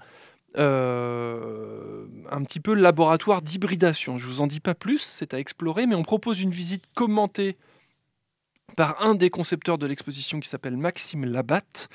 euh, 0.56 2.06
un 2.30 2.42
petit 2.42 2.60
peu 2.60 2.74
laboratoire 2.74 3.42
d'hybridation. 3.42 4.18
Je 4.18 4.26
vous 4.26 4.40
en 4.40 4.46
dis 4.46 4.60
pas 4.60 4.74
plus, 4.74 4.98
c'est 4.98 5.34
à 5.34 5.38
explorer, 5.38 5.86
mais 5.86 5.94
on 5.94 6.02
propose 6.02 6.40
une 6.40 6.50
visite 6.50 6.84
commentée 6.94 7.56
par 8.76 9.04
un 9.04 9.14
des 9.14 9.30
concepteurs 9.30 9.78
de 9.78 9.86
l'exposition 9.86 10.40
qui 10.40 10.48
s'appelle 10.48 10.76
Maxime 10.76 11.24
Labatte. 11.24 11.88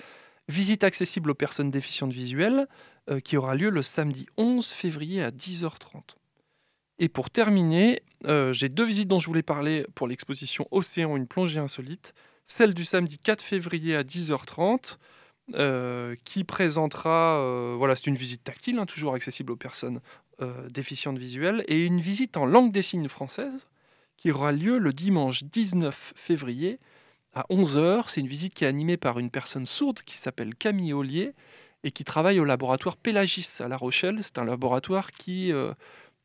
Visite 0.47 0.83
accessible 0.83 1.31
aux 1.31 1.35
personnes 1.35 1.71
déficientes 1.71 2.13
visuelles 2.13 2.67
qui 3.23 3.37
aura 3.37 3.55
lieu 3.55 3.69
le 3.69 3.81
samedi 3.81 4.27
11 4.37 4.65
février 4.67 5.21
à 5.21 5.29
10h30. 5.31 6.15
Et 6.99 7.09
pour 7.09 7.29
terminer, 7.29 8.01
euh, 8.25 8.51
j'ai 8.53 8.69
deux 8.69 8.85
visites 8.85 9.07
dont 9.07 9.19
je 9.19 9.27
voulais 9.27 9.43
parler 9.43 9.85
pour 9.95 10.07
l'exposition 10.07 10.67
Océan, 10.71 11.15
une 11.15 11.27
plongée 11.27 11.59
insolite. 11.59 12.13
Celle 12.45 12.73
du 12.73 12.83
samedi 12.83 13.17
4 13.17 13.41
février 13.41 13.95
à 13.95 14.03
10h30, 14.03 14.97
euh, 15.55 16.15
qui 16.25 16.43
présentera, 16.43 17.39
euh, 17.39 17.75
voilà, 17.77 17.95
c'est 17.95 18.07
une 18.07 18.15
visite 18.15 18.43
tactile, 18.43 18.77
hein, 18.79 18.85
toujours 18.85 19.13
accessible 19.13 19.51
aux 19.51 19.57
personnes 19.57 20.01
déficientes 20.69 21.17
visuelles, 21.17 21.65
et 21.67 21.85
une 21.85 21.99
visite 21.99 22.37
en 22.37 22.45
langue 22.45 22.71
des 22.71 22.81
signes 22.81 23.09
française, 23.09 23.67
qui 24.15 24.31
aura 24.31 24.53
lieu 24.53 24.77
le 24.77 24.93
dimanche 24.93 25.43
19 25.43 26.13
février 26.15 26.79
à 27.33 27.45
11h. 27.49 28.05
C'est 28.07 28.21
une 28.21 28.27
visite 28.29 28.53
qui 28.53 28.63
est 28.63 28.67
animée 28.67 28.95
par 28.95 29.19
une 29.19 29.31
personne 29.31 29.65
sourde 29.65 29.99
qui 29.99 30.17
s'appelle 30.17 30.55
Camille 30.55 30.93
Ollier 30.93 31.33
et 31.83 31.91
qui 31.91 32.05
travaille 32.05 32.39
au 32.39 32.45
laboratoire 32.45 32.95
Pélagis 32.95 33.49
à 33.59 33.67
La 33.67 33.75
Rochelle. 33.75 34.19
C'est 34.21 34.37
un 34.37 34.45
laboratoire 34.45 35.11
qui 35.11 35.51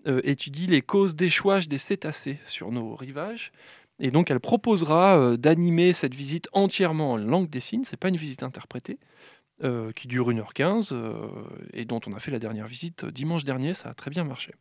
euh, 0.06 0.20
étudie 0.24 0.66
les 0.66 0.82
causes 0.82 1.14
d'échouage 1.14 1.68
des 1.68 1.78
cétacés 1.78 2.38
sur 2.46 2.70
nos 2.70 2.94
rivages. 2.94 3.52
Et 4.00 4.10
donc, 4.10 4.30
elle 4.30 4.40
proposera 4.40 5.18
euh, 5.18 5.36
d'animer 5.36 5.92
cette 5.92 6.14
visite 6.14 6.48
entièrement 6.52 7.12
en 7.12 7.16
langue 7.16 7.48
des 7.48 7.60
signes. 7.60 7.84
C'est 7.84 7.96
pas 7.96 8.08
une 8.08 8.16
visite 8.16 8.42
interprétée, 8.42 8.98
euh, 9.62 9.92
qui 9.92 10.08
dure 10.08 10.30
1h15 10.30 10.90
euh, 10.92 11.28
et 11.72 11.84
dont 11.84 12.00
on 12.06 12.12
a 12.12 12.18
fait 12.18 12.32
la 12.32 12.38
dernière 12.38 12.66
visite 12.66 13.04
dimanche 13.04 13.44
dernier. 13.44 13.74
Ça 13.74 13.90
a 13.90 13.94
très 13.94 14.10
bien 14.10 14.24
marché. 14.24 14.52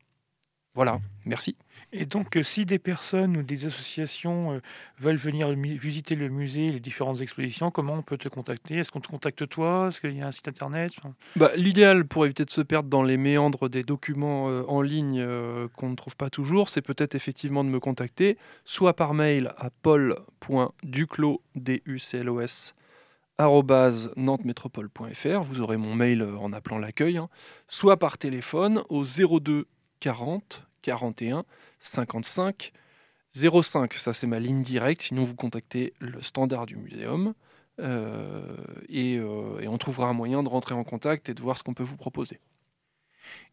Voilà, 0.75 0.99
merci. 1.25 1.55
Et 1.95 2.07
donc, 2.07 2.35
euh, 2.35 2.41
si 2.41 2.65
des 2.65 2.79
personnes 2.79 3.37
ou 3.37 3.43
des 3.43 3.67
associations 3.67 4.53
euh, 4.53 4.59
veulent 4.99 5.15
venir 5.15 5.49
visiter 5.51 6.15
le 6.15 6.27
musée, 6.27 6.71
les 6.71 6.79
différentes 6.79 7.21
expositions, 7.21 7.69
comment 7.69 7.93
on 7.93 8.01
peut 8.01 8.17
te 8.17 8.27
contacter? 8.27 8.77
Est-ce 8.77 8.91
qu'on 8.91 8.99
te 8.99 9.07
contacte 9.07 9.47
toi? 9.47 9.89
Est-ce 9.89 10.01
qu'il 10.01 10.17
y 10.17 10.21
a 10.21 10.27
un 10.27 10.31
site 10.31 10.47
internet? 10.47 10.93
Bah, 11.35 11.51
L'idéal 11.55 12.05
pour 12.05 12.25
éviter 12.25 12.43
de 12.45 12.49
se 12.49 12.61
perdre 12.61 12.89
dans 12.89 13.03
les 13.03 13.17
méandres 13.17 13.69
des 13.69 13.83
documents 13.83 14.49
euh, 14.49 14.63
en 14.67 14.81
ligne 14.81 15.19
euh, 15.19 15.67
qu'on 15.75 15.89
ne 15.89 15.95
trouve 15.95 16.15
pas 16.15 16.31
toujours, 16.31 16.69
c'est 16.69 16.81
peut-être 16.81 17.13
effectivement 17.13 17.63
de 17.63 17.69
me 17.69 17.79
contacter, 17.79 18.39
soit 18.65 18.95
par 18.95 19.13
mail 19.13 19.53
à 19.57 19.69
paul.duclos, 19.69 21.43
D-U-C-L-O-S, 21.53 22.73
arobase 23.37 24.11
nantemétropole.fr, 24.15 25.41
vous 25.43 25.61
aurez 25.61 25.77
mon 25.77 25.93
mail 25.93 26.23
en 26.23 26.51
appelant 26.53 26.79
l'accueil, 26.79 27.17
hein, 27.17 27.29
soit 27.67 27.97
par 27.97 28.17
téléphone 28.17 28.81
au 28.89 29.03
02 29.03 29.67
40 30.03 30.67
41 30.81 31.45
55 31.79 32.73
05, 33.33 33.93
ça 33.93 34.11
c'est 34.11 34.27
ma 34.27 34.39
ligne 34.39 34.61
directe, 34.61 35.03
sinon 35.03 35.23
vous 35.23 35.33
contactez 35.33 35.93
le 35.99 36.21
standard 36.21 36.65
du 36.65 36.75
muséum. 36.75 37.33
Euh, 37.79 38.57
et, 38.89 39.17
euh, 39.17 39.59
et 39.61 39.67
on 39.67 39.77
trouvera 39.77 40.07
un 40.07 40.13
moyen 40.13 40.43
de 40.43 40.49
rentrer 40.49 40.75
en 40.75 40.83
contact 40.83 41.29
et 41.29 41.33
de 41.33 41.41
voir 41.41 41.57
ce 41.57 41.63
qu'on 41.63 41.73
peut 41.73 41.83
vous 41.83 41.95
proposer. 41.95 42.39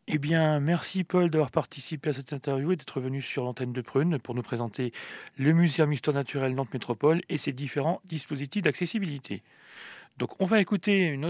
Eh 0.08 0.18
bien, 0.18 0.58
merci 0.58 1.04
Paul 1.04 1.30
d'avoir 1.30 1.52
participé 1.52 2.10
à 2.10 2.12
cette 2.12 2.32
interview 2.32 2.72
et 2.72 2.76
d'être 2.76 3.00
venu 3.00 3.22
sur 3.22 3.44
l'antenne 3.44 3.72
de 3.72 3.80
Prune 3.80 4.18
pour 4.18 4.34
nous 4.34 4.42
présenter 4.42 4.92
le 5.38 5.52
Muséum 5.52 5.92
Histoire 5.92 6.16
Naturelle 6.16 6.54
Nantes 6.54 6.74
Métropole 6.74 7.22
et 7.28 7.38
ses 7.38 7.52
différents 7.52 8.02
dispositifs 8.04 8.62
d'accessibilité. 8.62 9.42
Donc, 10.18 10.38
on 10.40 10.46
va 10.46 10.60
écouter 10.60 11.14
un 11.14 11.22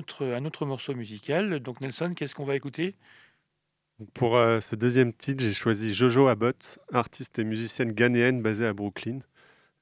autre 0.44 0.64
morceau 0.64 0.94
musical. 0.94 1.60
Donc, 1.60 1.82
Nelson, 1.82 2.14
qu'est-ce 2.16 2.34
qu'on 2.34 2.46
va 2.46 2.56
écouter? 2.56 2.96
Pour 4.14 4.36
euh, 4.36 4.60
ce 4.60 4.76
deuxième 4.76 5.12
titre, 5.12 5.42
j'ai 5.42 5.52
choisi 5.52 5.92
Jojo 5.92 6.28
Abbott, 6.28 6.78
artiste 6.90 7.38
et 7.38 7.44
musicienne 7.44 7.90
ghanéenne 7.92 8.40
basée 8.40 8.66
à 8.66 8.72
Brooklyn. 8.72 9.18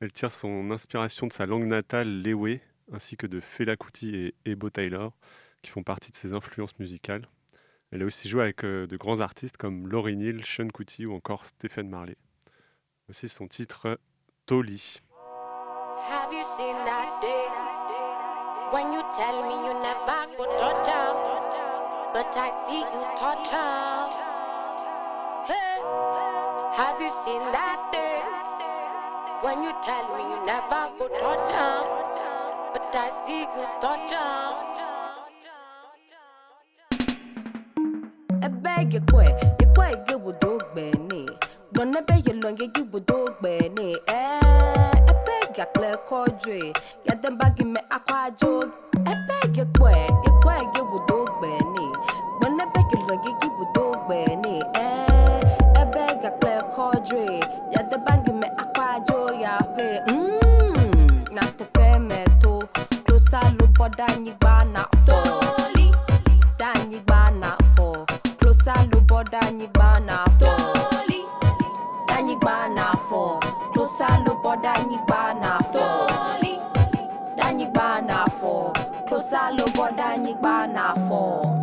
Elle 0.00 0.10
tire 0.10 0.32
son 0.32 0.72
inspiration 0.72 1.28
de 1.28 1.32
sa 1.32 1.46
langue 1.46 1.66
natale, 1.66 2.08
l'Ewe, 2.08 2.58
ainsi 2.92 3.16
que 3.16 3.28
de 3.28 3.38
Fela 3.38 3.76
Kuti 3.76 4.16
et 4.16 4.34
Ebo 4.44 4.70
Taylor, 4.70 5.12
qui 5.62 5.70
font 5.70 5.84
partie 5.84 6.10
de 6.10 6.16
ses 6.16 6.32
influences 6.32 6.76
musicales. 6.80 7.28
Elle 7.92 8.02
a 8.02 8.06
aussi 8.06 8.28
joué 8.28 8.42
avec 8.42 8.64
euh, 8.64 8.88
de 8.88 8.96
grands 8.96 9.20
artistes 9.20 9.56
comme 9.56 9.86
Laurie 9.86 10.16
Neal, 10.16 10.44
Sean 10.44 10.68
Kuti 10.68 11.06
ou 11.06 11.14
encore 11.14 11.44
Stephen 11.44 11.88
Marley. 11.88 12.16
Voici 13.06 13.28
son 13.28 13.46
titre 13.46 14.00
Toli. 14.46 15.00
Have 16.10 16.32
you 16.32 16.44
seen 16.56 16.74
that 16.84 17.20
day? 17.22 17.46
When 18.72 18.92
you 18.92 19.00
tell 19.16 19.42
me 19.42 19.54
you 19.66 19.80
never 19.80 20.26
go 20.36 20.44
touch 20.58 21.27
but 22.18 22.36
I 22.36 22.50
see 22.66 22.82
you 22.82 23.02
torture. 23.14 24.10
Hey, 25.46 25.78
have 26.74 27.00
you 27.00 27.12
seen 27.24 27.42
that 27.54 27.78
thing? 27.92 28.26
when 29.42 29.62
you 29.62 29.70
tell 29.84 30.02
me 30.16 30.22
you 30.30 30.38
never 30.44 30.90
go 30.98 31.06
torture, 31.14 31.78
but 32.74 32.90
I 32.92 33.08
see 33.24 33.42
you 33.42 33.66
torture. 33.78 34.50
I 38.42 38.48
beg 38.48 38.94
you 38.94 39.00
quit. 39.02 39.30
you 39.60 39.68
quick, 39.76 39.98
you 40.10 40.18
would 40.18 40.40
do 40.40 40.58
Benny. 40.74 41.28
Don't 41.72 41.96
I 41.96 42.00
beg 42.00 42.26
you 42.26 42.34
long, 42.40 42.58
you 42.58 42.84
would 42.84 43.06
do 43.06 43.28
Benny. 43.40 43.96
I 44.08 45.14
beg 45.24 45.56
you, 45.56 45.66
clear, 45.72 45.96
cordry. 46.08 46.74
Get 47.06 47.22
them 47.22 47.38
back 47.38 47.60
in 47.60 47.74
me, 47.74 47.80
I 47.92 47.98
quite 48.00 48.38
joke. 48.38 48.74
I 49.06 49.14
beg 49.28 49.56
you 49.56 49.66
quit. 49.78 50.27
babe. 59.78 60.12
Mmm, 60.12 61.24
na 61.32 61.42
te 61.56 61.64
peme 61.72 62.24
to. 62.42 62.58
Closa 63.04 63.40
lupo 63.58 63.88
danyi 63.88 64.32
bana 64.40 64.84
fo. 65.06 65.22
Toli. 65.22 65.92
Danyi 66.58 67.00
bana 67.06 67.56
fo. 67.76 68.06
Closa 68.38 68.74
lupo 68.92 69.22
danyi 69.32 69.66
bana 69.78 70.24
fo. 70.38 70.46
Toli. 70.46 71.24
Danyi 72.08 72.36
bana 72.36 72.92
fo. 73.08 73.40
Closa 73.72 74.08
lupo 74.26 74.56
danyi 74.62 74.98
bana 75.08 75.58
fo. 75.72 75.84
Toli. 76.08 76.58
Danyi 77.36 77.66
bana 77.74 78.26
fo. 78.40 78.72
Closa 79.08 79.50
lupo 79.56 79.88
danyi 79.96 80.34
bana 80.42 80.94
fo. 81.08 81.57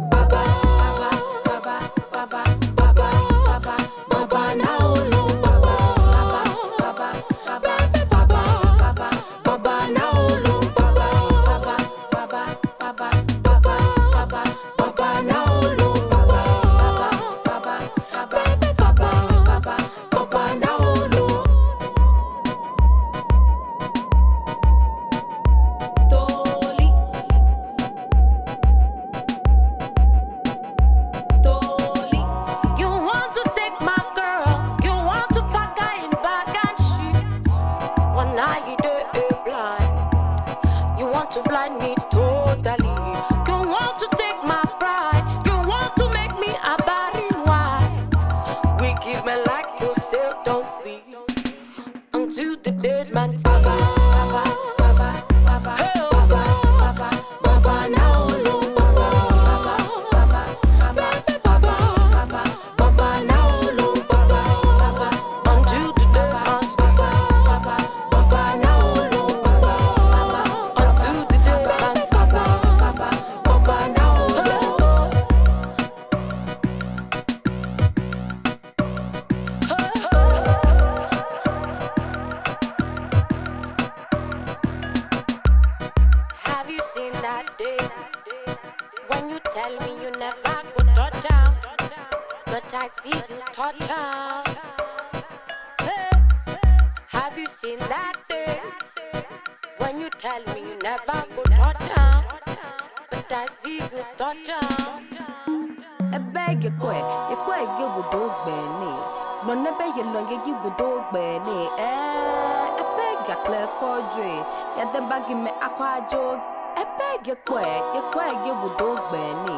bagime 115.16 115.52
akwajo 115.62 116.40
ebege 116.82 117.36
kwe 117.36 117.64
ye 117.96 118.02
kwe 118.14 118.26
ye 118.46 118.54
budo 118.54 118.96
gbeni 119.08 119.58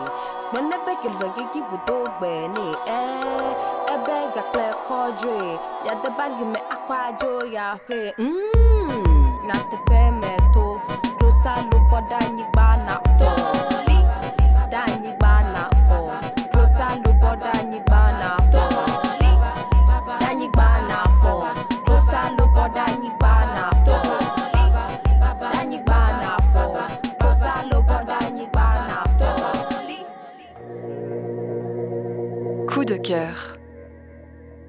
when 0.53 0.71
ebege 0.73 1.09
lege 1.19 1.43
gi 1.53 1.61
budo 1.69 1.97
gbeni 2.19 2.67
eh 2.85 3.55
ebege 3.93 4.41
kwe 4.51 4.65
kodre 4.87 5.59
ya 5.85 5.95
de 5.95 6.09
bagime 6.17 6.59
akwajo 6.69 7.45
ya 7.45 7.79
hwe. 7.87 8.13
Mm 8.17 9.27
na 9.47 9.53
te 9.69 9.77
fe 9.87 10.11
me 10.11 10.37
to. 10.53 10.81
Do 11.19 11.31
sa 11.31 11.55
lu 11.71 11.79
boda 11.89 12.19
nyi 12.35 12.43
gba 12.53 12.77
na 12.85 13.06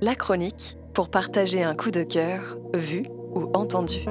La 0.00 0.14
chronique 0.14 0.76
pour 0.94 1.10
partager 1.10 1.64
un 1.64 1.74
coup 1.74 1.90
de 1.90 2.04
cœur 2.04 2.58
vu 2.72 3.04
ou 3.34 3.50
entendu. 3.52 4.04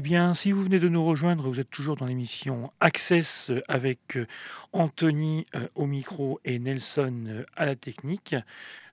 Eh 0.00 0.02
bien, 0.02 0.32
si 0.32 0.50
vous 0.50 0.62
venez 0.62 0.78
de 0.78 0.88
nous 0.88 1.04
rejoindre, 1.04 1.46
vous 1.46 1.60
êtes 1.60 1.68
toujours 1.68 1.94
dans 1.94 2.06
l'émission 2.06 2.72
Access 2.80 3.52
avec 3.68 4.16
euh, 4.16 4.26
Anthony 4.72 5.44
euh, 5.54 5.68
au 5.74 5.84
micro 5.84 6.40
et 6.42 6.58
Nelson 6.58 7.24
euh, 7.26 7.44
à 7.54 7.66
la 7.66 7.76
technique. 7.76 8.34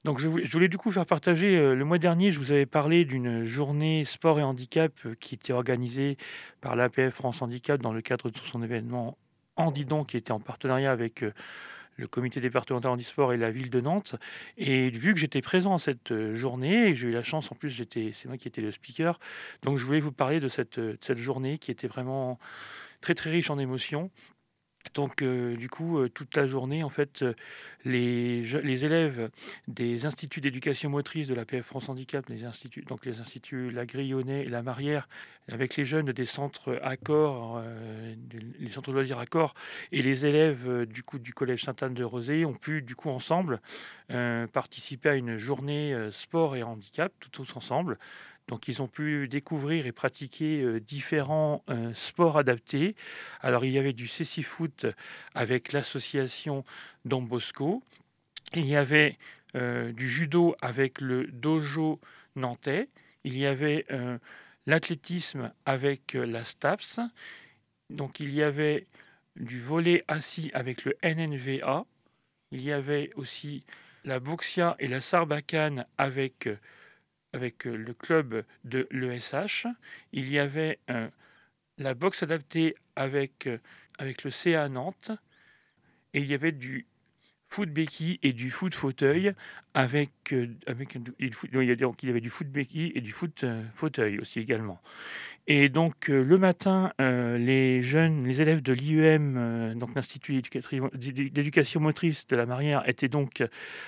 Donc, 0.03 0.19
je 0.19 0.27
voulais, 0.27 0.67
du 0.67 0.77
coup 0.77 0.91
faire 0.91 1.05
partager. 1.05 1.57
euh, 1.57 1.75
le 1.75 1.85
mois 1.85 1.97
dernier, 1.97 2.33
je 2.33 2.39
vous 2.39 2.51
avais 2.51 2.65
parlé 2.65 3.05
d'une 3.05 3.45
journée 3.45 4.03
sport 4.03 4.37
et 4.37 4.43
handicap 4.43 4.91
euh, 5.05 5.15
qui 5.17 5.35
était 5.35 5.53
organisée 5.53 6.17
par 6.59 6.75
l'APF 6.75 7.15
France 7.15 7.41
Handicap 7.41 7.81
dans 7.81 7.93
le 7.93 8.01
cadre 8.01 8.29
de 8.29 8.37
son 8.39 8.61
événement 8.61 9.17
Handidon 9.55 10.03
qui 10.03 10.17
était 10.17 10.33
en 10.33 10.41
partenariat 10.41 10.91
avec 10.91 11.23
euh, 11.23 11.31
le 11.97 12.07
comité 12.07 12.39
départemental 12.39 12.91
handisport 12.91 13.33
et 13.33 13.37
la 13.37 13.51
ville 13.51 13.69
de 13.69 13.81
Nantes. 13.81 14.15
Et 14.57 14.89
vu 14.89 15.13
que 15.13 15.19
j'étais 15.19 15.41
présent 15.41 15.75
à 15.75 15.79
cette 15.79 16.11
euh, 16.11 16.35
journée, 16.35 16.95
j'ai 16.95 17.07
eu 17.07 17.11
la 17.11 17.23
chance, 17.23 17.51
en 17.51 17.55
plus, 17.55 17.69
j'étais, 17.69 18.11
c'est 18.13 18.27
moi 18.27 18.37
qui 18.37 18.47
étais 18.47 18.61
le 18.61 18.71
speaker, 18.71 19.19
donc 19.63 19.77
je 19.77 19.85
voulais 19.85 19.99
vous 19.99 20.11
parler 20.11 20.39
de 20.39 20.47
cette, 20.47 20.77
euh, 20.77 20.93
de 20.93 20.99
cette 21.01 21.17
journée 21.17 21.57
qui 21.57 21.71
était 21.71 21.87
vraiment 21.87 22.39
très 23.01 23.15
très 23.15 23.31
riche 23.31 23.49
en 23.49 23.59
émotions. 23.59 24.11
Donc 24.93 25.21
euh, 25.21 25.55
du 25.55 25.69
coup, 25.69 25.99
euh, 25.99 26.09
toute 26.09 26.35
la 26.35 26.47
journée, 26.47 26.83
en 26.83 26.89
fait, 26.89 27.21
euh, 27.21 27.33
les, 27.85 28.85
élèves 28.85 29.29
des 29.67 30.05
instituts 30.05 30.41
d'éducation 30.41 30.89
motrice 30.89 31.27
de 31.27 31.35
la 31.35 31.45
PF 31.45 31.65
France 31.65 31.89
Handicap, 31.89 32.27
les 32.29 32.43
instituts, 32.43 32.83
donc 32.83 33.05
les 33.05 33.19
instituts 33.19 33.71
La 33.71 33.85
Grillonnais 33.85 34.43
et 34.43 34.49
La 34.49 34.61
Marière, 34.61 35.07
avec 35.51 35.77
les 35.77 35.85
jeunes 35.85 36.11
des 36.11 36.25
centres 36.25 36.79
Accor, 36.83 37.61
les 38.59 38.69
centres 38.69 38.89
de 38.89 38.95
loisirs 38.95 39.19
Accor, 39.19 39.53
et 39.91 40.01
les 40.01 40.25
élèves 40.25 40.85
du 40.85 41.03
du 41.19 41.33
collège 41.33 41.63
Sainte-Anne 41.63 41.93
de 41.93 42.03
Rosé 42.03 42.43
ont 42.43 42.53
pu 42.53 42.81
du 42.81 42.95
coup 42.95 43.09
ensemble 43.09 43.61
participer 44.51 45.09
à 45.09 45.15
une 45.15 45.37
journée 45.37 45.95
sport 46.11 46.57
et 46.57 46.63
handicap, 46.63 47.13
tous 47.31 47.55
ensemble. 47.55 47.97
Donc 48.47 48.67
ils 48.67 48.81
ont 48.81 48.87
pu 48.87 49.27
découvrir 49.27 49.87
et 49.87 49.91
pratiquer 49.91 50.61
euh, 50.61 50.79
différents 50.79 51.63
euh, 51.69 51.93
sports 51.93 52.37
adaptés. 52.37 52.95
Alors 53.41 53.65
il 53.65 53.71
y 53.71 53.79
avait 53.79 53.93
du 53.93 54.07
cécifoot 54.07 54.85
avec 55.35 55.73
l'association 55.73 56.63
Don 57.05 57.21
Bosco. 57.21 57.83
Il 58.53 58.65
y 58.65 58.75
avait 58.75 59.17
euh, 59.55 59.91
du 59.91 60.09
judo 60.09 60.55
avec 60.61 61.01
le 61.01 61.27
dojo 61.27 61.99
nantais. 62.35 62.87
Il 63.25 63.37
y 63.37 63.45
avait 63.45 63.85
l'athlétisme 64.67 65.51
avec 65.65 66.13
la 66.13 66.45
STAPS. 66.45 67.01
Donc 67.89 68.21
il 68.21 68.33
y 68.33 68.41
avait 68.41 68.87
du 69.35 69.59
volet 69.59 70.05
assis 70.07 70.49
avec 70.53 70.85
le 70.85 70.95
NNVA. 71.03 71.85
Il 72.51 72.63
y 72.63 72.71
avait 72.71 73.09
aussi 73.15 73.65
la 74.05 74.21
boxia 74.21 74.77
et 74.79 74.87
la 74.87 75.01
sarbacane 75.01 75.85
avec, 75.97 76.47
avec 77.33 77.67
euh, 77.67 77.75
le 77.75 77.93
club 77.93 78.43
de 78.63 78.87
l'ESH. 78.91 79.67
Il 80.11 80.31
y 80.31 80.39
avait 80.39 80.79
la 81.77 81.93
boxe 81.93 82.23
adaptée 82.23 82.75
avec, 82.95 83.47
euh, 83.47 83.59
avec 83.97 84.23
le 84.23 84.31
CA 84.31 84.69
Nantes. 84.69 85.11
Et 86.13 86.19
il 86.19 86.25
y 86.27 86.33
avait 86.33 86.51
du 86.51 86.87
foot 87.49 87.69
béquille 87.69 88.19
et 88.23 88.33
du 88.33 88.49
foot 88.51 88.73
fauteuil 88.75 89.33
avec, 89.73 90.09
euh, 90.33 90.47
avec 90.65 90.95
il 91.19 91.63
y 91.63 91.71
a- 91.71 91.75
donc, 91.75 92.03
il 92.03 92.07
y 92.07 92.09
avait 92.09 92.21
du 92.21 92.29
foot 92.29 92.47
béquille 92.47 92.91
et 92.95 93.01
du 93.01 93.11
foot 93.11 93.43
euh, 93.43 93.63
fauteuil 93.73 94.19
aussi 94.19 94.39
également. 94.39 94.81
Et 95.47 95.69
donc 95.69 96.09
euh, 96.09 96.23
le 96.23 96.37
matin, 96.37 96.91
les 96.99 97.81
jeunes, 97.83 98.25
les 98.27 98.41
élèves 98.41 98.61
de 98.61 98.73
l'IEM, 98.73 99.75
donc 99.77 99.95
l'Institut 99.95 100.41
d'éducation 100.41 101.79
motrice 101.79 102.27
de 102.27 102.35
la 102.35 102.45
Marrière, 102.45 102.87
étaient 102.89 103.07
donc 103.07 103.43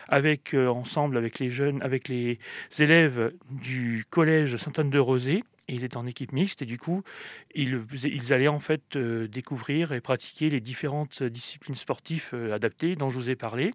avec 0.07 0.53
ensemble 0.53 1.18
avec 1.18 1.39
les 1.39 1.51
jeunes, 1.51 1.82
avec 1.82 2.07
les 2.07 2.39
élèves 2.80 3.34
du 3.49 4.05
collège 4.10 4.55
Sainte-Anne-de-Rosée. 4.55 5.43
Ils 5.70 5.84
étaient 5.84 5.97
en 5.97 6.07
équipe 6.07 6.32
mixte 6.32 6.61
et 6.61 6.65
du 6.65 6.78
coup, 6.78 7.03
ils, 7.53 7.82
ils 8.03 8.34
allaient 8.34 8.47
en 8.47 8.59
fait 8.59 8.95
euh, 8.95 9.28
découvrir 9.28 9.91
et 9.91 10.01
pratiquer 10.01 10.49
les 10.49 10.59
différentes 10.59 11.24
disciplines 11.24 11.76
sportives 11.76 12.30
euh, 12.34 12.53
adaptées 12.53 12.95
dont 12.95 13.09
je 13.09 13.15
vous 13.15 13.30
ai 13.30 13.36
parlé. 13.36 13.72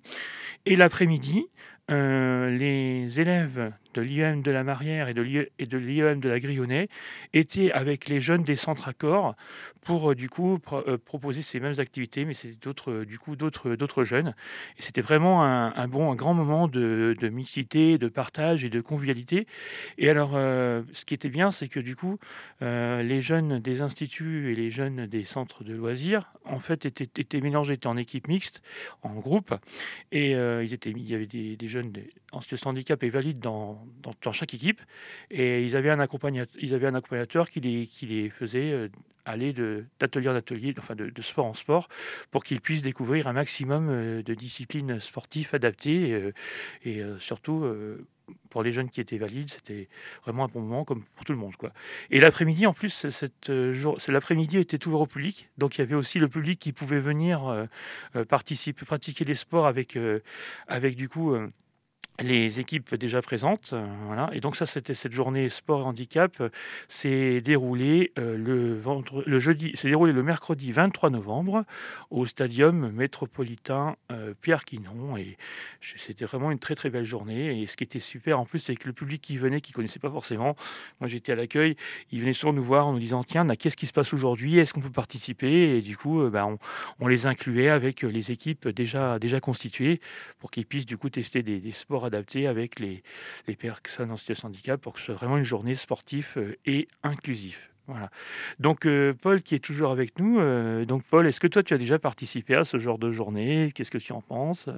Et 0.67 0.77
l'après-midi, 0.77 1.47
euh, 1.91 2.49
les 2.49 3.21
élèves 3.21 3.73
de 3.93 4.01
l'IEM 4.01 4.43
de 4.43 4.51
la 4.51 4.65
Marrière 4.65 5.09
et 5.09 5.15
de 5.15 5.21
l'IE 5.21 5.47
et 5.59 5.67
de 5.67 5.77
l'IEM 5.77 6.19
de 6.19 6.31
la 6.31 6.41
Grillonnais 6.41 6.89
étaient 7.35 7.71
avec 7.73 8.09
les 8.09 8.23
jeunes 8.23 8.43
des 8.43 8.57
centres 8.57 8.89
accords 8.89 9.37
pour 9.83 10.13
euh, 10.13 10.15
du 10.15 10.31
coup 10.31 10.59
euh, 10.73 10.97
proposer 10.97 11.43
ces 11.43 11.61
mêmes 11.61 11.79
activités, 11.79 12.25
mais 12.25 12.33
c'est 12.33 12.59
d'autres 12.59 13.05
du 13.05 13.19
coup 13.19 13.37
d'autres 13.37 14.05
jeunes. 14.05 14.35
C'était 14.79 15.03
vraiment 15.03 15.45
un, 15.45 15.87
bon, 15.87 16.11
un 16.11 16.15
grand 16.15 16.33
moment 16.33 16.69
de, 16.69 17.15
mixité, 17.31 17.99
de 17.99 18.09
partage 18.09 18.65
et 18.65 18.71
de 18.71 18.81
convivialité. 18.81 19.47
Et 19.99 20.09
alors, 20.09 20.33
ce 20.33 21.05
qui 21.05 21.15
était 21.15 21.29
bien, 21.29 21.51
c'est 21.51 21.69
que 21.69 21.81
du 21.81 21.97
coup, 21.97 22.19
les 22.61 23.21
jeunes 23.21 23.61
des 23.61 23.83
instituts 23.83 24.53
et 24.53 24.55
les 24.55 24.71
jeunes 24.71 25.07
des 25.07 25.25
centres 25.25 25.65
de 25.65 25.75
loisirs, 25.75 26.33
en 26.45 26.59
fait, 26.59 26.87
étaient, 26.87 27.41
mélangés, 27.41 27.75
étaient 27.75 27.87
en 27.87 27.97
équipe 27.97 28.29
mixte, 28.29 28.63
en 29.03 29.15
groupe, 29.15 29.55
et 30.13 30.33
ils 30.33 30.75
étaient, 30.75 30.91
il 30.91 31.09
y 31.09 31.15
avait 31.15 31.27
des, 31.27 31.57
des 31.57 31.69
jeunes 31.75 31.93
en 32.33 32.41
situation 32.41 32.73
de 32.73 32.77
handicap 32.77 33.03
et 33.03 33.11
valides 33.11 33.39
dans, 33.39 33.87
dans, 34.03 34.33
chaque 34.33 34.55
équipe, 34.55 34.81
et 35.31 35.65
ils 35.65 35.77
avaient 35.77 35.91
un 35.91 36.01
accompagnateur, 36.01 36.57
ils 36.61 36.75
avaient 36.75 36.87
un 36.87 36.95
accompagnateur 36.95 37.49
qui 37.49 37.61
les, 37.61 37.87
qui 37.87 38.07
les 38.07 38.31
faisait 38.31 38.73
euh, 38.73 38.89
aller 39.25 39.55
d'atelier 40.01 40.29
en 40.29 40.35
atelier, 40.35 40.75
enfin 40.77 40.95
de, 40.95 41.09
de 41.09 41.23
sport 41.23 41.47
en 41.47 41.55
sport, 41.55 41.89
pour 42.31 42.45
qu'ils 42.45 42.61
puissent 42.61 42.83
découvrir 42.83 43.27
un 43.27 43.33
maximum 43.33 43.89
euh, 43.89 44.23
de 44.23 44.35
disciplines 44.35 45.01
sportives 45.01 45.51
adaptées, 45.55 46.33
et 46.85 47.01
euh, 47.01 47.19
surtout 47.19 47.65
pour 48.51 48.63
les 48.63 48.73
jeunes 48.73 48.89
qui 48.89 49.01
étaient 49.01 49.19
valides, 49.19 49.51
c'était 49.51 49.89
vraiment 50.25 50.45
un 50.45 50.49
bon 50.49 50.61
moment 50.61 50.85
comme 50.85 51.05
pour 51.15 51.25
tout 51.25 51.33
le 51.33 51.39
monde. 51.39 51.57
Quoi. 51.57 51.73
Et 52.11 52.21
l'après-midi, 52.21 52.67
en 52.67 52.73
plus, 52.73 53.07
l'après-midi 54.09 54.59
était 54.59 54.87
ouvert 54.87 55.01
au 55.01 55.07
public, 55.07 55.49
donc 55.59 55.77
il 55.77 55.81
y 55.81 55.83
avait 55.83 55.95
aussi 55.95 56.19
le 56.19 56.29
public 56.29 56.59
qui 56.59 56.73
pouvait 56.73 57.01
venir 57.01 57.67
participer, 58.29 58.85
pratiquer 58.85 59.25
les 59.25 59.35
sports 59.35 59.67
avec, 59.67 59.99
avec 60.69 60.97
du 60.97 61.09
coup 61.09 61.37
les 62.21 62.61
équipes 62.61 62.95
déjà 62.95 63.23
présentes. 63.23 63.71
euh, 63.73 63.87
voilà. 64.07 64.31
Et 64.33 64.41
donc 64.41 64.57
ça, 64.57 64.67
c'était 64.67 64.95
cette 64.95 65.13
journée 65.13 65.49
sport 65.49 65.81
et 65.81 65.85
handicap. 65.85 66.41
euh, 66.41 66.49
s'est 66.89 67.41
déroulée 67.41 68.13
euh, 68.19 68.37
le, 68.37 69.75
s'est 69.75 69.89
déroulé 69.89 70.13
le 70.13 70.23
mercredi 70.23 70.73
23 70.73 71.11
novembre 71.11 71.65
au 72.11 72.27
stadium 72.27 72.91
métropolitain 72.93 73.97
euh, 74.13 74.35
Pierre 74.41 74.65
Quinon. 74.65 75.17
Et 75.17 75.37
c'était 75.81 76.25
vraiment 76.25 76.51
une 76.51 76.59
très 76.59 76.75
très 76.75 76.91
belle 76.91 77.05
journée. 77.05 77.63
Et 77.63 77.67
ce 77.67 77.77
qui 77.77 77.85
était 77.85 77.99
super 77.99 78.39
en 78.41 78.45
plus, 78.45 78.59
c'est 78.61 78.75
que 78.77 78.87
le 78.87 78.93
public 78.93 79.21
qui 79.21 79.37
venait, 79.37 79.61
qui 79.61 79.73
connaissait 79.73 79.99
pas 79.99 80.11
forcément, 80.11 80.57
moi 81.01 81.09
j'étais 81.09 81.33
à 81.33 81.35
l'accueil, 81.35 81.77
il 82.11 82.21
venait 82.21 82.33
souvent 82.33 82.53
nous 82.53 82.63
voir 82.63 82.87
en 82.87 82.93
nous 82.93 82.99
disant 82.99 83.23
tiens, 83.25 83.47
qu'est-ce 83.47 83.77
qui 83.77 83.87
se 83.87 83.93
passe 83.93 84.13
aujourd'hui? 84.13 84.59
Est-ce 84.59 84.73
qu'on 84.73 84.81
peut 84.81 84.91
participer 84.91 85.77
Et 85.77 85.81
du 85.81 85.97
coup, 85.97 86.21
euh, 86.21 86.31
bah, 86.31 86.47
on, 87.01 87.07
les 87.09 87.27
incluait 87.27 87.69
avec 87.69 88.05
euh, 88.05 88.09
les 88.09 88.33
équipes 88.33 88.69
déjà 88.69 89.19
déjà 89.19 89.41
constituées 89.41 90.01
pour 90.39 90.51
qu'ils 90.51 90.67
puissent 90.67 90.87
du 90.87 90.97
coup 90.97 91.11
tester 91.11 91.43
des 91.43 91.73
sports 91.73 92.04
adaptés 92.05 92.47
avec 92.47 92.81
les, 92.81 93.03
les 93.47 93.57
personnes 93.57 94.11
en 94.11 94.17
situation 94.17 94.49
de 94.49 94.55
handicap 94.55 94.81
pour 94.81 94.95
que 94.95 94.99
ce 95.01 95.07
soit 95.07 95.15
vraiment 95.15 95.37
une 95.37 95.45
journée 95.45 95.75
sportive 95.75 96.33
euh, 96.37 96.57
et 96.67 96.89
inclusive. 97.03 97.59
Voilà. 97.87 98.11
Donc 98.59 98.87
euh, 98.87 99.13
Paul 99.13 99.43
qui 99.43 99.55
est 99.55 99.59
toujours 99.59 99.91
avec 99.91 100.19
nous. 100.19 100.41
euh, 100.41 100.87
donc 100.87 101.03
Paul, 101.05 101.27
est-ce 101.27 101.41
que 101.41 101.47
toi 101.47 101.63
tu 101.63 101.75
as 101.75 101.79
déjà 101.79 101.99
participé 101.99 102.55
à 102.55 102.65
ce 102.65 102.79
genre 102.79 102.99
de 102.99 103.13
journée? 103.13 103.71
Qu'est-ce 103.75 103.91
que 103.91 103.99
tu 103.99 104.13
en 104.13 104.23
penses? 104.23 104.69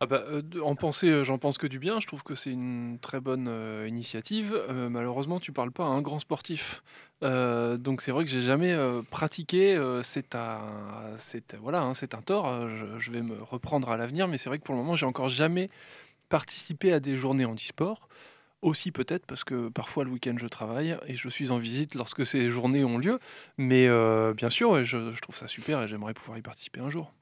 Ah 0.00 0.06
bah, 0.06 0.24
en 0.64 0.74
penser, 0.74 1.22
j'en 1.24 1.38
pense 1.38 1.58
que 1.58 1.66
du 1.68 1.78
bien. 1.78 2.00
Je 2.00 2.08
trouve 2.08 2.24
que 2.24 2.34
c'est 2.34 2.50
une 2.50 2.98
très 3.00 3.20
bonne 3.20 3.48
initiative. 3.86 4.60
Malheureusement, 4.90 5.38
tu 5.38 5.52
parles 5.52 5.70
pas 5.70 5.84
à 5.84 5.88
un 5.88 6.02
grand 6.02 6.18
sportif. 6.18 6.82
Donc 7.20 8.00
c'est 8.00 8.10
vrai 8.10 8.24
que 8.24 8.30
j'ai 8.30 8.40
jamais 8.40 8.76
pratiqué. 9.12 9.80
c'est 10.02 10.34
un, 10.34 10.60
voilà, 11.60 11.82
hein, 11.82 11.94
c'est 11.94 12.14
un 12.16 12.20
tort. 12.20 12.68
Je, 12.68 12.98
je 12.98 13.10
vais 13.12 13.22
me 13.22 13.40
reprendre 13.44 13.90
à 13.90 13.96
l'avenir, 13.96 14.26
mais 14.26 14.38
c'est 14.38 14.48
vrai 14.48 14.58
que 14.58 14.64
pour 14.64 14.74
le 14.74 14.80
moment, 14.80 14.96
j'ai 14.96 15.06
encore 15.06 15.28
jamais 15.28 15.70
participé 16.32 16.92
à 16.94 16.98
des 17.00 17.14
journées 17.16 17.44
handisport. 17.44 18.08
Aussi 18.62 18.90
peut-être 18.92 19.26
parce 19.26 19.42
que 19.44 19.68
parfois 19.68 20.04
le 20.04 20.10
week-end 20.10 20.36
je 20.38 20.46
travaille 20.46 20.96
et 21.06 21.14
je 21.16 21.28
suis 21.28 21.50
en 21.50 21.58
visite 21.58 21.94
lorsque 21.96 22.24
ces 22.24 22.48
journées 22.48 22.84
ont 22.84 22.96
lieu. 22.96 23.18
Mais 23.58 23.86
euh, 23.88 24.32
bien 24.34 24.50
sûr, 24.50 24.70
ouais, 24.70 24.84
je, 24.84 25.12
je 25.12 25.20
trouve 25.20 25.36
ça 25.36 25.46
super 25.48 25.82
et 25.82 25.88
j'aimerais 25.88 26.14
pouvoir 26.14 26.38
y 26.38 26.42
participer 26.42 26.80
un 26.80 26.88
jour. 26.88 27.12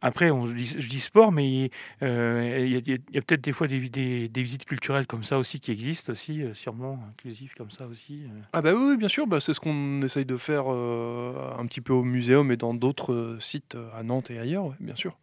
Après, 0.00 0.30
on 0.32 0.46
dit, 0.46 0.64
je 0.64 0.88
dis 0.88 0.98
sport, 0.98 1.30
mais 1.30 1.70
euh, 2.02 2.58
il 2.66 2.72
y 3.14 3.18
a, 3.18 3.22
peut-être 3.22 3.42
des 3.42 3.52
fois 3.52 3.68
des, 3.68 3.88
des- 3.88 4.28
des 4.28 4.42
visites 4.42 4.64
culturelles 4.64 5.06
comme 5.06 5.22
ça 5.22 5.38
aussi 5.38 5.60
qui 5.60 5.70
existent 5.70 6.10
aussi, 6.10 6.42
euh, 6.42 6.54
sûrement 6.54 6.98
inclusives 7.10 7.52
comme 7.54 7.70
ça 7.70 7.86
aussi. 7.86 8.24
euh. 8.24 8.40
Ah 8.52 8.62
bah 8.62 8.72
oui, 8.74 8.82
oui, 8.92 8.96
bien 8.96 9.08
sûr, 9.08 9.26
bah, 9.28 9.38
c'est 9.38 9.54
ce 9.54 9.60
qu'on 9.60 10.02
essaye 10.02 10.24
de 10.24 10.36
faire 10.36 10.66
un 10.66 11.64
petit 11.66 11.80
peu 11.82 11.92
au 11.92 12.02
muséum 12.02 12.50
et 12.50 12.56
dans 12.56 12.74
d'autres 12.74 13.36
sites 13.40 13.76
à 13.94 14.02
Nantes 14.02 14.30
et 14.32 14.38
ailleurs, 14.40 14.64
ouais, 14.66 14.76
bien 14.80 14.96
sûr. 14.96 15.16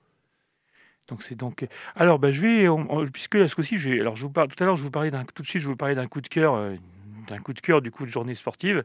Donc 1.10 1.24
c'est 1.24 1.36
donc. 1.36 1.66
Alors 1.96 2.20
bah, 2.20 2.32
je 2.32 2.42
vais, 2.42 2.68
on- 2.70 3.06
puisque 3.08 3.36
là 3.36 3.48
ce 3.48 3.56
coup-ci, 3.56 3.78
j'ai- 3.78 4.00
alors 4.00 4.16
je 4.16 4.22
vous 4.24 4.30
parle 4.32 4.48
tout 4.50 4.62
à 4.64 4.66
l'heure, 4.66 4.78
je 4.78 4.84
vous 4.84 4.92
parlais 4.92 5.12
d'un 5.12 5.24
tout 5.26 5.42
de 5.44 5.48
suite, 5.48 5.62
je 5.62 5.68
vous 5.68 5.76
parlais 5.76 5.96
d'un 5.96 6.08
coup 6.08 6.22
de 6.22 6.28
cœur, 6.28 6.54
euh, 6.56 6.76
d'un 7.28 7.38
coup 7.40 7.54
de 7.54 7.60
cœur 7.60 7.82
du 7.82 7.92
coup 7.92 8.06
de 8.06 8.12
journée 8.12 8.36
sportive. 8.36 8.84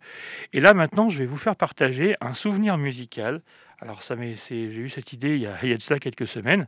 Et 0.54 0.60
là 0.60 0.74
maintenant, 0.74 1.08
je 1.10 1.18
vais 1.18 1.26
vous 1.26 1.36
faire 1.36 1.56
partager 1.56 2.14
un 2.20 2.32
souvenir 2.34 2.78
musical. 2.78 3.42
Alors 3.84 4.00
ça 4.00 4.16
j'ai 4.18 4.64
eu 4.64 4.88
cette 4.88 5.12
idée 5.12 5.34
il 5.34 5.42
y, 5.42 5.46
a, 5.46 5.58
il 5.62 6.00
quelques 6.00 6.26
semaines. 6.26 6.66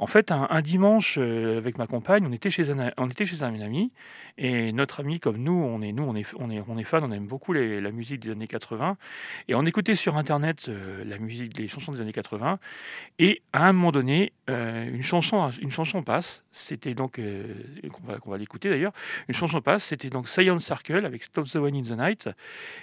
En 0.00 0.08
fait, 0.08 0.32
un, 0.32 0.60
dimanche 0.62 1.16
euh, 1.16 1.58
avec 1.58 1.78
ma 1.78 1.86
compagne, 1.86 2.26
on 2.26 2.32
était 2.32 2.50
chez 2.50 2.70
un, 2.70 2.92
ami 2.98 3.92
et 4.36 4.72
notre 4.72 5.00
ami 5.00 5.20
comme 5.20 5.38
nous, 5.38 5.52
on 5.52 5.80
est 5.80 6.84
fan, 6.84 7.04
on 7.04 7.12
aime 7.12 7.26
beaucoup 7.26 7.52
la 7.52 7.90
musique 7.92 8.20
des 8.20 8.32
années 8.32 8.48
80 8.48 8.96
et 9.46 9.54
on 9.54 9.64
écoutait 9.64 9.94
sur 9.94 10.16
internet 10.16 10.66
euh, 10.68 11.04
la 11.04 11.18
musique, 11.18 11.56
les 11.56 11.68
chansons 11.68 11.92
des 11.92 12.00
années 12.00 12.12
80 12.12 12.58
et 13.20 13.42
à 13.52 13.68
un 13.68 13.72
moment 13.72 13.92
donné, 13.92 14.32
euh, 14.50 14.90
une, 14.92 15.04
chanson, 15.04 15.48
une 15.62 15.70
chanson 15.70 16.02
passe. 16.02 16.44
C'était 16.50 16.94
donc, 16.94 17.20
qu'on 18.20 18.30
va 18.30 18.38
l'écouter 18.38 18.70
d'ailleurs, 18.70 18.92
une 19.28 19.34
chanson 19.34 19.60
passe. 19.60 19.84
C'était 19.84 20.10
donc 20.10 20.28
Science 20.28 20.64
Circle 20.64 21.06
avec 21.06 21.22
Stop 21.22 21.46
the 21.46 21.56
One 21.56 21.76
in 21.76 21.82
the 21.82 21.96
Night. 21.96 22.28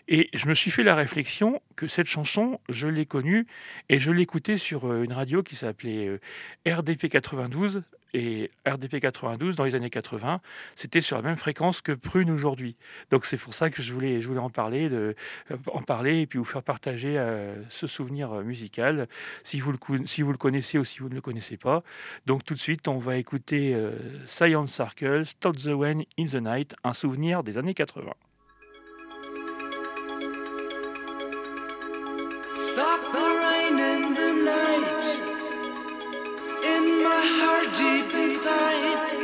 Et 0.08 0.30
je 0.34 0.48
me 0.48 0.54
suis 0.54 0.72
fait 0.72 0.84
la 0.84 0.96
réflexion 0.96 1.62
que 1.76 1.88
cette 1.88 2.08
chanson, 2.08 2.60
je 2.70 2.88
l'ai 2.88 3.06
connue 3.06 3.46
et 3.90 4.00
je 4.00 4.12
l'écoutais 4.12 4.58
sur 4.58 4.86
euh, 4.86 5.04
une 5.04 5.14
radio 5.14 5.44
qui 5.44 5.56
s'appelait 5.56 6.08
euh, 6.08 6.20
RDP 6.68 7.08
92. 7.08 7.84
Et 8.16 8.52
RDP 8.68 9.00
92, 9.00 9.56
dans 9.56 9.64
les 9.64 9.74
années 9.74 9.90
80, 9.90 10.40
c'était 10.76 11.02
sur 11.02 11.16
la 11.18 11.24
même 11.24 11.36
fréquence 11.36 11.82
que 11.82 11.94
Prune 11.94 12.30
aujourd'hui. 12.30 12.76
Donc 13.10 13.26
c'est 13.26 13.38
pour 13.38 13.56
ça 13.56 13.72
que 13.72 13.82
je 13.82 13.92
voulais, 13.92 14.22
je 14.22 14.28
voulais 14.28 14.40
en 14.40 14.52
parler, 14.52 14.88
euh, 14.92 15.16
en 15.66 15.82
parler 15.82 16.22
et 16.22 16.28
puis 16.28 16.38
vous 16.38 16.46
faire 16.46 16.62
partager 16.62 17.20
ce 17.70 17.88
souvenir 17.88 18.30
musical 18.44 19.08
si 19.44 19.60
vous, 19.60 19.72
le, 19.72 20.06
si 20.06 20.22
vous 20.22 20.32
le 20.32 20.38
connaissez 20.38 20.78
ou 20.78 20.86
si 20.86 21.00
vous 21.00 21.10
ne 21.10 21.16
le 21.16 21.22
connaissez 21.22 21.58
pas. 21.58 21.82
Donc 22.28 22.46
tout 22.46 22.54
de 22.54 22.60
suite, 22.60 22.88
on 22.88 23.00
va 23.00 23.18
écouter 23.18 23.76
Science 24.28 24.72
Circle, 24.72 25.26
Stop 25.26 25.58
the 25.58 25.70
When 25.70 26.04
in 26.20 26.26
the 26.26 26.36
Night, 26.36 26.76
un 26.84 26.94
souvenir 26.94 27.42
des 27.42 27.58
années 27.58 27.74
80. 27.74 28.14
heart 37.26 37.74
deep 37.74 38.14
inside. 38.14 39.24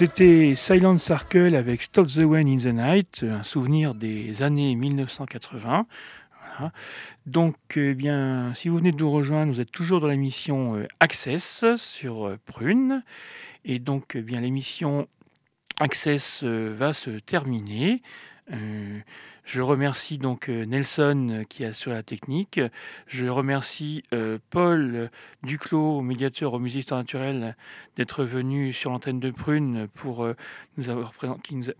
C'était 0.00 0.54
Silent 0.54 0.96
Circle 0.96 1.54
avec 1.54 1.82
Stop 1.82 2.06
the 2.06 2.22
Rain 2.24 2.46
in 2.46 2.56
the 2.56 2.72
Night, 2.72 3.22
un 3.22 3.42
souvenir 3.42 3.94
des 3.94 4.42
années 4.42 4.74
1980. 4.74 5.86
Voilà. 6.56 6.72
Donc, 7.26 7.56
eh 7.76 7.92
bien, 7.92 8.54
si 8.54 8.70
vous 8.70 8.78
venez 8.78 8.92
de 8.92 8.96
nous 8.96 9.10
rejoindre, 9.10 9.52
vous 9.52 9.60
êtes 9.60 9.70
toujours 9.70 10.00
dans 10.00 10.06
l'émission 10.06 10.76
euh, 10.76 10.86
Access 11.00 11.66
sur 11.76 12.28
euh, 12.28 12.38
Prune. 12.46 13.04
Et 13.66 13.78
donc, 13.78 14.12
eh 14.14 14.22
bien, 14.22 14.40
l'émission 14.40 15.06
Access 15.80 16.40
euh, 16.44 16.74
va 16.74 16.94
se 16.94 17.10
terminer. 17.10 18.00
Je 19.52 19.62
remercie 19.62 20.18
donc 20.18 20.48
euh, 20.48 20.64
Nelson 20.64 21.28
euh, 21.30 21.42
qui 21.42 21.64
assure 21.64 21.92
la 21.92 22.04
technique. 22.04 22.60
Je 23.08 23.26
remercie 23.26 24.04
euh, 24.12 24.38
Paul 24.50 25.10
Duclos, 25.42 26.02
médiateur 26.02 26.54
au 26.54 26.60
Musée 26.60 26.78
Histoire 26.78 27.00
Naturelle, 27.00 27.56
d'être 27.96 28.22
venu 28.22 28.72
sur 28.72 28.92
l'antenne 28.92 29.18
de 29.18 29.32
Prune 29.32 29.88
pour, 29.92 30.24
nous 30.76 30.88
avoir 30.88 31.12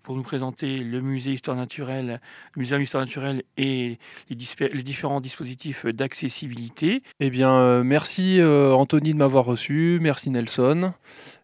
pour 0.02 0.20
présenter 0.22 0.78
le 0.78 1.00
musée 1.00 1.32
Histoire 1.32 1.56
Naturelle, 1.56 2.20
le 2.54 2.60
Muséum 2.60 2.82
Histoire 2.82 3.04
Naturelle 3.04 3.44
et 3.56 3.98
les, 4.28 4.82
différents 4.82 5.20
dispositifs 5.20 5.86
d'accessibilité. 5.86 7.04
Eh 7.20 7.30
bien, 7.30 7.84
merci 7.84 8.40
Anthony 8.42 9.12
de 9.12 9.18
m'avoir 9.18 9.44
reçu, 9.44 9.98
merci 10.00 10.30
Nelson, 10.30 10.92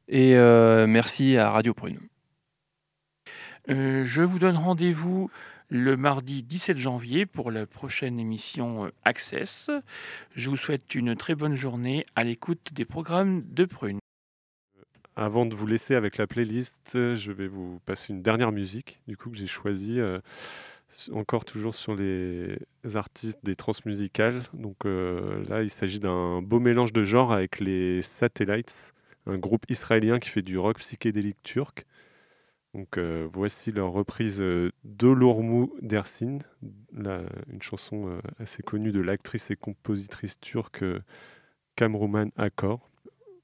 et 0.09 0.37
euh, 0.37 0.87
merci 0.89 1.37
à 1.37 1.51
Radio 1.51 1.73
Prune. 1.73 1.99
Euh, 3.69 4.05
je 4.07 4.23
vous 4.23 4.39
donne 4.39 4.57
rendez-vous 4.57 5.31
le 5.69 5.97
mardi 5.97 6.43
17 6.43 6.79
janvier 6.79 7.27
pour 7.27 7.51
la 7.51 7.67
prochaine 7.67 8.21
émission 8.21 8.87
euh, 8.87 8.91
Access. 9.05 9.71
Je 10.35 10.51
vous 10.51 10.57
souhaite 10.57 10.95
une 10.95 11.17
très 11.17 11.35
bonne 11.35 11.57
journée 11.57 12.05
à 12.15 12.25
l'écoute 12.25 12.73
des 12.73 12.85
programmes 12.85 13.43
de 13.49 13.65
Prune. 13.65 13.99
Avant 15.17 15.47
de 15.47 15.55
vous 15.55 15.67
laisser 15.67 15.95
avec 15.95 16.19
la 16.19 16.27
playlist, 16.27 16.93
euh, 16.95 17.17
je 17.17 17.33
vais 17.33 17.49
vous 17.49 17.81
passer 17.85 18.13
une 18.13 18.23
dernière 18.23 18.53
musique, 18.53 19.01
du 19.09 19.17
coup 19.17 19.31
que 19.31 19.37
j'ai 19.37 19.47
choisie, 19.47 19.99
euh, 19.99 20.21
encore 21.13 21.45
toujours 21.45 21.75
sur 21.75 21.97
les 21.97 22.59
artistes 22.95 23.39
des 23.43 23.57
transmusicales. 23.57 24.43
Donc 24.55 24.85
là, 24.85 25.63
il 25.63 25.69
s'agit 25.69 25.99
d'un 25.99 26.41
beau 26.41 26.59
mélange 26.61 26.93
de 26.93 27.05
genres 27.05 27.33
avec 27.33 27.61
les 27.61 28.01
Satellites, 28.03 28.95
un 29.27 29.37
groupe 29.37 29.69
israélien 29.69 30.19
qui 30.19 30.31
fait 30.31 30.43
du 30.43 30.57
rock 30.57 30.79
psychédélique 30.79 31.43
turc. 31.43 31.85
Euh, 32.99 33.29
voici 33.33 33.73
leur 33.73 33.93
reprise 33.93 34.41
euh, 34.41 34.71
d'Olormu 34.85 35.69
Dersin, 35.81 36.39
une 36.93 37.63
chanson 37.63 38.09
euh, 38.09 38.21
assez 38.39 38.63
connue 38.63 38.93
de 38.93 39.01
l'actrice 39.01 39.51
et 39.51 39.57
compositrice 39.57 40.39
turque 40.41 40.83
euh, 40.83 41.03
Kamruman 41.77 42.31
Akor. 42.37 42.91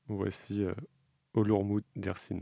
Voici 0.08 0.66
Olormu 1.34 1.82
Dersin. 1.96 2.40